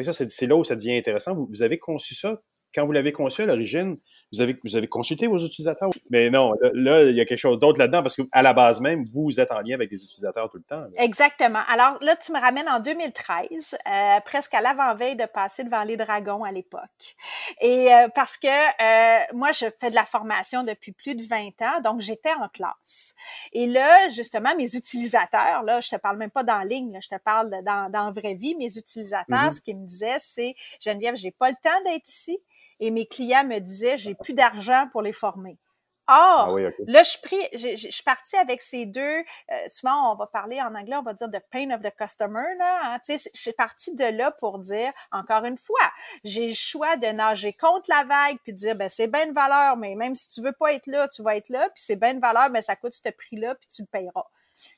[0.00, 1.34] ça, c'est, là où ça devient intéressant.
[1.34, 2.40] vous avez conçu ça
[2.74, 3.96] quand vous l'avez conçu à l'origine,
[4.32, 5.90] vous avez, vous avez consulté vos utilisateurs?
[6.10, 9.04] Mais non, là, il y a quelque chose d'autre là-dedans parce qu'à la base même,
[9.12, 10.84] vous êtes en lien avec des utilisateurs tout le temps.
[10.96, 11.60] Exactement.
[11.68, 15.96] Alors là, tu me ramènes en 2013, euh, presque à l'avant-veille de passer devant les
[15.96, 17.14] dragons à l'époque.
[17.60, 21.62] Et euh, parce que euh, moi, je fais de la formation depuis plus de 20
[21.62, 23.14] ans, donc j'étais en classe.
[23.52, 27.08] Et là, justement, mes utilisateurs, là, je te parle même pas dans ligne, là, je
[27.08, 29.52] te parle dans, dans vraie vie, mes utilisateurs, mm-hmm.
[29.52, 32.40] ce qu'ils me disaient, c'est Geneviève, j'ai pas le temps d'être ici
[32.80, 35.58] et mes clients me disaient j'ai plus d'argent pour les former.
[36.06, 39.00] Or, ah là, je, pris, je, je, suis partie avec ces deux.
[39.00, 39.24] Euh,
[39.68, 42.44] souvent, on va parler en anglais, on va dire the pain of the customer.
[42.58, 45.90] Là, hein, je suis partie de là pour dire, encore une fois,
[46.22, 49.32] j'ai le choix de nager contre la vague puis de dire, ben c'est bien de
[49.32, 51.96] valeur, mais même si tu veux pas être là, tu vas être là, puis c'est
[51.96, 54.26] bien de valeur, mais ça coûte ce prix-là, puis tu le payeras.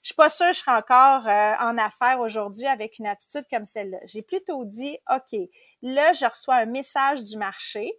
[0.03, 3.45] Je suis pas sûre que je serai encore euh, en affaires aujourd'hui avec une attitude
[3.51, 3.99] comme celle-là.
[4.05, 5.39] J'ai plutôt dit, OK,
[5.89, 7.97] Là, je reçois un message du marché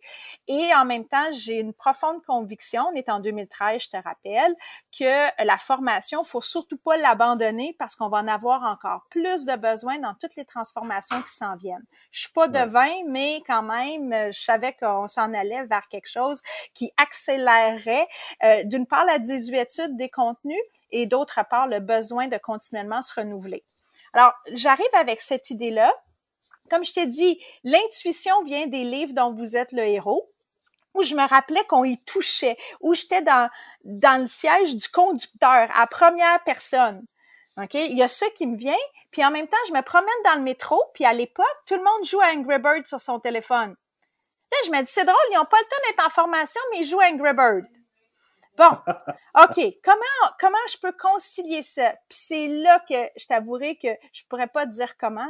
[0.50, 4.54] et en même temps, j'ai une profonde conviction, on est en 2013, je te rappelle,
[4.92, 9.56] que la formation, faut surtout pas l'abandonner parce qu'on va en avoir encore plus de
[9.56, 11.86] besoins dans toutes les transformations qui s'en viennent.
[12.12, 16.42] Je suis pas devin, mais quand même, je savais qu'on s'en allait vers quelque chose
[16.74, 18.10] qui accélérerait
[18.44, 20.60] euh, d'une part la désuétude des contenus
[20.92, 23.64] et d'autre part le besoin de continuellement se renouveler.
[24.12, 25.94] Alors, j'arrive avec cette idée-là
[26.70, 30.32] comme je t'ai dit, l'intuition vient des livres dont vous êtes le héros
[30.98, 33.50] où je me rappelais qu'on y touchait, où j'étais dans,
[33.84, 37.06] le siège du conducteur à première personne.
[37.58, 37.76] OK?
[37.76, 38.76] Il y a ça qui me vient,
[39.12, 41.84] puis en même temps, je me promène dans le métro, puis à l'époque, tout le
[41.84, 43.76] monde joue à Angry Bird sur son téléphone.
[44.52, 46.80] Là, je me dis, c'est drôle, ils n'ont pas le temps d'être en formation, mais
[46.80, 47.66] ils jouent à Angry Bird.
[48.58, 48.70] Bon,
[49.44, 49.78] OK.
[49.84, 51.92] Comment, comment je peux concilier ça?
[52.10, 55.28] Puis c'est là que je t'avouerai que je pourrais pas te dire comment,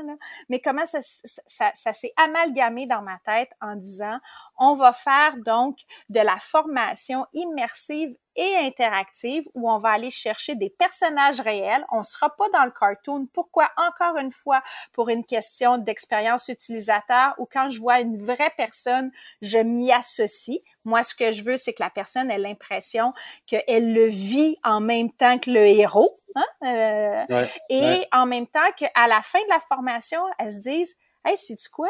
[0.49, 4.19] mais comment ça, ça s'est amalgamé dans ma tête en disant,
[4.57, 5.79] on va faire donc
[6.09, 11.85] de la formation immersive et interactive où on va aller chercher des personnages réels.
[11.91, 13.27] On sera pas dans le cartoon.
[13.33, 13.69] Pourquoi?
[13.77, 14.61] Encore une fois,
[14.93, 19.11] pour une question d'expérience utilisateur ou quand je vois une vraie personne,
[19.41, 20.59] je m'y associe.
[20.85, 23.13] Moi, ce que je veux, c'est que la personne ait l'impression
[23.47, 26.15] qu'elle le vit en même temps que le héros.
[26.35, 27.25] Hein?
[27.29, 31.35] Euh, et en même temps qu'à la fin de la formation, elle se dise, hey,
[31.37, 31.89] c'est quoi?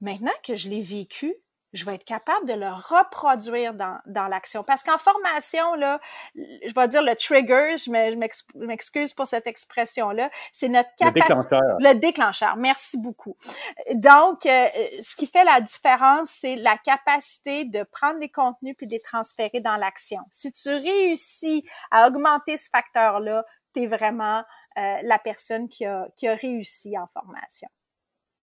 [0.00, 1.34] Maintenant que je l'ai vécu,
[1.72, 4.62] je vais être capable de le reproduire dans, dans l'action.
[4.64, 6.00] Parce qu'en formation, là,
[6.34, 7.90] je vais dire le trigger, je
[8.66, 11.32] m'excuse pour cette expression-là, c'est notre capacité.
[11.32, 11.76] Le déclencheur.
[11.78, 12.56] Le déclencheur.
[12.56, 13.36] Merci beaucoup.
[13.94, 14.66] Donc, euh,
[15.00, 19.00] ce qui fait la différence, c'est la capacité de prendre les contenus puis de les
[19.00, 20.20] transférer dans l'action.
[20.30, 23.44] Si tu réussis à augmenter ce facteur-là,
[23.74, 24.42] tu es vraiment
[24.78, 27.68] euh, la personne qui a, qui a réussi en formation.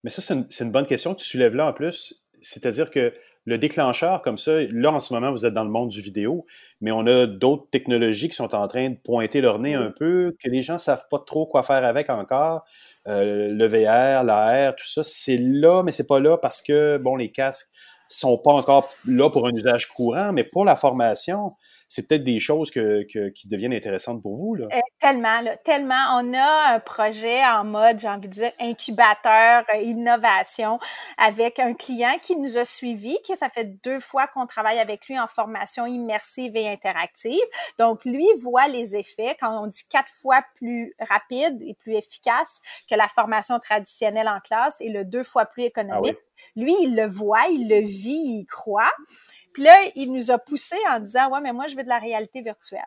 [0.03, 3.13] Mais ça, c'est une, une bonne question que tu soulèves là en plus c'est-à-dire que
[3.45, 6.45] le déclencheur, comme ça, là, en ce moment, vous êtes dans le monde du vidéo,
[6.81, 10.35] mais on a d'autres technologies qui sont en train de pointer leur nez un peu,
[10.43, 12.65] que les gens savent pas trop quoi faire avec encore.
[13.07, 17.15] Euh, le VR, l'AR, tout ça, c'est là, mais c'est pas là parce que, bon,
[17.15, 17.69] les casques
[18.09, 21.53] sont pas encore là pour un usage courant, mais pour la formation,
[21.87, 24.55] c'est peut-être des choses que, qui deviennent intéressantes pour vous.
[24.55, 24.67] Là.
[24.73, 26.19] Euh, tellement, là, tellement.
[26.19, 30.79] On a un projet en mode, j'ai envie de dire, incubateur, euh, innovation,
[31.17, 35.07] avec un client qui nous a suivis, qui ça fait deux fois qu'on travaille avec
[35.07, 37.39] lui en formation immersive et interactive.
[37.79, 42.61] Donc, lui voit les effets, quand on dit quatre fois plus rapide et plus efficace
[42.89, 46.17] que la formation traditionnelle en classe et le deux fois plus ah économique.
[46.57, 48.91] Lui, il le voit, il le vit, il croit.
[49.53, 51.99] Puis là, il nous a poussé en disant, ouais, mais moi, je veux de la
[51.99, 52.83] réalité virtuelle.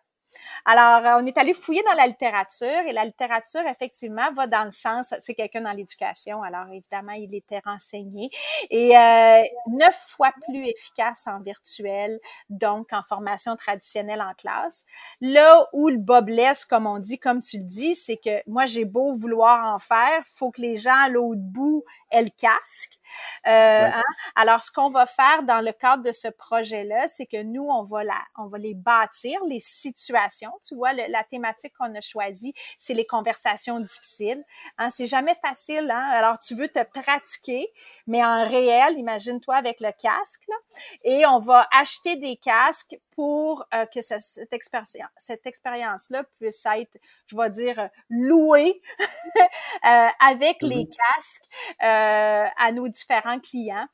[0.65, 4.65] Alors, euh, on est allé fouiller dans la littérature et la littérature, effectivement, va dans
[4.65, 8.31] le sens, c'est quelqu'un dans l'éducation, alors évidemment, il était renseigné,
[8.71, 14.85] et euh, neuf fois plus efficace en virtuel, donc en formation traditionnelle en classe.
[15.21, 16.21] Là où le bas
[16.69, 20.23] comme on dit, comme tu le dis, c'est que moi, j'ai beau vouloir en faire,
[20.27, 22.99] faut que les gens à l'autre bout aient le casque.
[23.47, 24.03] Euh, hein?
[24.37, 27.85] Alors, ce qu'on va faire dans le cadre de ce projet-là, c'est que nous, on
[27.85, 30.53] va, la, on va les bâtir, les situations.
[30.62, 34.45] Tu vois, la thématique qu'on a choisie, c'est les conversations difficiles.
[34.77, 34.91] Hein?
[34.91, 35.91] C'est jamais facile.
[35.91, 36.09] Hein?
[36.12, 37.73] Alors, tu veux te pratiquer,
[38.07, 40.43] mais en réel, imagine-toi avec le casque.
[40.49, 40.57] Là,
[41.05, 44.89] et on va acheter des casques pour euh, que cette, expérience,
[45.19, 46.97] cette expérience-là puisse être,
[47.27, 50.97] je vais dire, louée euh, avec les mm-hmm.
[51.16, 51.45] casques
[51.82, 53.86] euh, à nos différents clients,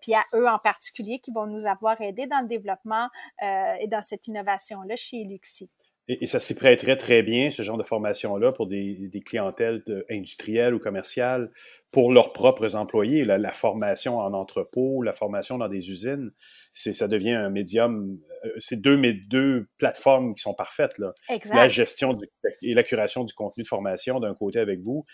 [0.00, 3.08] puis à eux en particulier qui vont nous avoir aidés dans le développement
[3.42, 5.70] et dans cette innovation-là chez Luxi.
[6.08, 10.72] Et, ça s'y prêterait très bien, ce genre de formation-là, pour des, des clientèles industrielles
[10.72, 11.50] ou commerciales,
[11.90, 13.24] pour leurs propres employés.
[13.24, 16.30] La, la, formation en entrepôt, la formation dans des usines,
[16.74, 18.20] c'est ça devient un médium.
[18.44, 18.96] Euh, c'est deux,
[19.28, 20.96] deux plateformes qui sont parfaites.
[20.98, 21.12] Là.
[21.52, 22.26] La gestion du,
[22.62, 25.04] et la curation du contenu de formation d'un côté avec vous,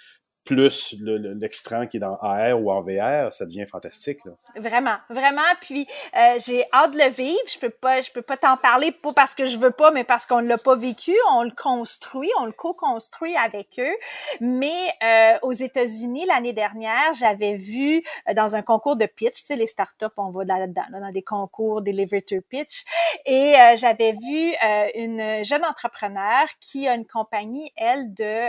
[0.45, 4.19] plus l'extrait qui est dans AR ou en VR, ça devient fantastique.
[4.25, 4.33] Là.
[4.57, 5.41] Vraiment, vraiment.
[5.61, 5.87] Puis
[6.17, 7.39] euh, j'ai hâte de le vivre.
[7.49, 10.05] Je peux pas, je peux pas t'en parler pas parce que je veux pas, mais
[10.05, 11.13] parce qu'on l'a pas vécu.
[11.33, 13.97] On le construit, on le co-construit avec eux.
[14.41, 19.45] Mais euh, aux États-Unis l'année dernière, j'avais vu euh, dans un concours de pitch, tu
[19.45, 22.85] sais les startups, on va là-dedans, là, dans des concours, des elevator pitch,
[23.27, 24.53] et euh, j'avais vu
[24.95, 28.49] une jeune entrepreneur qui a une compagnie, elle, de,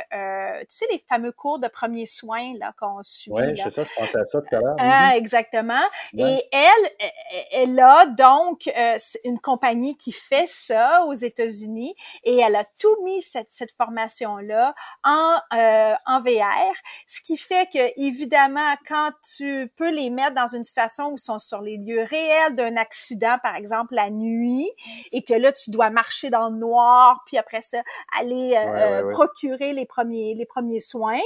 [0.61, 3.31] tu sais les fameux cours de premiers soins là qu'on suit.
[3.34, 4.76] Oui, sais ça, je pensais à ça tout à l'heure.
[4.80, 5.73] Ah, exactement.
[6.18, 7.10] Et elle,
[7.51, 11.93] elle a donc euh, une compagnie qui fait ça aux États-Unis
[12.23, 14.73] et elle a tout mis cette, cette formation-là
[15.03, 16.73] en, euh, en VR,
[17.05, 21.19] ce qui fait que, évidemment, quand tu peux les mettre dans une situation où ils
[21.19, 24.69] sont sur les lieux réels d'un accident, par exemple la nuit,
[25.11, 27.81] et que là, tu dois marcher dans le noir, puis après ça,
[28.18, 31.19] aller euh, procurer les premiers, les premiers soins,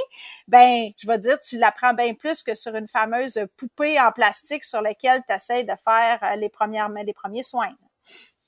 [0.47, 4.63] ben, je vais dire, tu l'apprends bien plus que sur une fameuse poupée en plastique
[4.63, 7.75] sur laquelle tu essaies de faire euh, les premières, les premiers soins.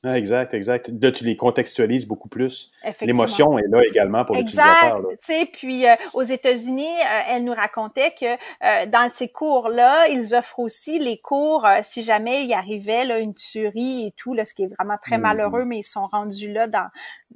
[0.02, 0.90] Ah, exact, exact.
[1.02, 2.72] Là, tu les contextualises beaucoup plus.
[3.02, 5.00] L'émotion est là également pour l'utilisateur.
[5.00, 5.20] Exact.
[5.20, 10.08] Tu sais, puis euh, aux États-Unis, euh, elle nous racontait que euh, dans ces cours-là,
[10.08, 14.46] ils offrent aussi les cours si jamais il arrivait là, une tuerie et tout, là,
[14.46, 15.22] ce qui est vraiment très mm-hmm.
[15.22, 16.88] malheureux, mais ils sont rendus là dans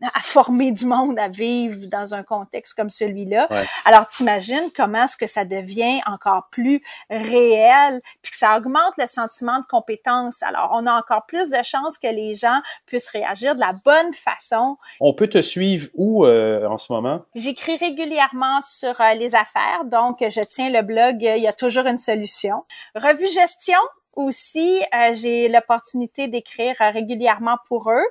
[0.02, 3.48] à former du monde à vivre dans un contexte comme celui-là.
[3.85, 6.81] Alors, t'imagines comment est-ce que ça devient encore plus
[7.11, 10.41] réel, puis que ça augmente le sentiment de compétence.
[10.41, 12.53] Alors, on a encore plus de chances que les gens
[12.86, 14.78] puissent réagir de la bonne façon.
[15.00, 17.22] On peut te suivre où euh, en ce moment?
[17.36, 21.54] J'écris régulièrement sur euh, les affaires, donc je tiens le blog euh, Il y a
[21.54, 22.64] toujours une solution.
[22.96, 23.80] Revue gestion,
[24.16, 24.80] aussi,
[25.14, 28.06] j'ai l'opportunité d'écrire régulièrement pour eux.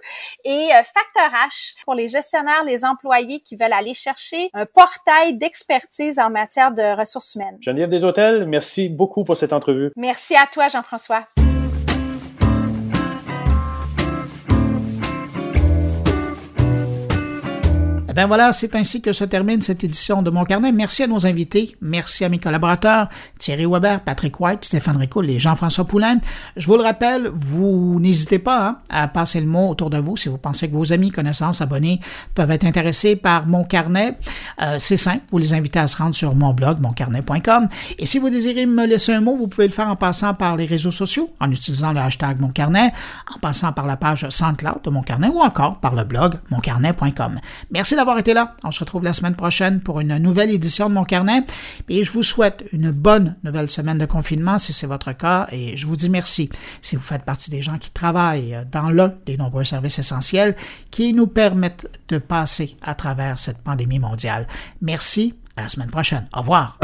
[0.44, 6.18] Et Facteur H pour les gestionnaires, les employés qui veulent aller chercher un portail d'expertise
[6.18, 7.58] en matière de ressources humaines.
[7.60, 9.92] Geneviève Deshôtels, merci beaucoup pour cette entrevue.
[9.94, 11.24] Merci à toi, Jean-François.
[18.14, 20.70] Eh voilà, c'est ainsi que se termine cette édition de Mon Carnet.
[20.70, 23.08] Merci à nos invités, merci à mes collaborateurs,
[23.38, 26.18] Thierry Weber, Patrick White, Stéphane Ricoul et Jean-François Poulain.
[26.56, 30.18] Je vous le rappelle, vous n'hésitez pas hein, à passer le mot autour de vous
[30.18, 32.00] si vous pensez que vos amis, connaissances, abonnés
[32.34, 34.14] peuvent être intéressés par Mon Carnet.
[34.60, 37.68] Euh, c'est simple, vous les invitez à se rendre sur mon blog, moncarnet.com.
[37.98, 40.56] Et si vous désirez me laisser un mot, vous pouvez le faire en passant par
[40.56, 42.92] les réseaux sociaux, en utilisant le hashtag Mon Carnet,
[43.34, 47.40] en passant par la page SoundCloud de Mon Carnet ou encore par le blog moncarnet.com.
[47.70, 48.56] Merci d'avoir été là.
[48.64, 51.44] On se retrouve la semaine prochaine pour une nouvelle édition de mon carnet.
[51.88, 55.46] Et je vous souhaite une bonne nouvelle semaine de confinement si c'est votre cas.
[55.52, 56.50] Et je vous dis merci
[56.80, 60.56] si vous faites partie des gens qui travaillent dans l'un des nombreux services essentiels
[60.90, 64.48] qui nous permettent de passer à travers cette pandémie mondiale.
[64.80, 65.34] Merci.
[65.54, 66.26] À la semaine prochaine.
[66.34, 66.78] Au revoir.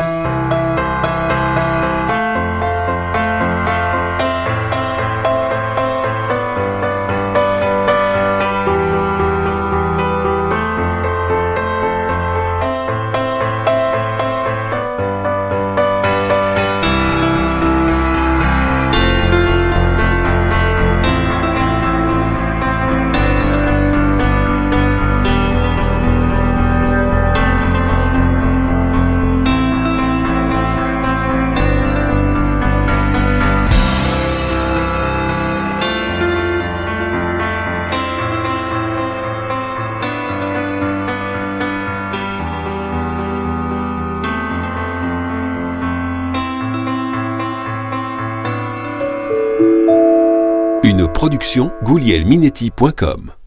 [51.82, 53.37] goulielminetti.com